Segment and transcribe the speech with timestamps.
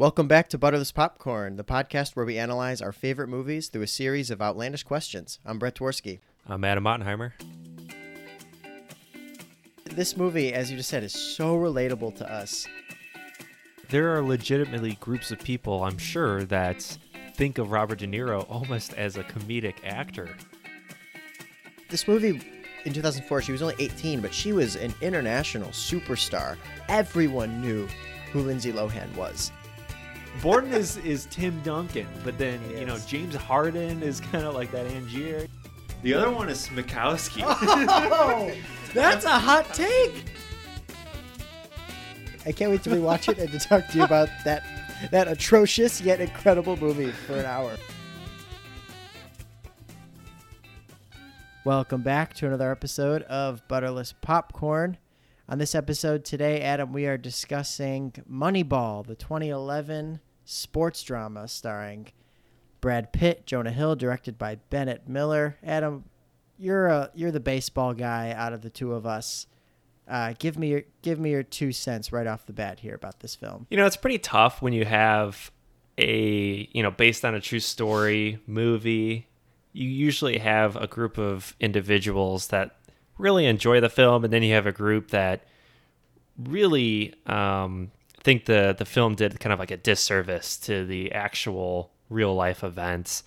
[0.00, 3.86] Welcome back to Butterless Popcorn, the podcast where we analyze our favorite movies through a
[3.86, 5.38] series of outlandish questions.
[5.44, 6.20] I'm Brett Dworsky.
[6.48, 7.32] I'm Adam Ottenheimer.
[9.84, 12.66] This movie, as you just said, is so relatable to us.
[13.90, 16.80] There are legitimately groups of people, I'm sure, that
[17.34, 20.34] think of Robert De Niro almost as a comedic actor.
[21.90, 22.40] This movie
[22.86, 26.56] in 2004, she was only 18, but she was an international superstar.
[26.88, 27.86] Everyone knew
[28.32, 29.52] who Lindsay Lohan was.
[30.42, 32.98] Borden is is Tim Duncan, but then He you know.
[33.06, 35.48] James Harden is kind of like that Angier.
[36.02, 37.42] The other one is Smikowski.
[37.46, 38.50] Oh,
[38.94, 40.24] that's a hot take.
[42.46, 44.62] I can't wait to rewatch it and to talk to you about that
[45.10, 47.76] that atrocious yet incredible movie for an hour.
[51.64, 54.96] Welcome back to another episode of Butterless Popcorn.
[55.50, 62.06] On this episode today, Adam, we are discussing Moneyball, the 2011 sports drama starring
[62.80, 65.56] Brad Pitt, Jonah Hill, directed by Bennett Miller.
[65.64, 66.04] Adam,
[66.56, 69.48] you're a you're the baseball guy out of the two of us.
[70.06, 73.18] Uh, give me your give me your two cents right off the bat here about
[73.18, 73.66] this film.
[73.70, 75.50] You know, it's pretty tough when you have
[75.98, 79.26] a, you know, based on a true story movie.
[79.72, 82.76] You usually have a group of individuals that
[83.20, 85.44] really enjoy the film, and then you have a group that
[86.38, 87.90] really um,
[88.22, 92.64] think the the film did kind of like a disservice to the actual real life
[92.64, 93.22] events.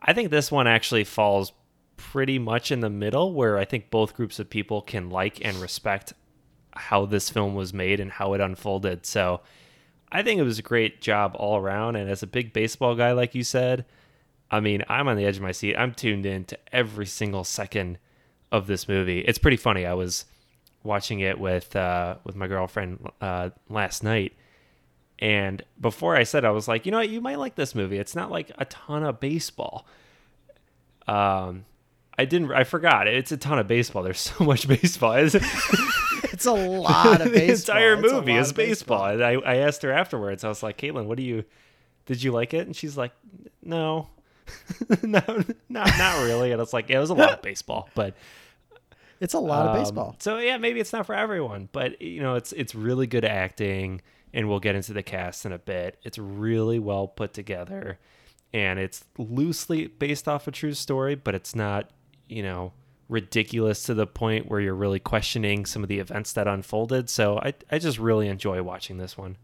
[0.00, 1.52] I think this one actually falls
[1.96, 5.56] pretty much in the middle, where I think both groups of people can like and
[5.56, 6.12] respect
[6.72, 9.06] how this film was made and how it unfolded.
[9.06, 9.40] So
[10.12, 11.96] I think it was a great job all around.
[11.96, 13.86] And as a big baseball guy, like you said,
[14.50, 15.76] I mean, I'm on the edge of my seat.
[15.76, 17.98] I'm tuned in to every single second
[18.56, 19.20] of this movie.
[19.20, 19.86] It's pretty funny.
[19.86, 20.24] I was
[20.82, 24.32] watching it with uh, with my girlfriend uh, last night,
[25.18, 27.98] and before I said, I was like, you know what, you might like this movie.
[27.98, 29.86] It's not like a ton of baseball.
[31.06, 31.64] Um,
[32.18, 32.50] I didn't.
[32.52, 33.06] I forgot.
[33.06, 34.02] It's a ton of baseball.
[34.02, 35.12] There's so much baseball.
[35.14, 35.92] It's-
[36.32, 37.76] It's a lot of the baseball.
[37.76, 39.06] entire It's movie is of baseball.
[39.06, 40.44] And I, I asked her afterwards.
[40.44, 41.44] I was like, Caitlin, what do you?
[42.04, 42.66] Did you like it?
[42.66, 43.12] And she's like,
[43.62, 44.08] No,
[45.02, 45.20] no,
[45.70, 46.52] not not really.
[46.52, 48.14] And it's like, yeah, it was a lot of baseball, but
[49.20, 50.16] It's a lot of um, baseball.
[50.18, 54.02] So yeah, maybe it's not for everyone, but you know, it's it's really good acting,
[54.34, 55.98] and we'll get into the cast in a bit.
[56.02, 57.98] It's really well put together,
[58.52, 61.90] and it's loosely based off a true story, but it's not,
[62.28, 62.72] you know,
[63.08, 67.08] ridiculous to the point where you're really questioning some of the events that unfolded.
[67.08, 69.36] So I I just really enjoy watching this one.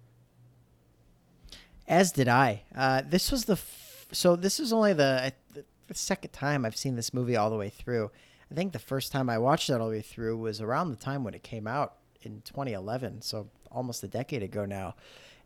[1.88, 2.62] As did I.
[2.74, 6.96] Uh, this was the f- so this is only the the second time I've seen
[6.96, 8.10] this movie all the way through.
[8.52, 10.96] I think the first time I watched it all the way through was around the
[10.96, 14.94] time when it came out in 2011, so almost a decade ago now.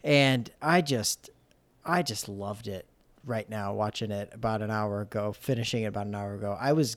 [0.03, 1.31] And I just
[1.85, 2.85] I just loved it
[3.25, 6.59] right now watching it about an hour ago, finishing it about an hour ago.
[6.61, 6.97] I was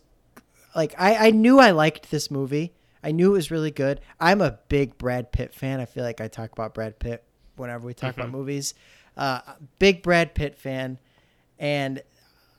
[0.76, 2.74] like I, I knew I liked this movie.
[3.04, 4.02] I knew it was really good.
[4.20, 5.80] I'm a big Brad Pitt fan.
[5.80, 7.24] I feel like I talk about Brad Pitt
[7.56, 8.74] whenever we talk about movies.
[9.16, 9.42] Uh,
[9.78, 10.98] big Brad Pitt fan,
[11.60, 12.02] and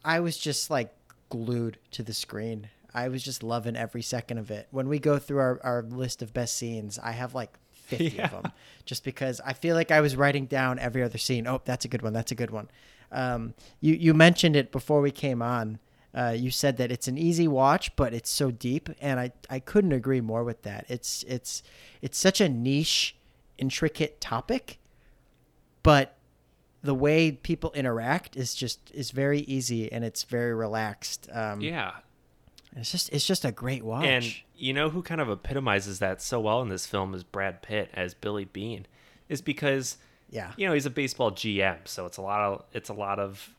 [0.05, 0.95] I was just like
[1.31, 2.69] glued to the screen.
[2.95, 4.69] I was just loving every second of it.
[4.71, 8.25] When we go through our, our list of best scenes, I have like 50 Yeah.
[8.25, 8.53] of them
[8.85, 11.47] just because I feel like I was writing down every other scene.
[11.47, 12.13] Oh, that's a good one.
[12.13, 12.69] That's a good one.
[13.13, 15.79] Um, you, you mentioned it before we came on.
[16.13, 19.61] Uh, you said that it's an easy watch, but it's so deep, and I, I
[19.61, 20.85] couldn't agree more with that.
[20.89, 21.63] It's it's
[22.03, 23.15] it's such a niche,
[23.59, 24.81] intricate topic,
[25.85, 26.17] but
[26.83, 31.29] the way people interact is just is very easy and it's very relaxed.
[31.33, 31.93] Um, Yeah,
[32.77, 34.05] it's just it's just a great watch.
[34.05, 37.63] And you know who kind of epitomizes that so well in this film is Brad
[37.63, 38.87] Pitt as Billy Beane,
[39.29, 39.97] is because
[40.31, 43.19] yeah, you know he's a baseball GM, so it's a lot of it's a lot
[43.19, 43.51] of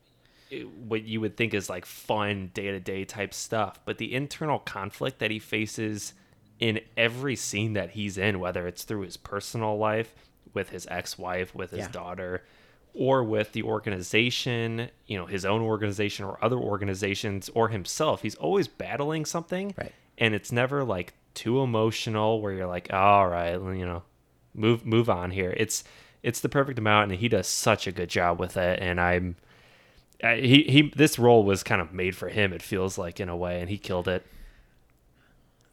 [0.52, 4.14] eh, what you would think is like fun day to day type stuff, but the
[4.16, 6.14] internal conflict that he faces
[6.60, 10.14] in every scene that he's in, whether it's through his personal life
[10.54, 11.88] with his ex wife, with his Yeah.
[11.92, 12.44] daughter,
[12.94, 18.36] or with the organization, you know, his own organization or other organizations or himself, he's
[18.36, 19.94] always battling something Right.
[20.18, 24.04] and it's never like too emotional where you're like all right you know
[24.54, 25.82] move move on here it's
[26.22, 29.38] it's the perfect amount and he does such a good job with it and i'm
[30.22, 33.30] I, he he this role was kind of made for him it feels like in
[33.30, 34.26] a way and he killed it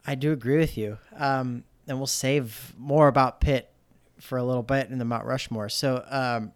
[0.07, 0.97] I do agree with you.
[1.17, 3.69] Um, and we'll save more about Pitt
[4.21, 5.69] for a little bit in the Mount Rushmore.
[5.69, 6.53] So, um,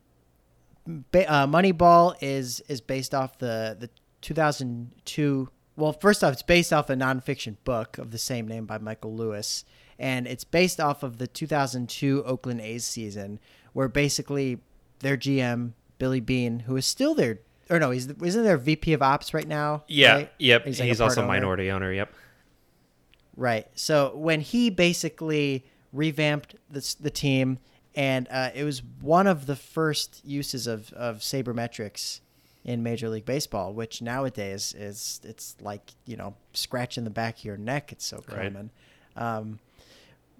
[0.87, 3.91] uh, Moneyball is is based off the the
[4.21, 5.49] 2002.
[5.77, 9.15] Well, first off, it's based off a nonfiction book of the same name by Michael
[9.15, 9.65] Lewis,
[9.99, 13.39] and it's based off of the 2002 Oakland A's season,
[13.73, 14.59] where basically
[14.99, 17.41] their GM Billy Beane, who is still there.
[17.71, 19.85] Or no, he's isn't there VP of Ops right now?
[19.87, 20.33] Yeah, right?
[20.39, 20.67] yep.
[20.67, 21.29] He's, like a also owner.
[21.29, 21.93] minority owner.
[21.93, 22.13] Yep.
[23.37, 23.67] Right.
[23.75, 27.59] So when he basically revamped the the team,
[27.95, 32.21] and uh, it was one of the first uses of of sabermetrics
[32.65, 37.45] in Major League Baseball, which nowadays is it's like you know scratching the back of
[37.45, 37.93] your neck.
[37.93, 38.45] It's so Right.
[38.53, 38.71] common.
[39.17, 39.59] Um,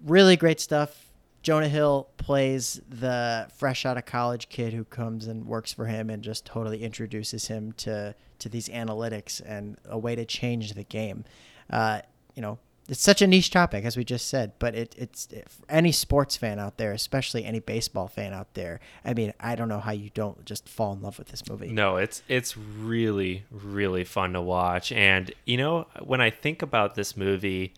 [0.03, 1.09] really great stuff.
[1.41, 6.09] Jonah Hill plays the fresh out of college kid who comes and works for him
[6.09, 10.83] and just totally introduces him to to these analytics and a way to change the
[10.83, 11.23] game.
[11.69, 12.01] Uh,
[12.35, 12.57] you know,
[12.89, 15.27] it's such a niche topic as we just said, but it, it's
[15.69, 18.79] any sports fan out there, especially any baseball fan out there.
[19.05, 21.69] I mean, I don't know how you don't just fall in love with this movie.
[21.69, 26.95] No, it's it's really really fun to watch, and you know when I think about
[26.95, 27.73] this movie,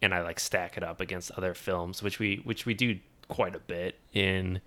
[0.00, 2.98] and I like stack it up against other films, which we which we do
[3.28, 4.60] quite a bit in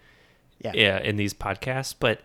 [0.59, 0.73] Yeah.
[0.75, 2.21] yeah in these podcasts, but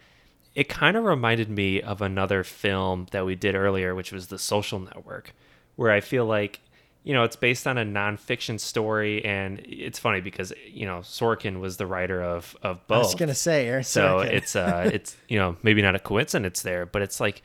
[0.55, 4.39] it kind of reminded me of another film that we did earlier, which was The
[4.39, 5.35] Social Network,
[5.77, 6.61] where I feel like
[7.07, 11.61] you know it's based on a nonfiction story, and it's funny because you know Sorkin
[11.61, 12.97] was the writer of of both.
[12.97, 14.27] I was gonna say, Aaron So Sorkin.
[14.33, 17.43] it's uh it's you know maybe not a coincidence there, but it's like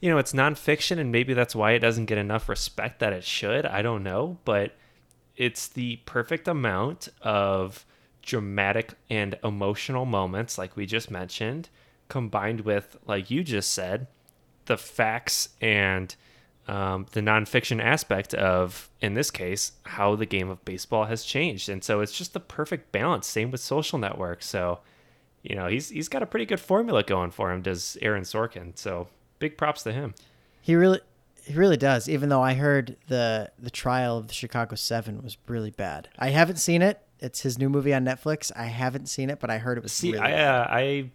[0.00, 3.22] you know it's nonfiction and maybe that's why it doesn't get enough respect that it
[3.22, 3.66] should.
[3.66, 4.74] I don't know, but
[5.36, 7.84] it's the perfect amount of
[8.22, 11.68] dramatic and emotional moments, like we just mentioned,
[12.08, 14.06] combined with like you just said,
[14.64, 16.16] the facts and
[16.68, 21.68] um, the nonfiction aspect of, in this case, how the game of baseball has changed.
[21.68, 23.26] And so it's just the perfect balance.
[23.26, 24.42] Same with Social Network.
[24.42, 24.80] So,
[25.42, 27.62] you know, he's he's got a pretty good formula going for him.
[27.62, 28.76] Does Aaron Sorkin?
[28.76, 29.08] So
[29.38, 30.14] big props to him.
[30.60, 31.00] He really,
[31.44, 32.08] he really does.
[32.08, 36.08] Even though I heard the the trial of the Chicago Seven was really bad.
[36.18, 37.00] I haven't seen it.
[37.20, 38.50] It's his new movie on Netflix.
[38.56, 41.10] I haven't seen it, but I heard it was See, really I, uh, I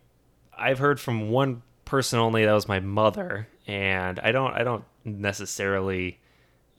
[0.57, 2.45] I've heard from one person only.
[2.45, 6.19] That was my mother, and I don't I don't necessarily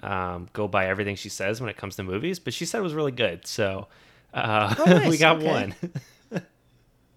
[0.00, 2.82] um, go by everything she says when it comes to movies, but she said it
[2.82, 3.46] was really good.
[3.46, 3.88] So
[4.34, 5.08] uh, Oh, nice.
[5.08, 5.46] we got Okay.
[5.48, 5.74] one.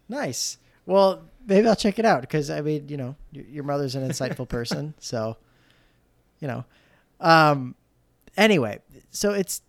[0.08, 0.58] Nice.
[0.86, 4.08] Well, maybe I'll check it out because I mean, you know, your, your mother's an
[4.08, 5.38] insightful person, so
[6.40, 6.64] you know.
[7.20, 7.76] Um,
[8.38, 8.80] anyway,
[9.10, 9.62] so it's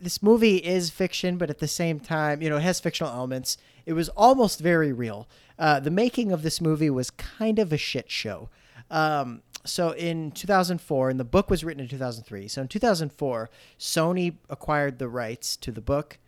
[0.00, 3.56] this movie is fiction, but at the same time, you know, it has fictional elements.
[3.86, 5.26] It was almost very real.
[5.58, 8.50] Uh, the making of this movie was kind of a shit show.
[8.90, 12.48] Um, so in 2004, and the book was written in 2003.
[12.48, 16.18] So in 2004, Sony acquired the rights to the book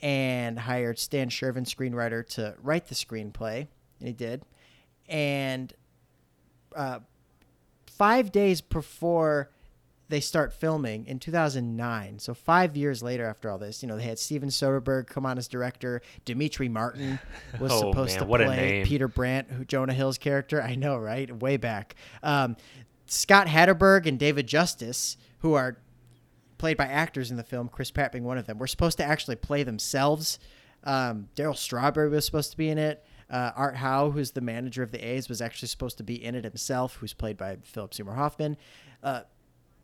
[0.00, 3.66] and hired Stan Chervin, screenwriter, to write the screenplay,
[3.98, 4.42] and he did.
[5.08, 5.72] And
[6.74, 7.00] uh,
[7.86, 9.50] five days before
[10.12, 14.02] they start filming in 2009, so five years later after all this, you know, they
[14.02, 16.02] had Steven Soderbergh come on as director.
[16.26, 17.18] Demetri Martin
[17.58, 18.82] was Oh, supposed man, to play.
[18.84, 20.60] Peter Brand, who Jonah Hill's character.
[20.60, 21.34] I know, right?
[21.34, 21.94] Way back.
[22.22, 22.56] Um,
[23.06, 25.78] Scott Hatteberg and David Justice, who are
[26.58, 29.04] played by actors in the film, Chris Pratt being one of them, were supposed to
[29.04, 30.38] actually play themselves.
[30.84, 33.02] Um, Darryl Strawberry was supposed to be in it.
[33.30, 36.34] Uh, Art Howe, who's the manager of the A's, was actually supposed to be in
[36.34, 38.58] it himself, who's played by Philip Seymour Hoffman.
[39.02, 39.22] Uh,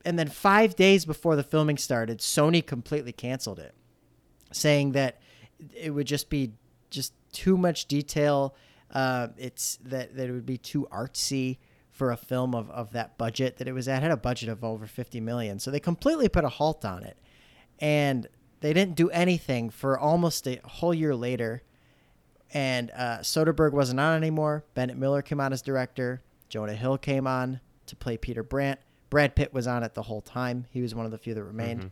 [0.04, 3.74] and then five days before the filming started, Sony completely canceled it,
[4.52, 5.20] saying that
[5.74, 6.52] it would just be
[6.90, 8.54] just too much detail.
[8.92, 11.58] Uh, it's that, that it would be too artsy
[11.90, 13.98] for a film of, of that budget that it was at.
[13.98, 15.58] It had a budget of over 50 million.
[15.58, 17.18] So they completely put a halt on it.
[17.80, 18.28] And
[18.60, 21.62] they didn't do anything for almost a whole year later.
[22.54, 24.64] And uh, Soderbergh wasn't on anymore.
[24.74, 26.22] Bennett Miller came on as director.
[26.48, 28.78] Jonah Hill came on to play Peter Brand.
[29.10, 30.66] Brad Pitt was on it the whole time.
[30.70, 31.90] He was one of the few that remained.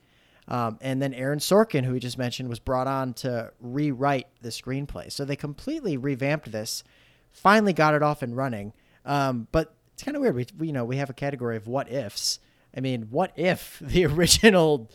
[0.48, 4.50] Um, and then Aaron Sorkin, who we just mentioned, was brought on to rewrite the
[4.50, 5.10] screenplay.
[5.10, 6.84] So they completely revamped this,
[7.32, 8.72] finally got it off and running.
[9.04, 10.36] Um, but it's kind of weird.
[10.36, 12.38] We, we, you know, we have a category of what ifs.
[12.76, 14.90] I mean, what if the original,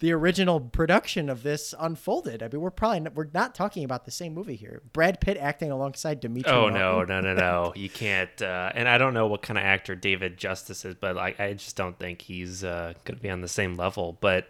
[0.00, 2.42] the original production of this unfolded?
[2.42, 4.82] I mean, we're probably not, we're not talking about the same movie here.
[4.92, 6.50] Brad Pitt acting alongside Demetri.
[6.52, 6.78] Oh Martin.
[6.78, 7.72] no, no, no, no!
[7.76, 8.42] You can't.
[8.42, 11.52] Uh, and I don't know what kind of actor David Justice is, but like, I
[11.54, 14.18] just don't think he's uh, going to be on the same level.
[14.20, 14.48] But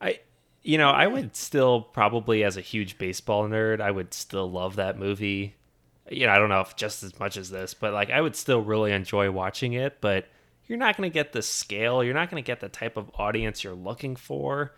[0.00, 0.20] I,
[0.62, 4.76] you know, I would still probably, as a huge baseball nerd, I would still love
[4.76, 5.56] that movie.
[6.10, 8.36] You know, I don't know if just as much as this, but like, I would
[8.36, 10.00] still really enjoy watching it.
[10.00, 10.26] But
[10.66, 12.02] you're not going to get the scale.
[12.02, 14.72] You're not going to get the type of audience you're looking for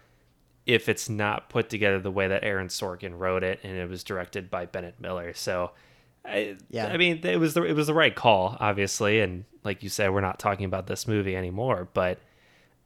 [0.67, 4.03] if it's not put together the way that Aaron Sorkin wrote it and it was
[4.05, 5.33] directed by Bennett Miller.
[5.33, 5.71] So,
[6.25, 6.89] I, Yeah.
[6.89, 10.13] I mean, it was the it was the right call, obviously, and like you said,
[10.13, 11.89] we're not talking about this movie anymore.
[11.95, 12.19] But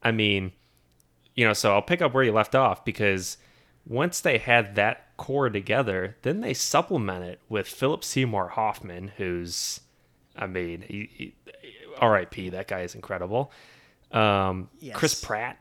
[0.03, 0.51] I mean,
[1.35, 3.37] you know, so I'll pick up where you left off because
[3.87, 9.81] once they had that core together, then they supplement it with Philip Seymour Hoffman, who's,
[10.35, 11.33] I mean, he, he,
[11.99, 12.49] R.I.P.
[12.49, 13.51] That guy is incredible.
[14.11, 14.95] Um, Yes.
[14.95, 15.57] Chris Pratt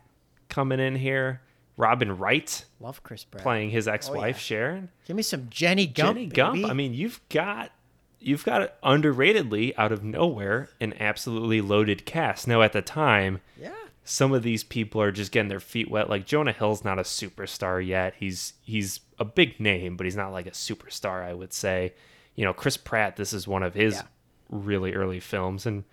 [0.48, 1.40] coming in here,
[1.80, 3.42] Robin Wright Love Chris Pratt.
[3.42, 4.40] playing his oh, ex-wife yeah.
[4.40, 4.88] Sharon.
[5.06, 6.16] Give me some Jenny Gump.
[6.16, 6.54] Jenny Gump.
[6.54, 6.70] baby.
[6.70, 7.72] I mean, you've got
[8.20, 12.46] you've got underratedly out of nowhere an absolutely loaded cast.
[12.46, 13.72] Now at the time, yeah.
[14.04, 16.10] some of these people are just getting their feet wet.
[16.10, 18.14] Like Jonah Hill's not a superstar yet.
[18.18, 21.94] He's he's a big name, but he's not like a superstar, I would say.
[22.36, 24.02] You know, Chris Pratt, this is one of his Yeah.
[24.50, 25.84] really early films and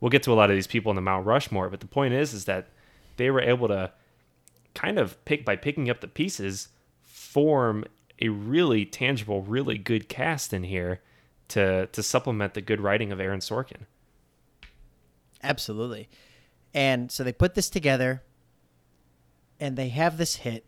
[0.00, 2.12] we'll get to a lot of these people in the Mount Rushmore, but the point
[2.14, 2.68] is is that
[3.16, 3.90] they were able to
[4.74, 6.68] kind of pick by picking up the pieces
[7.02, 7.84] form
[8.20, 11.00] a really tangible, really good cast in here
[11.48, 13.86] to to supplement the good writing of Aaron Sorkin.
[15.42, 16.08] Absolutely.
[16.72, 18.22] And so they put this together
[19.60, 20.66] and they have this hit.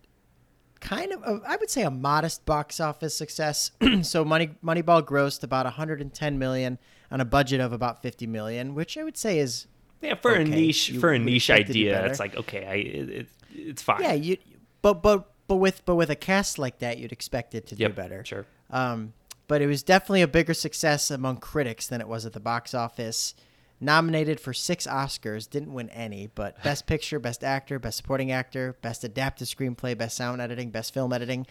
[0.79, 3.73] Kind of, a, I would say, a modest box office success.
[4.03, 6.79] so Money Moneyball grossed about 110 million
[7.11, 9.67] on a budget of about 50 million, which I would say is
[10.01, 12.37] Yeah, for a niche you for a niche expect it to be idea, it's like
[12.37, 14.03] okay, I it, it's fine.
[14.03, 14.13] yeah.
[14.13, 14.37] You
[14.83, 17.91] but but but with but with a cast like that, you'd expect it to Yep,
[17.91, 18.25] do better.
[18.25, 18.47] Sure.
[18.71, 19.13] Um,
[19.49, 22.75] but it was definitely a bigger success among critics than it was at the box
[22.75, 23.35] office.
[23.79, 28.77] Nominated for six Oscars, didn't win any, but Best Picture, Best Actor, Best Supporting Actor,
[28.83, 31.47] Best Adapted Screenplay, Best Sound Editing, Best Film Editing.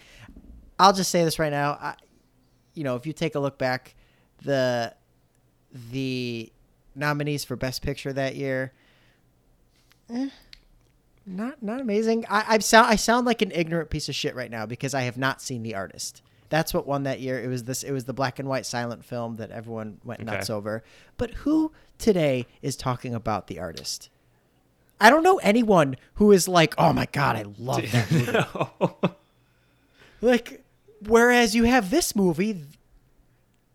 [0.79, 1.73] I'll just say this right now.
[1.79, 1.95] I,
[2.73, 3.95] you know, if you take a look back,
[4.43, 4.93] the
[5.91, 6.51] the
[6.95, 8.73] nominees for Best Picture that year,
[10.09, 10.29] eh,
[11.25, 12.25] not not amazing.
[12.29, 15.01] I, I sound I sound like an ignorant piece of shit right now because I
[15.01, 16.21] have not seen The Artist.
[16.49, 17.39] That's what won that year.
[17.43, 17.81] It was this.
[17.83, 20.31] It was the black and white silent film that everyone went Okay.
[20.31, 20.83] nuts over.
[21.17, 24.09] But who today is talking about The Artist?
[25.01, 29.13] I don't know anyone who is like, "Oh my god, I love that movie."
[30.21, 30.63] Like,
[31.05, 32.63] whereas you have this movie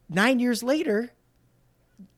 [0.08, 1.10] nine years later,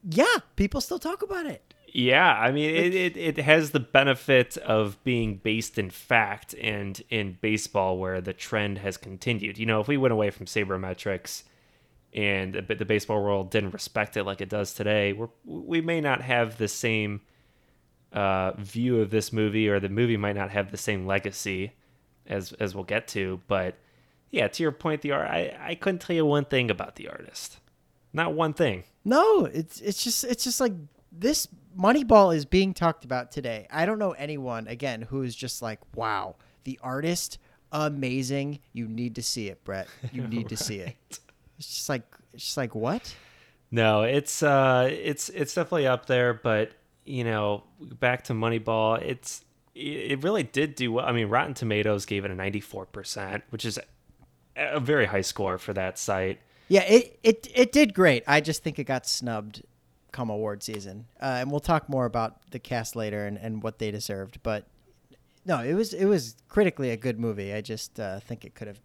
[0.09, 1.72] yeah, people still talk about it.
[1.95, 7.01] Yeah, I mean, it, it, it has the benefit of being based in fact and
[7.11, 9.59] in baseball where the trend has continued.
[9.59, 11.43] You know, if we went away from sabermetrics
[12.15, 16.01] and the, the baseball world didn't respect it like it does today, we're, we may
[16.01, 17.21] not have the same
[18.15, 21.73] uh, view of this movie or the movie might not have the same legacy
[22.27, 23.43] as, as we'll get to.
[23.49, 23.75] But
[24.31, 27.09] yeah, to your point, the art, I, I couldn't tell you one thing about the
[27.09, 27.59] artist.
[28.15, 28.85] Not one thing.
[29.05, 30.73] No, it's it's just it's just like
[31.11, 33.67] this Moneyball is being talked about today.
[33.71, 37.39] I don't know anyone again who is just like, wow, the artist,
[37.71, 38.61] amazing.
[38.73, 39.89] You need to see it, Brett.
[40.13, 40.97] You need to see it.
[41.59, 43.15] It's just like it's just like what?
[43.71, 46.73] No, it's uh it's it's definitely up there, but
[47.05, 51.07] you know, back to Moneyball, it's it really did do well.
[51.07, 53.79] I mean, Rotten Tomatoes gave it a 94%, which is
[54.55, 56.41] a very high score for that site.
[56.69, 58.23] Yeah, it it it did great.
[58.27, 59.63] I just think it got snubbed
[60.13, 63.79] come award season, uh, and we'll talk more about the cast later and, and what
[63.79, 64.39] they deserved.
[64.43, 64.67] But
[65.45, 67.53] no, it was it was critically a good movie.
[67.53, 68.81] I just uh, think it could have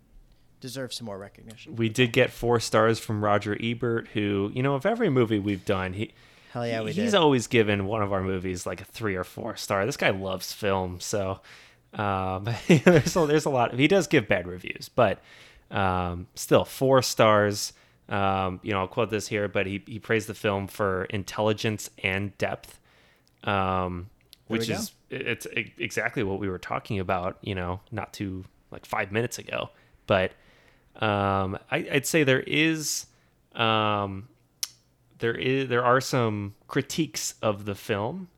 [0.60, 1.76] deserved some more recognition.
[1.76, 5.66] We did get 4 stars from Roger Ebert who, you know, of every movie we've
[5.66, 6.14] done, he
[6.52, 7.16] Hell yeah, we he's did.
[7.16, 9.86] always given one of our movies like a 3 or 4 star.
[9.86, 11.42] This guy loves film, so
[11.94, 13.76] um there's a, there's a lot.
[13.76, 15.22] He does give bad reviews, but
[15.72, 17.74] um, still four stars.
[18.10, 21.90] Um, you know, I'll quote this here, but he, he praised the film for intelligence
[22.04, 22.80] and depth,
[23.44, 24.10] um,
[24.48, 25.46] which is it's
[25.78, 27.38] exactly what we were talking about.
[27.42, 29.70] You know, not too like five minutes ago,
[30.06, 30.32] but
[30.96, 33.08] um, I, I'd say there is
[33.56, 34.30] um,
[35.20, 38.30] there is there are some critiques of the film,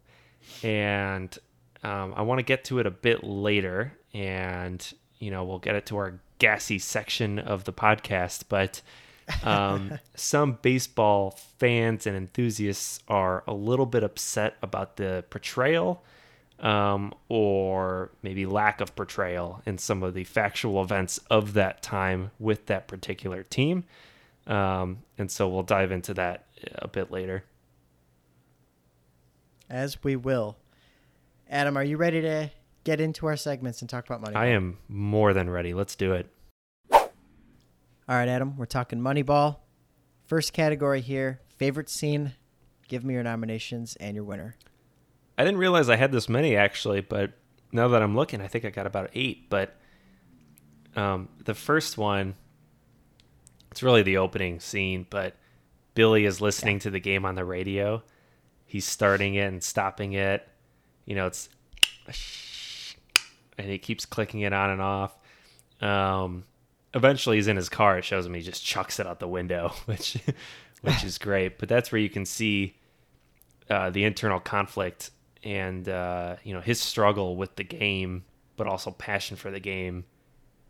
[0.64, 1.38] and
[1.84, 5.76] um, I want to get to it a bit later, and you know we'll get
[5.76, 8.82] it to our gassy section of the podcast, but.
[9.44, 16.04] Um, some baseball fans and enthusiasts are a little bit upset about the portrayal
[16.60, 22.32] um, or maybe lack of portrayal in some of the factual events of that time
[22.40, 23.86] with that particular team.
[24.48, 27.44] Um, and so we'll dive into that a bit later.
[29.70, 30.58] As we will.
[31.50, 32.52] Adam, are you ready to
[32.84, 34.36] get into our segments and talk about money?
[34.36, 35.74] I am more than ready.
[35.74, 36.28] Let's do it.
[38.10, 39.58] All right, Adam, we're talking Moneyball.
[40.26, 42.34] First category here favorite scene.
[42.88, 44.56] Give me your nominations and your winner.
[45.38, 47.34] I didn't realize I had this many actually, but
[47.72, 49.48] now that I'm looking, I think I got about eight.
[49.48, 49.76] But
[50.96, 52.34] um, the first one,
[53.70, 55.36] it's really the opening scene, but
[55.94, 58.02] Billy is listening to the game on the radio.
[58.66, 60.48] He's starting it and stopping it.
[61.06, 61.48] You know, it's
[63.60, 65.16] and he keeps clicking it on and off.
[65.80, 66.46] Um,
[66.94, 67.98] eventually, he's in his car.
[67.98, 70.18] It shows him he just chucks it out the window, which
[70.82, 71.60] which is great.
[71.60, 72.78] But that's where you can see
[73.70, 75.12] uh, the internal conflict
[75.44, 78.26] and uh, you know his struggle with the game,
[78.58, 80.06] but also passion for the game,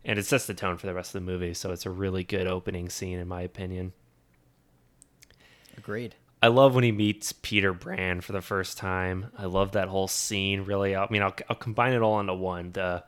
[0.04, 1.54] and it sets the tone for the rest of the movie.
[1.54, 3.92] So it's a really good opening scene, in my opinion.
[5.76, 6.14] Agreed.
[6.42, 9.30] I love when he meets Peter Brand for the first time.
[9.36, 10.62] I love that whole scene.
[10.62, 12.72] Really, I mean, I'll, I'll combine it all into one.
[12.72, 13.04] The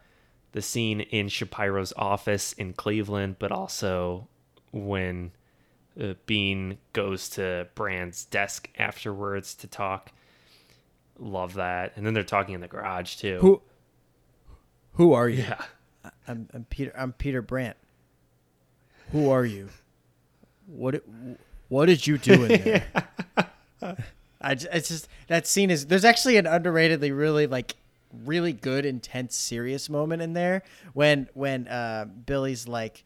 [0.53, 4.29] the scene in Shapiro's office in Cleveland, but also
[4.71, 5.33] when
[6.01, 10.13] uh, Beane goes to Brand's desk afterwards to talk.
[11.19, 11.93] Love that.
[11.97, 13.39] And then they're talking in the garage too.
[13.41, 13.63] Who
[14.95, 15.43] Who are you?
[15.43, 15.63] Yeah.
[16.29, 17.75] I'm, I'm Peter I'm Peter Brand.
[19.13, 19.69] Who are you?
[20.67, 21.03] What
[21.69, 22.85] what did you do in there?
[24.41, 27.75] I j- it's just that scene is there's actually an underratedly really like
[28.25, 33.03] really good intense serious moment in there when when uh, Billy's like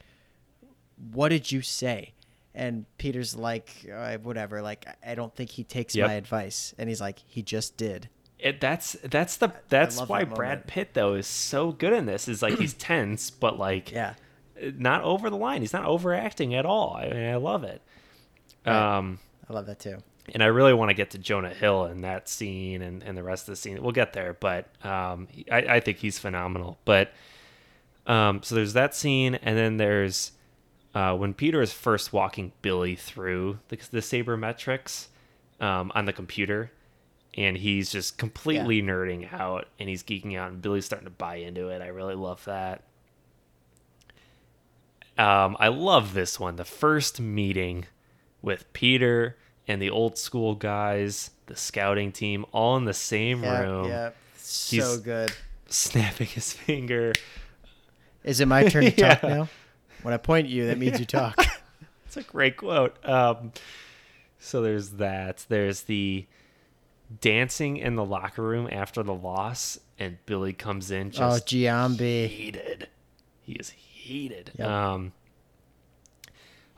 [1.13, 2.13] what did you say?
[2.55, 6.07] And Peter's like uh, whatever like I- don't think he takes Yep.
[6.09, 8.09] my advice and he's like he just did.
[8.39, 10.67] It, that's that's the that's why that Brad.
[10.67, 12.29] Pitt though is so good in this.
[12.29, 14.15] Is like he's tense, but like Yeah.
[14.61, 15.61] not over the line.
[15.61, 16.95] He's not overacting at all.
[16.97, 17.81] I mean, I love it.
[18.67, 18.97] Right.
[18.99, 19.99] Um, I love that too.
[20.35, 23.23] And I really want to get to Jonah Hill in that scene and, and the
[23.23, 23.81] rest of the scene.
[23.83, 26.79] We'll get there, but um, I, I think he's phenomenal.
[26.85, 27.13] But
[28.07, 30.33] um, so there's that scene, and then there's
[30.95, 35.09] uh, when Peter is first walking Billy through the, the sabermetrics
[35.61, 36.71] um, on the computer,
[37.37, 41.37] and he's just completely nerding out and he's geeking out, and Billy's starting to buy
[41.37, 41.83] into it.
[41.83, 42.83] I really love that.
[45.19, 46.57] Um, I love this one.
[46.57, 47.87] The first meeting
[48.43, 49.37] with Peter
[49.69, 54.11] and the old school guys, the scouting team, all in the same Yeah, room, yeah.
[54.37, 55.33] So He's- good.
[55.69, 57.13] snapping his finger.
[58.25, 59.49] Is it my turn to talk now?
[60.03, 61.37] When I point at you, that means you talk.
[62.07, 62.97] It's a great quote.
[63.05, 63.53] Um,
[64.39, 65.45] so there's that.
[65.49, 66.25] There's the
[67.21, 71.47] dancing in the locker room after the loss, and Billy comes in just oh, just
[71.49, 72.29] Giambi.
[72.29, 72.89] heated.
[73.43, 74.53] He is heated.
[74.59, 74.69] Yep.
[74.69, 75.13] Um,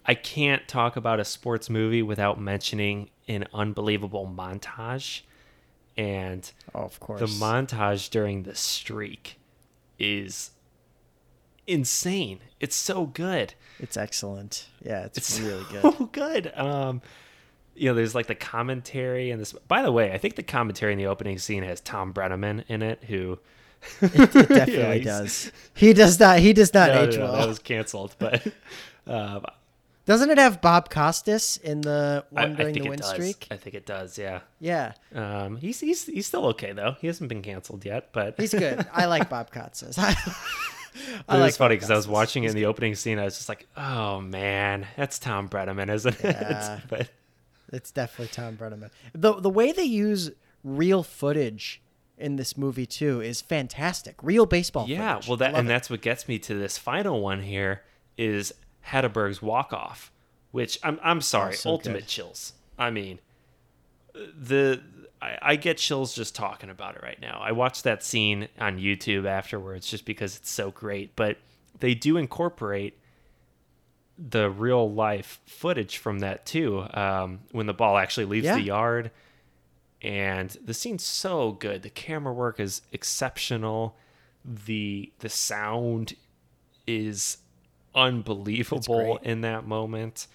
[0.09, 5.21] I can't talk about a sports movie without mentioning an unbelievable montage.
[5.99, 7.21] And Oh, of course.
[7.21, 9.39] the montage during the streak
[9.99, 10.53] is
[11.67, 12.41] insane.
[12.61, 13.55] It's so good.
[13.79, 14.67] it's excellent.
[14.83, 15.83] Yeah, it's, It's really good.
[15.83, 16.53] so good.
[16.57, 17.03] Um,
[17.75, 19.53] you know, there's like the commentary and this.
[19.53, 22.83] By the way, I think the commentary in the opening scene has Thom Brennaman in
[22.83, 23.39] it, who
[24.01, 25.53] It definitely Yeah, does.
[25.75, 26.39] He does not.
[26.41, 27.41] He does not No, age no, no, well.
[27.41, 28.45] that was canceled, but
[29.07, 29.45] um,
[30.09, 32.99] Doesn't it have Bob Costas in the I, one I during think the it win
[32.99, 33.11] does.
[33.11, 33.47] streak?
[33.51, 34.17] I think it does.
[34.19, 34.41] Yeah.
[34.59, 36.97] Yeah, Um, he's he's he's still okay though.
[36.99, 38.87] He hasn't been canceled yet, but he's good.
[38.95, 39.99] I like Bob Costas.
[39.99, 43.19] I, it like was funny because I was watching it in the opening scene.
[43.19, 46.77] I was just like, "Oh man, that's Thom Brennaman, isn't Yeah.
[46.79, 47.11] it?" but
[47.71, 48.91] It's definitely Thom Brennaman.
[49.13, 50.31] The the way they use
[50.65, 51.83] real footage
[52.17, 54.17] in this movie too is fantastic.
[54.23, 54.89] Real baseball.
[54.89, 55.29] yeah, footage.
[55.29, 55.73] well, that love and it.
[55.73, 57.83] that's what gets me to this final one here
[58.17, 58.55] is
[58.89, 60.11] Hatteberg's walk off,
[60.51, 62.09] which I'm I'm sorry, so ultimate good.
[62.09, 62.53] chills.
[62.79, 63.19] I mean,
[64.15, 64.83] the
[65.21, 67.41] I, I get chills just talking about it right now.
[67.43, 71.39] I watched that scene on YouTube afterwards just because it's so great, but
[71.81, 72.99] they do incorporate
[74.19, 76.85] the real life footage from that too.
[76.95, 78.55] Um, when the ball actually leaves Yeah.
[78.57, 79.11] the yard,
[80.03, 81.83] and the scene's so good.
[81.83, 83.97] The camera work is exceptional.
[84.45, 86.15] the The sound
[86.87, 87.39] is
[87.99, 90.29] unbelievable in that moment.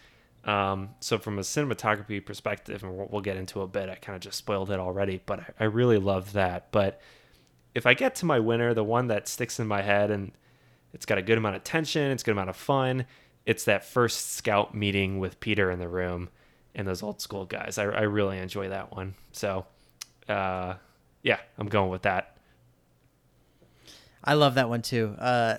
[0.44, 4.22] Um, so from a cinematography perspective, and we'll, get into a bit, I kind of
[4.22, 6.72] just spoiled it already, but I, I really love that.
[6.72, 7.00] But
[7.74, 10.34] if I get to my winner, the one that sticks in my head and
[10.94, 13.06] it's got a good amount of tension, it's a good amount of fun,
[13.46, 16.30] it's that first scout meeting with Peter in the room
[16.76, 17.78] and those old school guys.
[17.78, 19.16] I, I really enjoy that one.
[19.32, 19.66] So,
[20.28, 20.76] uh,
[21.24, 22.36] yeah, I'm going with that.
[24.24, 25.16] I love that one too.
[25.20, 25.58] Uh,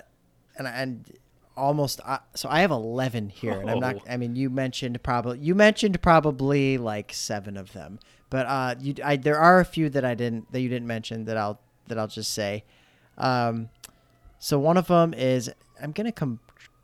[0.57, 1.11] and and
[1.57, 3.97] almost uh, so I have eleven here, and I'm not.
[3.97, 4.03] Oh.
[4.09, 7.99] I mean, you mentioned probably you mentioned probably like seven of them,
[8.31, 11.25] but uh, you I there are a few that I didn't that you didn't mention
[11.27, 12.65] that I'll that I'll just say.
[13.19, 13.69] Um,
[14.39, 16.41] so one of them is I'm gonna come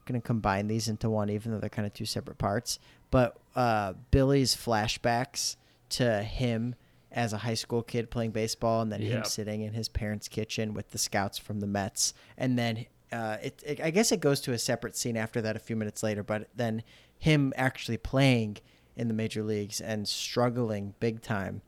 [0.07, 2.79] gonna combine these into one, even though they're kind of two separate parts.
[3.11, 5.57] But uh, Billy's flashbacks
[5.91, 6.77] to him
[7.13, 10.75] as a high school kid playing baseball, and then him sitting in his parents' kitchen
[10.75, 14.41] with the scouts from the Mets, and then uh, it, it I guess it goes
[14.43, 16.23] to a separate scene after that a few minutes later.
[16.23, 16.83] But then
[17.19, 18.59] him actually playing
[18.97, 21.63] in the major leagues and struggling big time.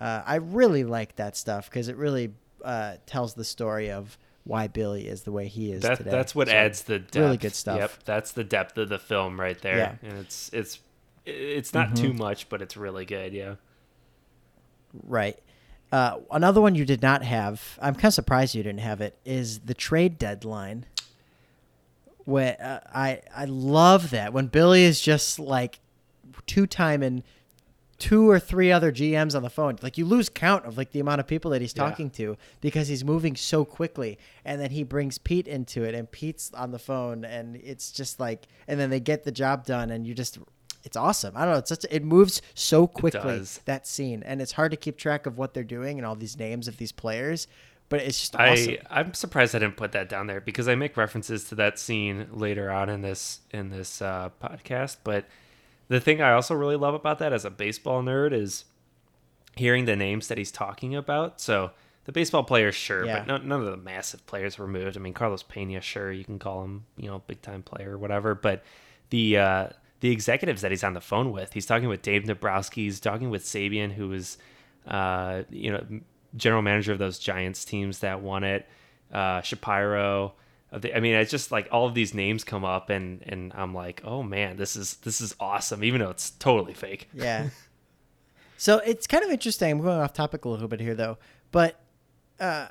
[0.00, 4.68] Uh, I really like that stuff because it really uh, tells the story of why
[4.68, 6.10] Billy is the way he is That today.
[6.10, 7.16] that's what So, adds the depth.
[7.16, 7.78] really good stuff.
[7.78, 9.76] Yep, that's the depth of the film right there.
[10.02, 10.08] Yeah.
[10.08, 10.80] And it's it's
[11.24, 13.32] it's not too much, but it's really good.
[13.32, 13.54] Yeah.
[15.02, 15.38] Right.
[15.92, 17.78] Uh, another one you did not have.
[17.80, 19.16] I'm kind of surprised you didn't have it.
[19.24, 20.84] Is the trade deadline?
[22.24, 25.78] Where uh, I I love that when Billy is just like
[26.46, 27.22] two time and
[27.98, 29.76] two or three other GMs on the phone.
[29.80, 31.84] Like you lose count of like the amount of people that he's Yeah.
[31.88, 34.18] talking to because he's moving so quickly.
[34.44, 38.18] And then he brings Pete into it, and Pete's on the phone, and it's just
[38.20, 40.38] like, and then they get the job done, and you just.
[40.86, 41.36] It's awesome.
[41.36, 41.58] I don't know.
[41.58, 45.36] It's such it moves so quickly that scene, and it's hard to keep track of
[45.36, 47.48] what they're doing and all these names of these players.
[47.88, 48.76] But it's just I awesome.
[48.88, 52.28] I'm surprised I didn't put that down there because I make references to that scene
[52.32, 54.98] later on in this in this uh, podcast.
[55.02, 55.26] But
[55.88, 58.64] the thing I also really love about that as a baseball nerd is
[59.56, 61.40] hearing the names that he's talking about.
[61.40, 61.72] So
[62.04, 63.18] the baseball players, sure, Yeah.
[63.20, 64.96] but no, none of the massive players were moved.
[64.96, 67.98] I mean, Carlos Pena, sure, you can call him, you know, big time player or
[67.98, 68.34] whatever.
[68.36, 68.62] But
[69.10, 69.68] the uh,
[70.06, 73.28] the executives that he's on the phone with, he's talking with Dave Dombrowski, he's talking
[73.28, 74.38] with Sabean, who was,
[74.86, 75.84] uh, you know,
[76.36, 78.68] general manager of those Giants teams that won it,
[79.12, 80.34] uh, Shapiro.
[80.72, 84.00] I mean, it's just like all of these names come up, and and I'm like,
[84.04, 87.08] oh man, this is this is awesome, even though it's totally fake.
[87.14, 87.48] Yeah.
[88.56, 89.72] so it's kind of interesting.
[89.72, 91.18] I'm going off topic a little bit here, though.
[91.50, 91.80] But
[92.38, 92.68] uh,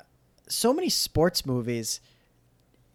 [0.48, 2.00] so many sports movies,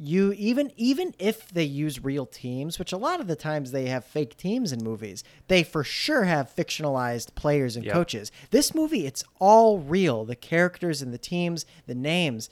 [0.03, 3.85] you even even if they use real teams, which a lot of the times they
[3.85, 7.93] have fake teams in movies, they for sure have fictionalized players and Yep.
[7.93, 8.31] coaches.
[8.49, 10.25] This movie, it's all real.
[10.25, 12.49] The characters and the teams, the names.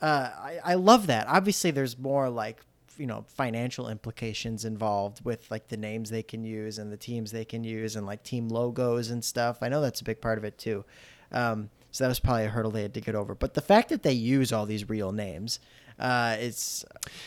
[0.00, 1.26] Uh, I, I love that.
[1.26, 2.60] Obviously, there's more like
[2.96, 7.32] you know financial implications involved with like the names they can use and the teams
[7.32, 9.58] they can use and like team logos and stuff.
[9.62, 10.84] I know that's a big part of it too.
[11.32, 13.34] Um, so that was probably a hurdle they had to get over.
[13.34, 15.58] But the fact that they use all these real names,
[15.98, 16.84] uh, it's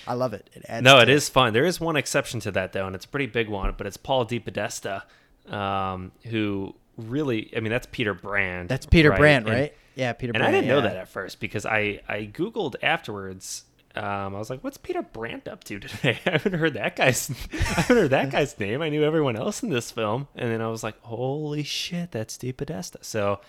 [0.08, 0.50] I love it.
[0.54, 1.54] It adds No, it is fun.
[1.54, 3.74] There is one exception to that though, and it's a pretty big one.
[3.78, 5.04] But it's Paul DePodesta,
[5.52, 8.70] um, who really, I mean, that's Peter Brand.
[8.70, 9.20] That's Peter right?
[9.20, 9.74] Brand, And- right?
[9.96, 10.32] yeah, Peter.
[10.34, 13.64] And Brand, I didn't know that at first because I I googled afterwards.
[13.96, 17.32] Um, I was like, "What's Peter Brand up to today?" I haven't heard that guy's.
[17.54, 18.82] I haven't heard that guy's name.
[18.84, 22.36] I knew everyone else in this film, and then I was like, "Holy shit, that's
[22.36, 23.40] Steve Podesta." So,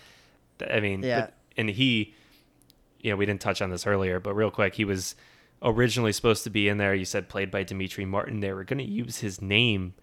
[0.71, 1.21] I mean, Yeah.
[1.23, 2.15] but- and he,
[3.01, 5.15] you know, we didn't touch on this earlier, but real quick, he was
[5.63, 6.95] originally supposed to be in there.
[6.95, 8.41] You said played by Demetri Martin.
[8.41, 9.95] They were going to use his name,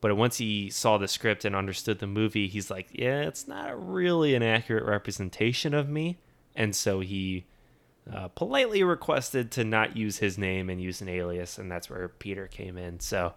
[0.00, 3.88] but once he saw the script and understood the movie, he's like, "Yeah, it's not
[3.88, 6.18] really an accurate representation of me,"
[6.54, 7.46] and so he
[8.12, 12.08] uh, politely requested to not use his name and use an alias, and that's where
[12.08, 13.00] Peter came in.
[13.00, 13.34] So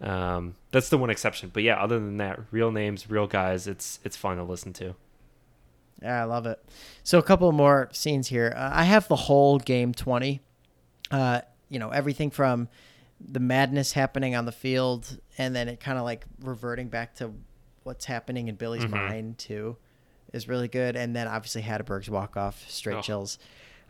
[0.00, 1.50] um, that's the one exception.
[1.52, 3.66] But yeah, other than that, real names, real guys.
[3.66, 4.94] It's it's fun to listen to.
[6.02, 6.58] Yeah, I love it.
[7.04, 8.52] So a couple more scenes here.
[8.56, 10.40] Uh, I have the whole game 20.
[11.10, 12.68] Uh, you know, everything from
[13.20, 17.32] the madness happening on the field and then it kind of like reverting back to
[17.84, 18.90] what's happening in Billy's Mhm.
[18.90, 19.76] mind too
[20.32, 20.96] is really good.
[20.96, 23.02] And then obviously Hatteberg's walk off, straight Oh.
[23.02, 23.38] chills.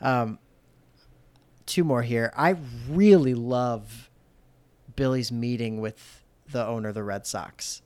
[0.00, 0.38] Um,
[1.66, 2.32] two more here.
[2.36, 2.56] I
[2.88, 4.10] really love
[4.96, 7.80] Billy's meeting with the owner of the Red Sox.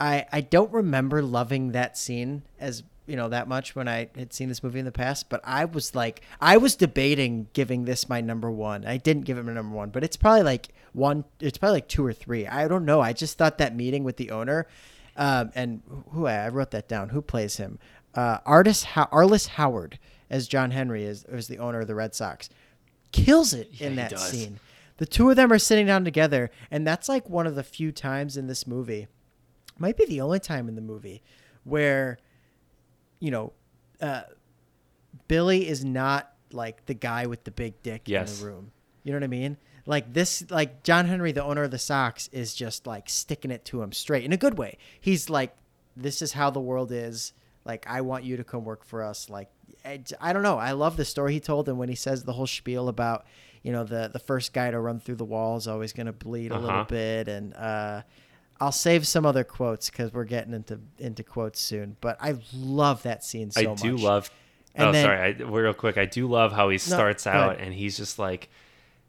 [0.00, 4.32] I I don't remember loving that scene as you know that much when I had
[4.32, 8.08] seen this movie in the past, but I was like I was debating giving this
[8.08, 8.84] my number one.
[8.86, 11.24] I didn't give it my number one, but it's probably like one.
[11.40, 12.46] It's probably like two or three.
[12.46, 13.00] I don't know.
[13.00, 14.66] I just thought that meeting with the owner,
[15.16, 17.08] um, and who I wrote that down.
[17.10, 17.78] Who plays him?
[18.14, 19.98] Uh, Artis How- Arliss Howard
[20.30, 22.48] as John Henry is is the owner of the Red Sox.
[23.10, 24.60] Kills it Yeah, in that scene.
[24.98, 27.90] The two of them are sitting down together, and that's like one of the few
[27.90, 29.08] times in this movie
[29.78, 31.22] might be the only time in the movie
[31.64, 32.18] where
[33.24, 33.52] you know
[34.00, 34.22] uh,
[35.28, 38.40] billy is not like the guy with the big dick Yes.
[38.40, 38.72] in the room.
[39.04, 39.56] You know what i mean?
[39.86, 43.64] Like this like john henry the owner of the sox is just like sticking it
[43.66, 44.78] to him straight in a good way.
[45.00, 45.56] He's like
[45.96, 47.32] this is how the world is.
[47.64, 49.30] Like i want you to come work for us.
[49.30, 49.48] Like
[49.84, 50.58] i, I don't know.
[50.58, 53.24] I love the story he told and when he says the whole spiel about
[53.62, 56.12] you know the the first guy to run through the wall is always going to
[56.12, 56.84] bleed a little Uh-huh.
[56.88, 58.02] bit and uh
[58.62, 61.96] I'll save some other quotes because we're getting into into quotes soon.
[62.00, 63.80] But I love that scene so I much.
[63.80, 64.30] I do love.
[64.76, 65.18] And oh, then- sorry.
[65.18, 68.48] I, real quick, I do love how he starts go out and he's just like,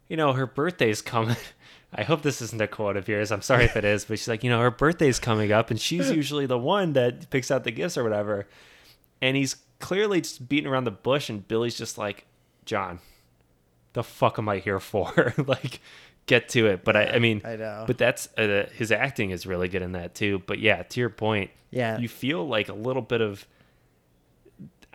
[0.08, 1.36] you know, her birthday's coming.
[1.94, 3.30] I hope this isn't a quote of yours.
[3.30, 5.80] I'm sorry if it is, but she's like, you know, her birthday's coming up, and
[5.80, 8.48] she's usually the one that picks out the gifts or whatever.
[9.22, 12.26] And he's clearly just beating around the bush, and Billy's just like,
[12.64, 12.98] John,
[13.92, 15.34] the fuck am I here for?
[15.46, 15.80] like,
[16.26, 16.84] get to it.
[16.84, 17.84] But I, I mean, I know.
[17.86, 20.42] But that's uh, his acting is really good in that too.
[20.46, 21.98] But yeah, to your point, Yeah.
[21.98, 23.46] you feel like a little bit of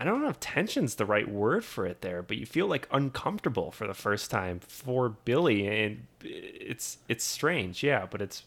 [0.02, 2.88] I don't know if tension's the right word for it there, but you feel like
[2.90, 8.44] uncomfortable for the first time for Billy, and it's it's strange, yeah, but it's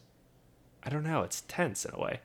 [0.83, 2.21] I don't know, it's tense in a way.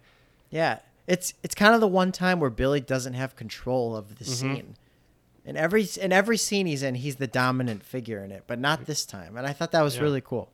[0.51, 4.25] Yeah, it's it's kind of the one time where Billy doesn't have control of the
[4.25, 4.77] scene.
[5.49, 8.85] In every in every scene he's in, he's the dominant figure in it, but not
[8.85, 9.37] this time.
[9.37, 10.03] And I thought that was Yeah.
[10.03, 10.51] really cool.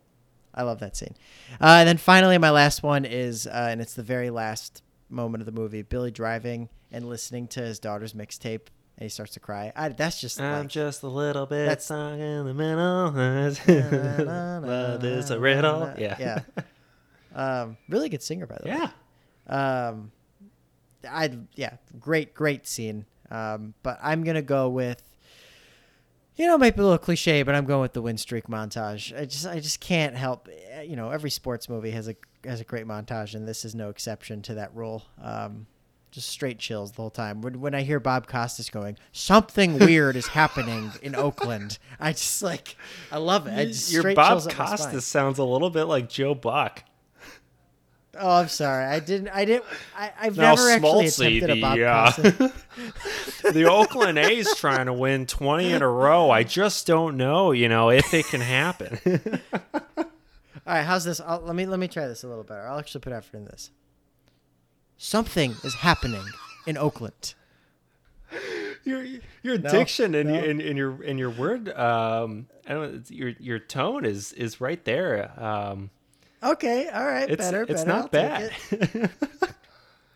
[0.54, 1.14] I love that scene.
[1.60, 5.42] Uh, and then finally, my last one is, uh, and it's the very last moment
[5.42, 9.40] of the movie: Billy driving and listening to his daughter's mixtape, and he starts to
[9.40, 9.72] cry.
[9.74, 13.10] I, that's just I'm like, just a little bit That's- sung in the middle.
[14.64, 15.92] Love is a riddle.
[15.98, 16.16] Yeah.
[16.20, 16.40] yeah.
[17.34, 18.76] Um, really good singer, by the way.
[19.50, 19.88] Yeah.
[19.88, 20.12] Um,
[21.08, 23.06] I yeah, great great scene.
[23.34, 25.02] Um, but I'm gonna go with,
[26.36, 28.46] you know, it might be a little cliche, but I'm going with the win streak
[28.48, 29.16] montage.
[29.18, 30.48] I just I just can't help.
[30.72, 33.74] eh, You know, every sports movie has a has a great montage, and this is
[33.74, 35.04] no exception to that rule.
[35.22, 35.66] Um,
[36.10, 37.40] just straight chills the whole time.
[37.42, 42.40] When, when I hear Bob Costas going, something weird is happening in Oakland, I just
[42.40, 42.76] like,
[43.10, 43.52] I love it.
[43.52, 44.76] I Your Bob chills up my spine.
[44.76, 46.84] Costas sounds a little bit like Joe Buck.
[48.18, 48.84] Oh, I'm sorry.
[48.84, 49.28] I didn't.
[49.28, 49.64] I didn't.
[49.96, 52.52] I, I've Now, never actually Smoltzy, attempted a Bob the,
[53.46, 56.30] uh, the Oakland A's trying to win 20 in a row.
[56.30, 58.98] I just don't know, you know, if it can happen.
[60.66, 61.20] All right, how's this?
[61.20, 62.66] I'll, let me let me try this a little better.
[62.66, 63.70] I'll actually put effort in this.
[64.96, 66.24] Something is happening
[66.66, 67.34] in Oakland.
[68.84, 69.04] your
[69.42, 70.34] your No, diction and, no.
[70.36, 74.60] your and, and your and your word um I don't your your tone is is
[74.60, 75.30] right there.
[75.42, 75.90] Um
[76.44, 77.62] Okay, all right, it's better.
[77.62, 78.52] it's better, not I'll bad.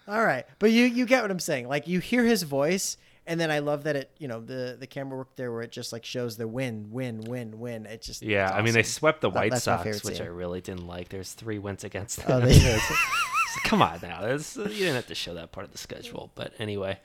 [0.08, 1.68] All right, but you you get what I'm saying.
[1.68, 4.86] Like you hear his voice, and then I love that it you know the the
[4.86, 7.84] camera work there where it just like shows the win win win win.
[7.84, 10.26] It just yeah, it's I mean they swept the White that's Sox, which scene.
[10.26, 11.10] I really didn't like.
[11.10, 12.42] There's three wins against them.
[12.42, 12.78] Oh, they-
[13.64, 14.22] come on now.
[14.22, 16.98] That's, you didn't have to show that part of the schedule, but anyway.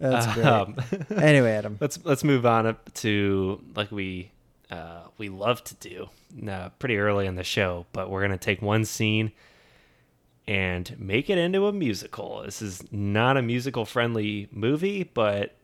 [0.00, 0.46] That's great.
[0.46, 0.76] Um,
[1.16, 1.76] anyway, Adam.
[1.80, 4.32] let's let's move on up to like we
[4.70, 6.08] uh, we love to do
[6.48, 9.32] uh, pretty early in the show, but we're gonna take one scene
[10.46, 12.42] and make it into a musical.
[12.44, 15.56] This is not a musical friendly movie, but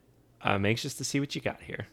[0.42, 1.87] I'm anxious to see what you got here.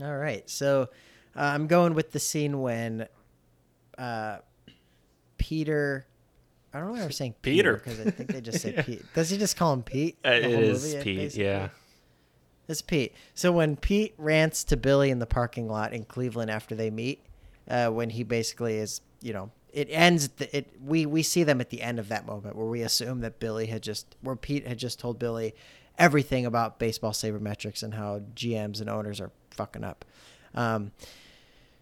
[0.00, 0.48] All right.
[0.48, 0.88] So
[1.36, 3.08] uh, I'm going with the scene when
[3.98, 4.38] uh,
[5.38, 6.06] Peter.
[6.72, 8.80] I don't know why I'm saying Peter because I think they just say.
[8.86, 9.02] Pete.
[9.14, 10.18] Does he just call him Pete?
[10.24, 11.44] Uh, it is movie, Pete, basically?
[11.44, 11.68] yeah.
[12.70, 13.14] It's Pete.
[13.34, 17.24] So when Pete rants to Billy in the parking lot in Cleveland after they meet,
[17.68, 20.28] uh, when he basically is, you know, it ends.
[20.28, 23.20] The, it we we see them at the end of that moment where we assume
[23.20, 25.54] that Billy had just, where Pete had just told Billy
[25.98, 30.04] everything about baseball sabermetrics and how GMs and owners are fucking up.
[30.54, 30.92] Um,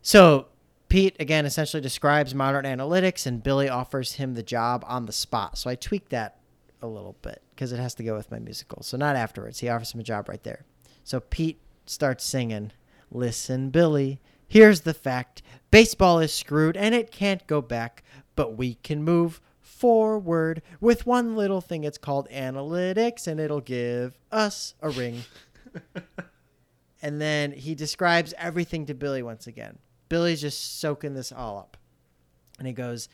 [0.03, 0.47] so
[0.89, 5.59] Pete again essentially describes modern analytics, and Billy offers him the job on the spot.
[5.59, 6.39] So I tweaked that
[6.83, 8.83] a little bit because it has to go with my musical.
[8.83, 9.59] So not afterwards.
[9.59, 10.65] He offers him a job right there.
[11.09, 12.71] So Pete starts singing,
[13.11, 15.41] "Listen, Billy, here's the fact:
[15.71, 18.05] baseball is screwed and it can't go back,
[18.37, 21.85] but we can move." Forward with one little thing.
[21.85, 25.23] It's called analytics, and it'll give us a ring.
[27.03, 29.79] and then he describes everything to Billy once again.
[30.11, 31.79] Billy's just soaking this all up.
[32.59, 33.09] And he goes,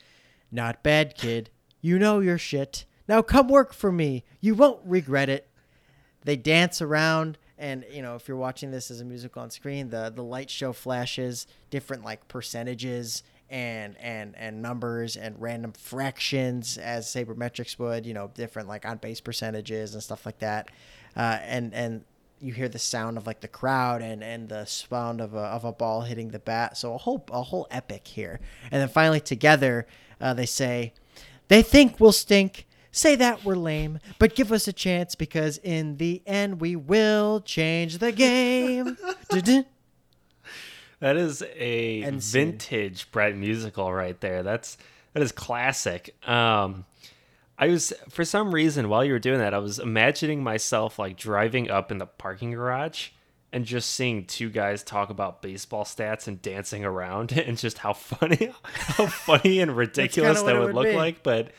[0.51, 1.49] Not bad, kid.
[1.81, 2.85] You know your shit.
[3.07, 4.25] Now come work for me.
[4.41, 5.47] You won't regret it.
[6.23, 9.89] They dance around, and you know, if you're watching this as a musical on screen,
[9.89, 16.77] the the light show flashes different like percentages and and and numbers and random fractions
[16.77, 20.69] as sabermetrics would, you know, different like on base percentages and stuff like that.
[21.15, 22.03] Uh, and and
[22.41, 25.63] you hear the sound of like the crowd and and the sound of a of
[25.63, 26.77] a ball hitting the bat.
[26.77, 28.39] So a whole a whole epic here.
[28.71, 29.87] And then finally together,
[30.19, 30.93] uh, they say,
[31.47, 35.97] "They think we'll stink." Say that we're lame, but give us a chance because in
[35.97, 38.97] the end we will change the game.
[41.01, 42.51] That is a End scene.
[42.53, 44.43] vintage Brett musical right there.
[44.43, 44.77] That's
[45.13, 46.15] that is classic.
[46.27, 46.85] Um
[47.59, 51.17] I was for some reason while you were doing that, I was imagining myself like
[51.17, 53.09] driving up in the parking garage
[53.51, 57.91] and just seeing two guys talk about baseball stats and dancing around and just how
[57.91, 60.93] funny how funny and ridiculous that would would look be.
[60.95, 61.23] like.
[61.23, 61.51] But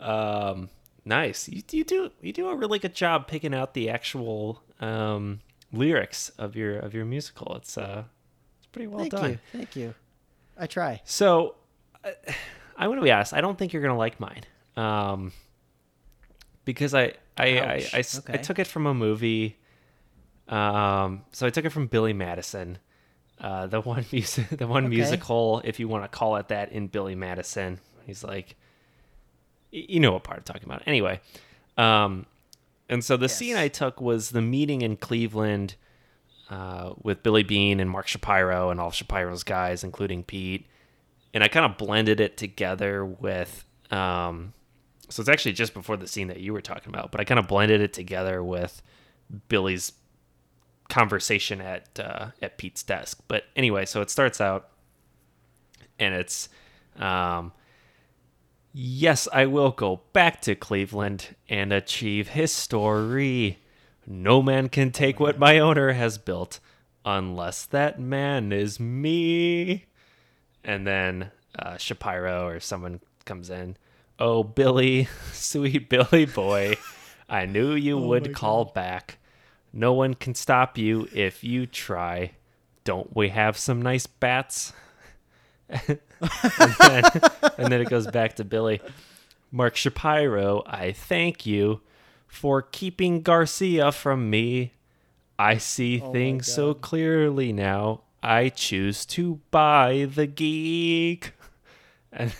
[0.00, 0.68] um
[1.04, 1.48] nice.
[1.48, 5.40] You, you do you do a really good job picking out the actual um
[5.72, 7.54] lyrics of your of your musical.
[7.56, 8.04] It's uh
[8.58, 9.30] it's pretty well Thank done.
[9.30, 9.94] you, thank you.
[10.58, 11.00] I try.
[11.04, 11.54] So,
[12.76, 13.32] I want to be honest.
[13.34, 14.42] I don't think you're gonna like mine,
[14.76, 15.32] um,
[16.64, 18.42] because I I, I, I, s- I Okay.
[18.42, 19.56] took it from a movie.
[20.48, 22.78] Um, so I took it from Billy Madison,
[23.40, 24.94] uh, the one music, the one Okay.
[24.96, 27.78] musical, if you want to call it that, in Billy Madison.
[28.04, 28.56] He's like,
[29.70, 30.82] you know what part I'm talking about.
[30.86, 31.20] Anyway,
[31.76, 32.26] um,
[32.90, 35.76] And so the scene I took was the meeting in Cleveland
[36.50, 40.66] uh, with Billy Beane and Mark Shapiro and all Shapiro's guys, including Pete.
[41.32, 43.64] And I kind of blended it together with.
[43.92, 44.54] Um,
[45.08, 47.38] so it's actually just before the scene that you were talking about, but I kind
[47.38, 48.82] of blended it together with
[49.48, 49.92] Billy's
[50.88, 53.20] conversation at uh, at Pete's desk.
[53.28, 54.70] But anyway, so it starts out,
[56.00, 56.48] and it's,
[56.98, 57.52] um,
[58.72, 63.58] yes, I will go back to Cleveland and achieve history.
[64.06, 66.60] No man can take what my owner has built,
[67.04, 69.86] unless that man is me.
[70.64, 73.76] And then uh, Shapiro or someone comes in.
[74.18, 76.76] Oh, Billy, sweet Billy boy,
[77.28, 79.18] I knew you would call back.
[79.72, 82.32] No one can stop you if you try.
[82.84, 84.72] Don't we have some nice bats?
[85.70, 87.04] And, then,
[87.58, 88.80] and then it goes back to Billy.
[89.52, 91.80] Mark Shapiro, I thank you
[92.26, 94.74] for keeping Garcia from me.
[95.38, 98.02] I see oh things so clearly now.
[98.22, 101.32] I choose to buy the geek.
[102.12, 102.32] And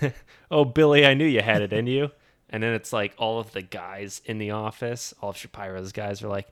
[0.51, 2.11] oh, Billy, I knew you had it in you.
[2.51, 6.23] And then it's like all of the guys in the office, all of Shapiro's guys
[6.23, 6.49] are like,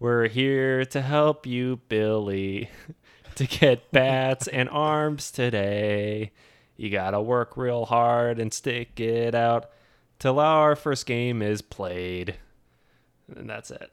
[0.00, 2.70] we're here to help you, Billy,
[3.38, 6.32] to get bats and arms today.
[6.76, 9.70] You gotta work real hard and stick it out
[10.18, 12.36] till our first game is played.
[13.34, 13.90] And that's it.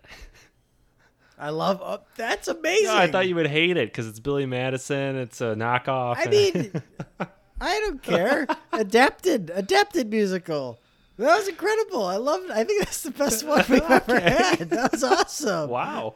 [1.38, 1.82] I love.
[1.84, 2.88] Oh, that's amazing.
[2.88, 5.18] No, I thought you would hate it because it's Billy Madison.
[5.18, 6.16] It's a knockoff.
[6.18, 6.82] I mean,
[7.62, 8.48] I don't care.
[8.72, 10.80] adapted, adapted musical.
[11.18, 12.06] That was incredible.
[12.06, 12.52] I love it.
[12.52, 14.70] I think that's the best one we've ever had.
[14.70, 15.70] That was awesome.
[15.70, 16.16] wow,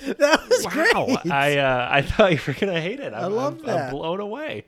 [0.18, 1.06] That was wow!
[1.06, 1.32] great.
[1.32, 3.12] I uh, I thought you were gonna hate it.
[3.12, 3.84] I'm, I love I'm- that.
[3.86, 4.64] I'm blown away.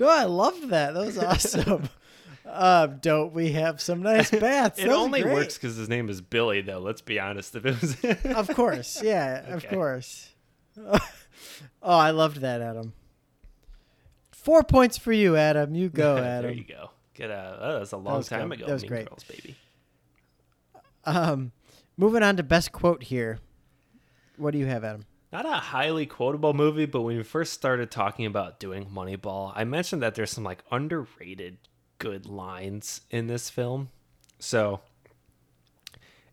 [0.00, 0.94] no, I loved that.
[0.94, 1.88] That was awesome.
[2.50, 4.78] um, don't we have some nice bats?
[4.80, 5.34] It only great.
[5.34, 6.78] works because his name is Billy, though.
[6.80, 7.54] Let's be honest.
[7.54, 10.30] If it was, Of course, yeah, of course.
[10.84, 10.98] oh,
[11.82, 12.92] I loved that, Adam.
[14.32, 15.74] Four points for you, Adam.
[15.74, 16.42] You go, Adam.
[16.42, 16.90] there you go.
[17.14, 17.58] Get a.
[17.60, 18.58] Oh, that was a long was time good.
[18.58, 18.66] ago.
[18.66, 19.08] That was mean great.
[19.08, 19.56] Girls, baby.
[21.04, 21.52] Um,
[21.96, 23.38] moving on to best quote here.
[24.38, 25.04] What do you have, Adam?
[25.32, 29.64] Not a highly quotable movie, but when we first started talking about doing Moneyball, I
[29.64, 31.58] mentioned that there's some like underrated
[31.98, 33.90] good lines in this film.
[34.38, 34.80] So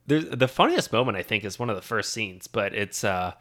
[0.07, 3.33] there's the funniest moment I think is one of the first scenes, but it's uh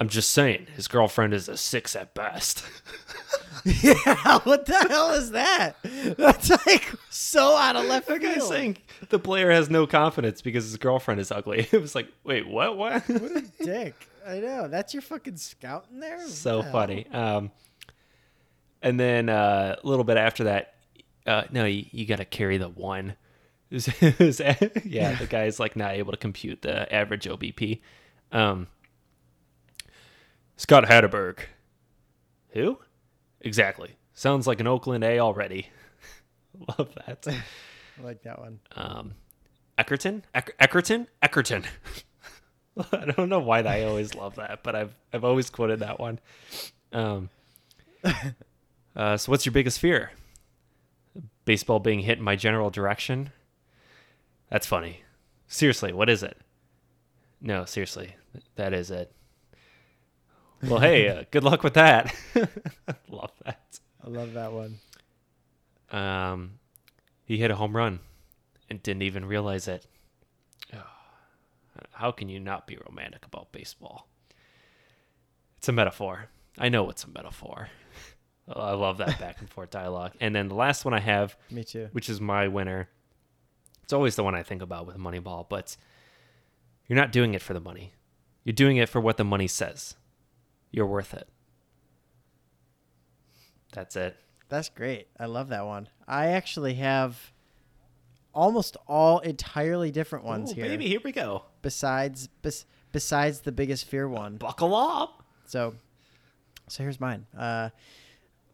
[0.00, 2.64] I'm just saying, his girlfriend is a six at best.
[3.66, 5.76] yeah, what the hell is that?
[6.16, 8.34] That's like so out of left the field.
[8.36, 8.78] guy's saying
[9.10, 11.68] the player has no confidence because his girlfriend is ugly.
[11.72, 12.78] It was like, wait, what?
[12.78, 13.06] What?
[13.08, 14.08] What a dick.
[14.26, 14.68] I know.
[14.68, 16.26] That's your fucking scout in there?
[16.26, 17.06] so the funny.
[17.12, 17.50] Um,
[18.82, 20.74] and then uh, a little bit after that,
[21.26, 23.16] uh, no, you, you got to carry the one.
[23.70, 24.40] It was- it was-
[24.86, 27.80] yeah, the guy's like not able to compute the average OBP.
[28.32, 28.66] Um,
[30.60, 31.38] Scott Hatteberg.
[32.50, 32.78] Who?
[33.40, 33.96] Exactly.
[34.12, 35.68] Sounds like an Oakland A already.
[36.78, 37.26] Love that.
[37.26, 38.60] I like that one.
[38.76, 39.14] Um,
[39.78, 40.20] Eckerton?
[40.34, 41.06] Eck- Eckerton?
[41.22, 41.64] Eckerton.
[42.92, 46.18] I don't know why I always love that, but I've I've always quoted that one.
[46.92, 47.30] Um,
[48.94, 50.12] uh, so, what's your biggest fear?
[51.46, 53.32] Baseball being hit in my general direction.
[54.50, 55.04] That's funny.
[55.48, 56.36] Seriously, what is it?
[57.40, 58.16] No, seriously,
[58.56, 59.10] that is it.
[60.62, 62.14] Well, hey, uh, good luck with that.
[63.08, 63.78] love that.
[64.04, 64.78] I love that one.
[65.90, 66.58] Um,
[67.24, 68.00] he hit a home run
[68.68, 69.86] and didn't even realize it.
[71.92, 74.08] How can you not be romantic about baseball?
[75.58, 76.26] It's a metaphor.
[76.58, 77.68] I know it's a metaphor.
[78.48, 80.12] I love that back and forth dialogue.
[80.20, 81.88] And then the last one I have, Me too.
[81.92, 82.88] which is my winner,
[83.82, 85.76] it's always the one I think about with Moneyball, but
[86.88, 87.92] you're not doing it for the money.
[88.44, 89.94] You're doing it for what the money says.
[90.70, 91.28] You're worth it.
[93.72, 94.16] That's it.
[94.48, 95.08] That's great.
[95.18, 95.88] I love that one.
[96.08, 97.32] I actually have
[98.34, 100.64] almost all entirely different ones Ooh, here.
[100.66, 101.44] baby, here we go.
[101.62, 104.36] Besides, bes- besides the biggest fear one.
[104.36, 105.24] Buckle up.
[105.46, 105.74] So,
[106.68, 107.26] so here's mine.
[107.36, 107.70] Uh,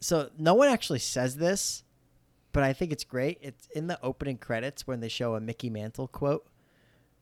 [0.01, 1.83] so no one actually says this,
[2.53, 3.39] but I think it's great.
[3.41, 6.47] It's in the opening credits when they show a Mickey Mantle quote,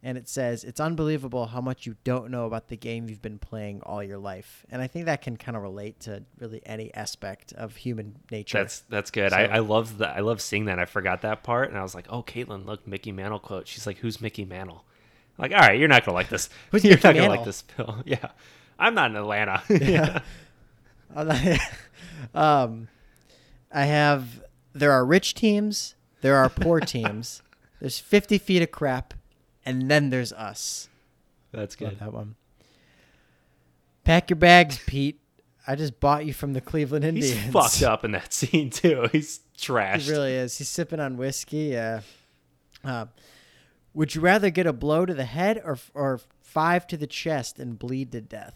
[0.05, 3.39] and it says, "It's unbelievable how much you don't know about the game you've been
[3.41, 6.95] playing all your life." And I think that can kind of relate to really any
[6.95, 8.59] aspect of human nature.
[8.59, 9.31] That's that's good.
[9.33, 10.17] So- I, I love that.
[10.17, 10.79] I love seeing that.
[10.79, 13.87] I forgot that part, and I was like, "Oh, Caitlin, look, Mickey Mantle quote." She's
[13.87, 14.85] like, "Who's Mickey Mantle?"
[15.39, 16.49] I'm like, all right, you're not gonna like this.
[16.71, 17.37] Who's you're Mickey not gonna Mantle?
[17.39, 18.03] like this film.
[18.07, 18.29] Yeah,
[18.79, 19.63] I'm not in Atlanta.
[19.69, 20.21] Yeah.
[22.35, 22.89] um,
[23.73, 24.43] I have.
[24.73, 25.95] There are rich teams.
[26.21, 27.43] There are poor teams.
[27.81, 29.15] There's 50 feet of crap,
[29.65, 30.89] and then there's us.
[31.53, 32.01] That's Love good.
[32.01, 32.35] that one.
[34.05, 35.21] Pack your bags, Pete.
[35.67, 37.33] I just bought you from the Cleveland Indians.
[37.33, 39.09] He's fucked up in that scene too.
[39.13, 40.03] He's trashed.
[40.03, 40.59] He really is.
[40.59, 41.71] He's sipping on whiskey.
[41.73, 42.01] Yeah.
[42.85, 43.07] Uh,
[43.95, 47.59] would you rather get a blow to the head or or five to the chest
[47.59, 48.55] and bleed to death?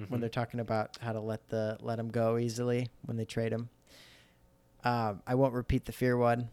[0.00, 0.12] Mm-hmm.
[0.12, 3.52] When they're talking about how to let the let him go easily when they trade
[3.52, 3.68] him.
[4.84, 6.48] Um, I won't repeat the fear one.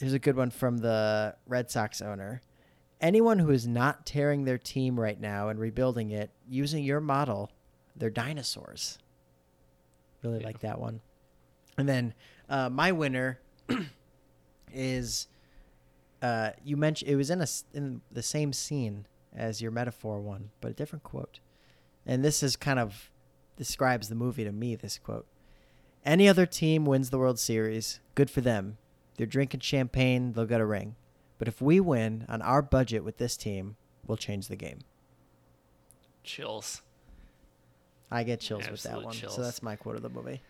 [0.00, 2.40] Here's a good one from the Red Sox owner.
[3.02, 7.50] Anyone who is not tearing their team right now and rebuilding it using your model,
[7.94, 8.98] they're dinosaurs.
[10.22, 10.46] Really Yeah.
[10.46, 11.02] like that one.
[11.76, 12.14] And then
[12.48, 13.40] uh, my winner
[14.72, 15.28] is
[16.22, 20.50] uh, you mentioned it was in a in the same scene as your metaphor one,
[20.60, 21.40] but a different quote.
[22.06, 23.10] And this is kind of
[23.56, 24.74] describes the movie to me.
[24.76, 25.26] This quote:
[26.04, 28.76] "Any other team wins the World Series, good for them.
[29.20, 30.96] They're drinking champagne, they'll get a ring.
[31.36, 34.78] But if we win on our budget with this team, we'll change the game."
[36.24, 36.80] Chills.
[38.10, 39.12] I get chills with that one.
[39.12, 39.36] chills.
[39.36, 40.40] So that's my quote of the movie.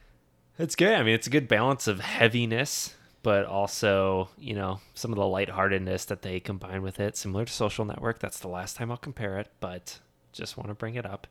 [0.57, 0.95] It's good.
[0.95, 2.95] I mean, it's a good balance of heaviness,
[3.25, 7.53] but also, you know, some of the lightheartedness that they combine with it, similar to
[7.53, 8.21] Social Network.
[8.21, 9.99] That's the last time I'll compare it, but
[10.33, 11.27] just want to bring it up.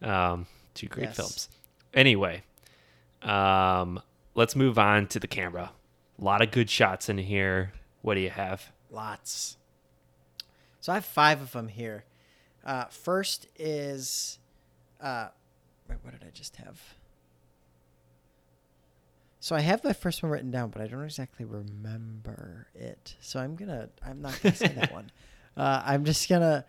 [0.00, 1.16] Um, two great Yes.
[1.16, 1.48] films.
[1.92, 2.44] Anyway,
[3.20, 4.00] um,
[4.34, 5.72] let's move on to the camera.
[6.20, 7.72] A lot of good shots in here.
[8.02, 8.72] What do you have?
[8.90, 9.56] Lots.
[10.80, 12.04] So I have five of them here.
[12.64, 14.38] Uh, first is,
[15.00, 15.28] uh,
[15.88, 16.80] wait, what did I just have?
[19.40, 23.14] So I have my first one written down, but I don't exactly remember it.
[23.20, 25.10] So I'm gonna, I'm not gonna say that one.
[25.56, 26.64] Uh, I'm just gonna,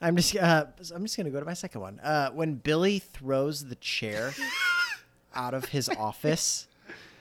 [0.00, 2.00] I'm just, uh, I'm just gonna go to my second one.
[2.00, 4.32] Uh, when Billy throws the chair
[5.34, 6.66] out of his office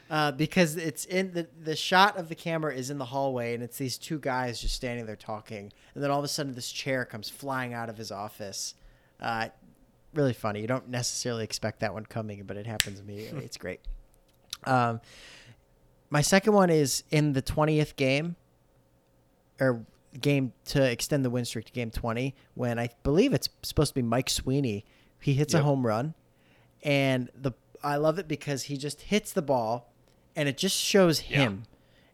[0.10, 3.64] uh, because it's in the the shot of the camera is in the hallway and
[3.64, 5.72] it's these two guys just standing there talking.
[5.93, 8.76] And then all of a sudden this chair comes flying out of his office.
[9.20, 9.49] Uh,
[10.14, 10.62] really funny.
[10.62, 13.80] You don't necessarily expect that one coming but it happens immediately it's great.
[14.66, 15.01] Um,
[16.10, 18.36] my second one is in the 20th game
[19.60, 19.86] or
[20.22, 23.95] game to extend the win streak to game 20 when i believe it's supposed to
[23.95, 24.86] be mike sweeney.
[25.20, 26.14] He hits a home run.
[26.84, 29.93] And the I love it because he just hits the ball
[30.36, 31.39] and it just shows Yeah.
[31.41, 31.63] him.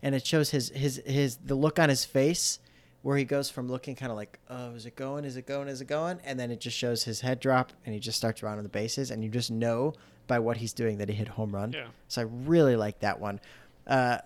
[0.01, 2.59] And it shows his his his the look on his face
[3.01, 5.25] where he goes from looking kind of like oh is it going?
[5.25, 5.67] Is it going?
[5.67, 6.19] Is it going?
[6.23, 9.11] And then it just shows his head drop and he just starts rounding the bases
[9.11, 9.93] and you just know
[10.27, 11.73] by what he's doing that he hit home run.
[11.73, 11.87] Yeah.
[12.07, 13.39] so I really like that one.
[13.87, 14.19] Uh,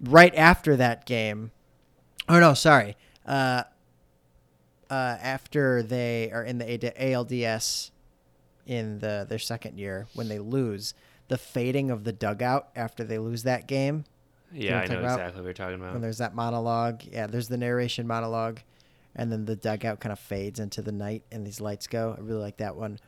[0.00, 1.50] right after that game
[2.28, 2.96] oh no sorry.
[3.26, 3.64] Uh,
[4.90, 7.90] uh, after they are in the ALDS
[8.66, 10.94] in the their second year when they lose
[11.32, 14.04] the fading of the dugout after they lose that game
[14.52, 15.18] Yeah, I know about?
[15.18, 15.92] exactly what you're talking about.
[15.94, 18.60] when there's that monologue yeah there's the narration monologue
[19.16, 22.20] and then the dugout kind of fades into the night and these lights go i
[22.20, 22.98] really like that one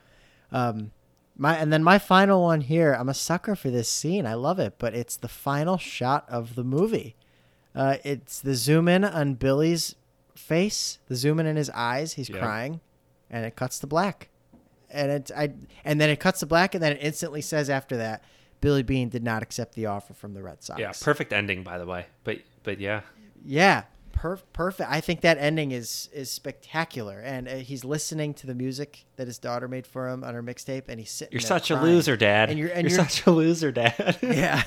[0.51, 0.91] um
[1.37, 4.57] my and then my final one here i'm a sucker for this scene i love
[4.59, 7.15] it but it's the final shot of the movie
[7.75, 9.95] uh it's the zoom in on billy's
[10.35, 12.39] face the zoom in in his eyes he's Yeah.
[12.39, 12.79] crying
[13.29, 14.29] and it cuts to black
[14.89, 15.51] and it i
[15.83, 18.23] and then it cuts to black and then it instantly says after that
[18.61, 21.77] billy beane did not accept the offer from the red sox yeah, perfect ending, by
[21.77, 22.07] the way.
[22.23, 23.01] But but yeah,
[23.43, 24.89] yeah, per- perfect.
[24.89, 29.27] I think that ending is is spectacular, and uh, he's listening to the music that
[29.27, 31.33] his daughter made for him on her mixtape, and he's sitting.
[31.33, 32.49] you're such a loser, Dad.
[32.49, 34.17] And you're and you're you're, such a loser, Dad.
[34.23, 34.63] yeah.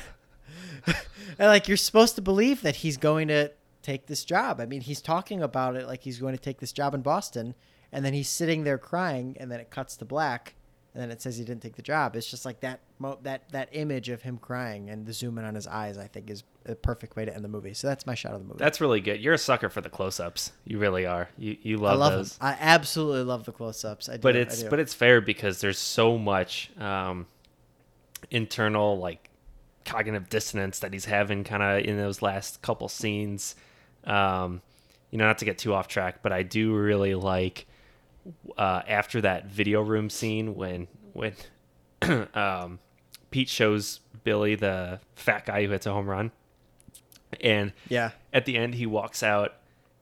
[0.86, 3.50] and like you're supposed to believe that he's going to
[3.82, 4.60] take this job.
[4.60, 7.54] I mean, he's talking about it like he's going to take this job in Boston,
[7.92, 10.54] and then he's sitting there crying, and then it cuts to black,
[10.94, 12.16] and then it says he didn't take the job.
[12.16, 15.44] It's just like that mo- that that image of him crying and the zoom in
[15.44, 15.98] on his eyes.
[15.98, 17.74] I think is a perfect way to end the movie.
[17.74, 18.58] So that's my shot of the movie.
[18.58, 19.20] That's really good.
[19.20, 20.52] You're a sucker for the close-ups.
[20.64, 21.28] You really are.
[21.38, 22.36] You you love, I love, those.
[22.36, 22.48] them.
[22.48, 24.08] I absolutely love the close-ups.
[24.08, 27.26] I do, but it's but it's fair because there's so much um,
[28.30, 29.30] internal like
[29.84, 33.54] cognitive dissonance that he's having kind of in those last couple scenes.
[34.04, 34.62] Um,
[35.10, 37.66] you know, not to get too off track, but I do really like
[38.56, 41.34] uh, after that video room scene when when
[42.34, 42.78] um,
[43.30, 46.32] Pete shows Billy the fat guy who hits a home run,
[47.40, 49.54] and yeah, at the end he walks out.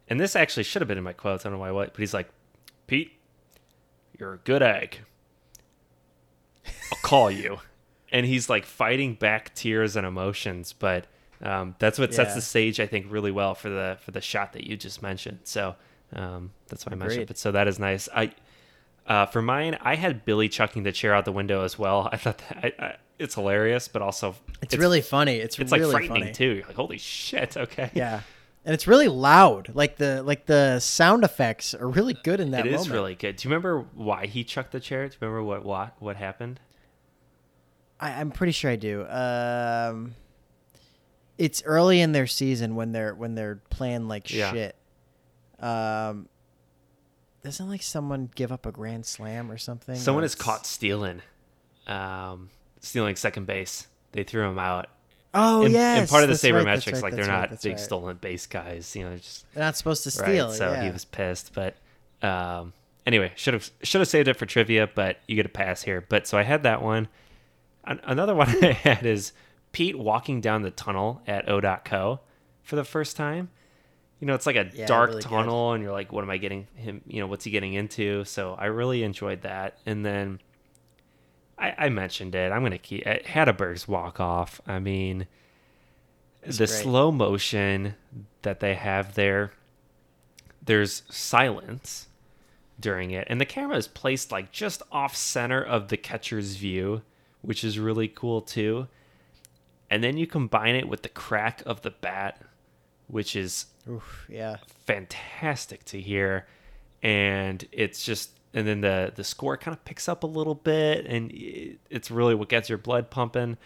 [0.09, 1.45] And this actually should have been in my quotes.
[1.45, 2.29] I don't know why what but he's like
[2.87, 3.13] pete
[4.19, 5.01] you're a good egg.
[6.67, 7.59] I'll call you.
[8.13, 11.07] And he's like fighting back tears and emotions but
[11.43, 12.35] um, that's what sets Yeah.
[12.37, 15.41] the stage i think really well for the for the shot that you just mentioned.
[15.43, 15.75] So
[16.15, 18.31] um, that's why i mentioned it but so that is nice i
[19.07, 22.17] uh, for mine i had billy chucking the chair out the window as well i
[22.17, 25.37] thought that I, I, it's hilarious but also it's, really funny.
[25.37, 26.33] It's, it's really like frightening funny.
[26.33, 28.21] too you're like holy shit okay Yeah,
[28.65, 29.71] and it's really loud.
[29.75, 32.93] Like the like the sound effects are really good in that It is moment.
[32.93, 33.37] really good.
[33.37, 35.07] Do you remember why he chucked the chair?
[35.09, 36.59] Do you remember what what what happened?
[38.01, 39.07] I, I'm pretty sure I do.
[39.07, 40.15] Um,
[41.39, 44.53] it's early in their season when they're when they're playing like Yeah.
[44.53, 44.77] shit.
[45.61, 46.29] Um,
[47.43, 49.95] doesn't like someone give up a grand slam or something?
[49.95, 51.23] Someone is caught stealing,
[51.87, 52.51] um,
[52.81, 53.87] stealing second base.
[54.13, 54.89] They threw him out.
[55.33, 57.63] Oh and, yes, and part of the that's right, sabermetrics, right, like they're right, not
[57.63, 58.97] big stolen base guys.
[58.97, 60.51] You know, they're just They're not supposed to steal.
[60.53, 60.85] So yeah.
[60.85, 61.77] he was pissed, but
[62.23, 62.73] um,
[63.07, 66.05] anyway, should have should have saved it for trivia, but you get a pass here.
[66.09, 67.09] But so I had that one.
[67.85, 69.33] An- another one I had is
[69.73, 72.21] Pete walking down the tunnel at O.co
[72.63, 73.51] for the first time.
[74.21, 75.29] You know, it's like a Yeah, dark really good.
[75.29, 77.03] tunnel, and you're like, "What am I getting him?
[77.07, 79.79] You know, what's he getting into?" So I really enjoyed that.
[79.85, 80.41] And then
[81.59, 82.51] I, I mentioned it.
[82.53, 84.61] I'm gonna keep uh, Hatteberg's walk off.
[84.67, 85.27] I mean,
[86.43, 86.83] It's the great.
[86.83, 87.95] slow motion
[88.43, 89.53] that they have there.
[90.65, 92.09] There's silence
[92.81, 97.03] during it, and the camera is placed like just off center of the catcher's view,
[97.43, 98.89] which is really cool too.
[99.91, 102.43] And then you combine it with the crack of the bat,
[103.09, 104.57] which is Oof, yeah.
[104.87, 106.47] fantastic to hear
[107.03, 111.07] and it's just and then the the score kind of picks up a little bit
[111.07, 113.57] and it- it's really what gets your blood pumping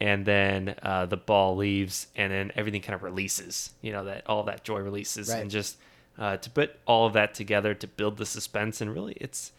[0.00, 4.22] and then uh, the ball leaves and then everything kind of releases you know that
[4.26, 5.40] all that joy releases Right.
[5.42, 5.76] and just
[6.18, 9.52] uh, to put all of that together to build the suspense and really it's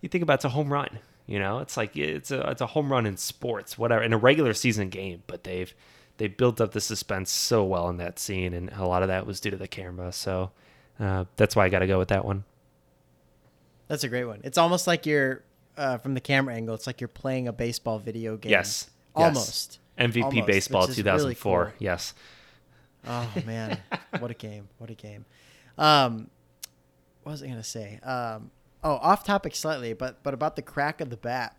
[0.00, 2.66] you think about it's a home run you know it's like it's a it's a
[2.66, 5.72] home run in sports whatever in a regular season game but they've
[6.18, 9.26] they built up the suspense so well in that scene and a lot of that
[9.26, 10.50] was due to the camera so
[11.00, 12.44] uh, that's why i got to go with that one
[13.88, 14.40] That's a great one.
[14.44, 15.42] It's almost like you're
[15.78, 16.74] uh, from the camera angle.
[16.74, 18.50] It's like you're playing a baseball video game.
[18.50, 19.26] yes yes.
[19.26, 19.78] almost.
[19.98, 21.72] mvp Almost, baseball which is really 2004 cool.
[21.78, 22.14] yes
[23.06, 23.78] Oh man,
[24.18, 24.68] what a game!
[24.78, 25.24] What a game.
[25.78, 26.28] Um,
[27.22, 28.00] what was I gonna say?
[28.02, 28.50] Um,
[28.82, 31.56] oh, off topic slightly, but but about the crack of the bat.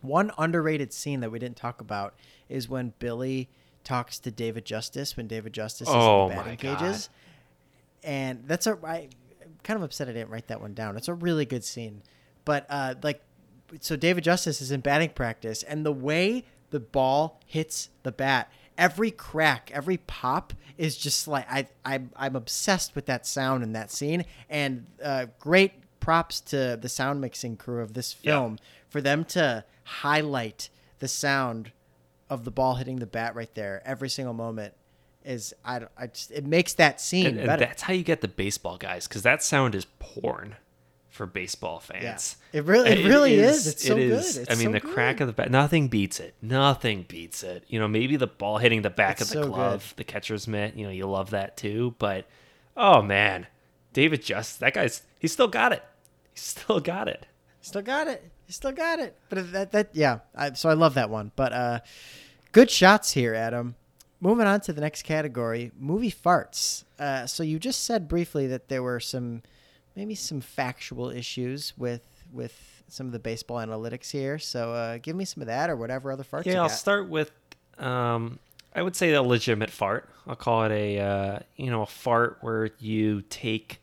[0.00, 2.14] One underrated scene that we didn't talk about
[2.48, 3.48] is when Billy
[3.86, 7.08] talks to David Justice when David Justice is Oh, in the my batting cages,
[8.02, 9.08] and that's a I,
[9.42, 10.96] I'm kind of upset I didn't write that one down.
[10.96, 12.02] It's a really good scene,
[12.44, 13.22] but uh, like,
[13.80, 18.50] so David Justice is in batting practice, and the way the ball hits the bat,
[18.76, 23.72] every crack, every pop is just like I I'm I'm obsessed with that sound in
[23.72, 28.32] that scene, and uh, great props to the sound mixing crew of this Yeah.
[28.34, 28.58] film
[28.88, 30.68] for them to highlight
[30.98, 31.72] the sound
[32.30, 34.74] of the ball hitting the bat right there every single moment
[35.24, 37.64] is I, I just it makes that scene and, and better.
[37.66, 40.56] that's how you get the baseball guys because that sound is porn
[41.08, 42.36] for baseball fans.
[42.52, 43.66] It really- it really is.
[43.66, 44.18] It's so it good.
[44.24, 46.34] It's I mean so the crack of the bat nothing beats it.
[46.42, 47.64] Nothing beats it.
[47.68, 50.46] You know maybe the ball hitting the back It's of the so glove the catcher's
[50.46, 52.26] mitt you know you love that too but
[52.76, 53.46] oh man.
[53.92, 55.82] David just that guy's he's still got it.
[56.32, 57.26] He's still got it.
[57.62, 58.30] Still got it.
[58.46, 59.16] You still got it.
[59.28, 60.20] But that that yeah.
[60.34, 61.32] I, so I love that one.
[61.36, 61.80] But uh,
[62.52, 63.74] good shots here, Adam.
[64.20, 66.84] Moving on to the next category, movie farts.
[66.98, 69.42] Uh, so you just said briefly that there were some,
[69.94, 74.38] maybe some factual issues with with some of the baseball analytics here.
[74.38, 76.46] So uh, give me some of that or whatever other farts.
[76.46, 76.76] you Yeah, I'll got.
[76.76, 77.30] start with
[77.78, 78.38] um
[78.74, 80.08] I would say a legitimate fart.
[80.26, 83.80] I'll call it a uh, you know, a fart where you take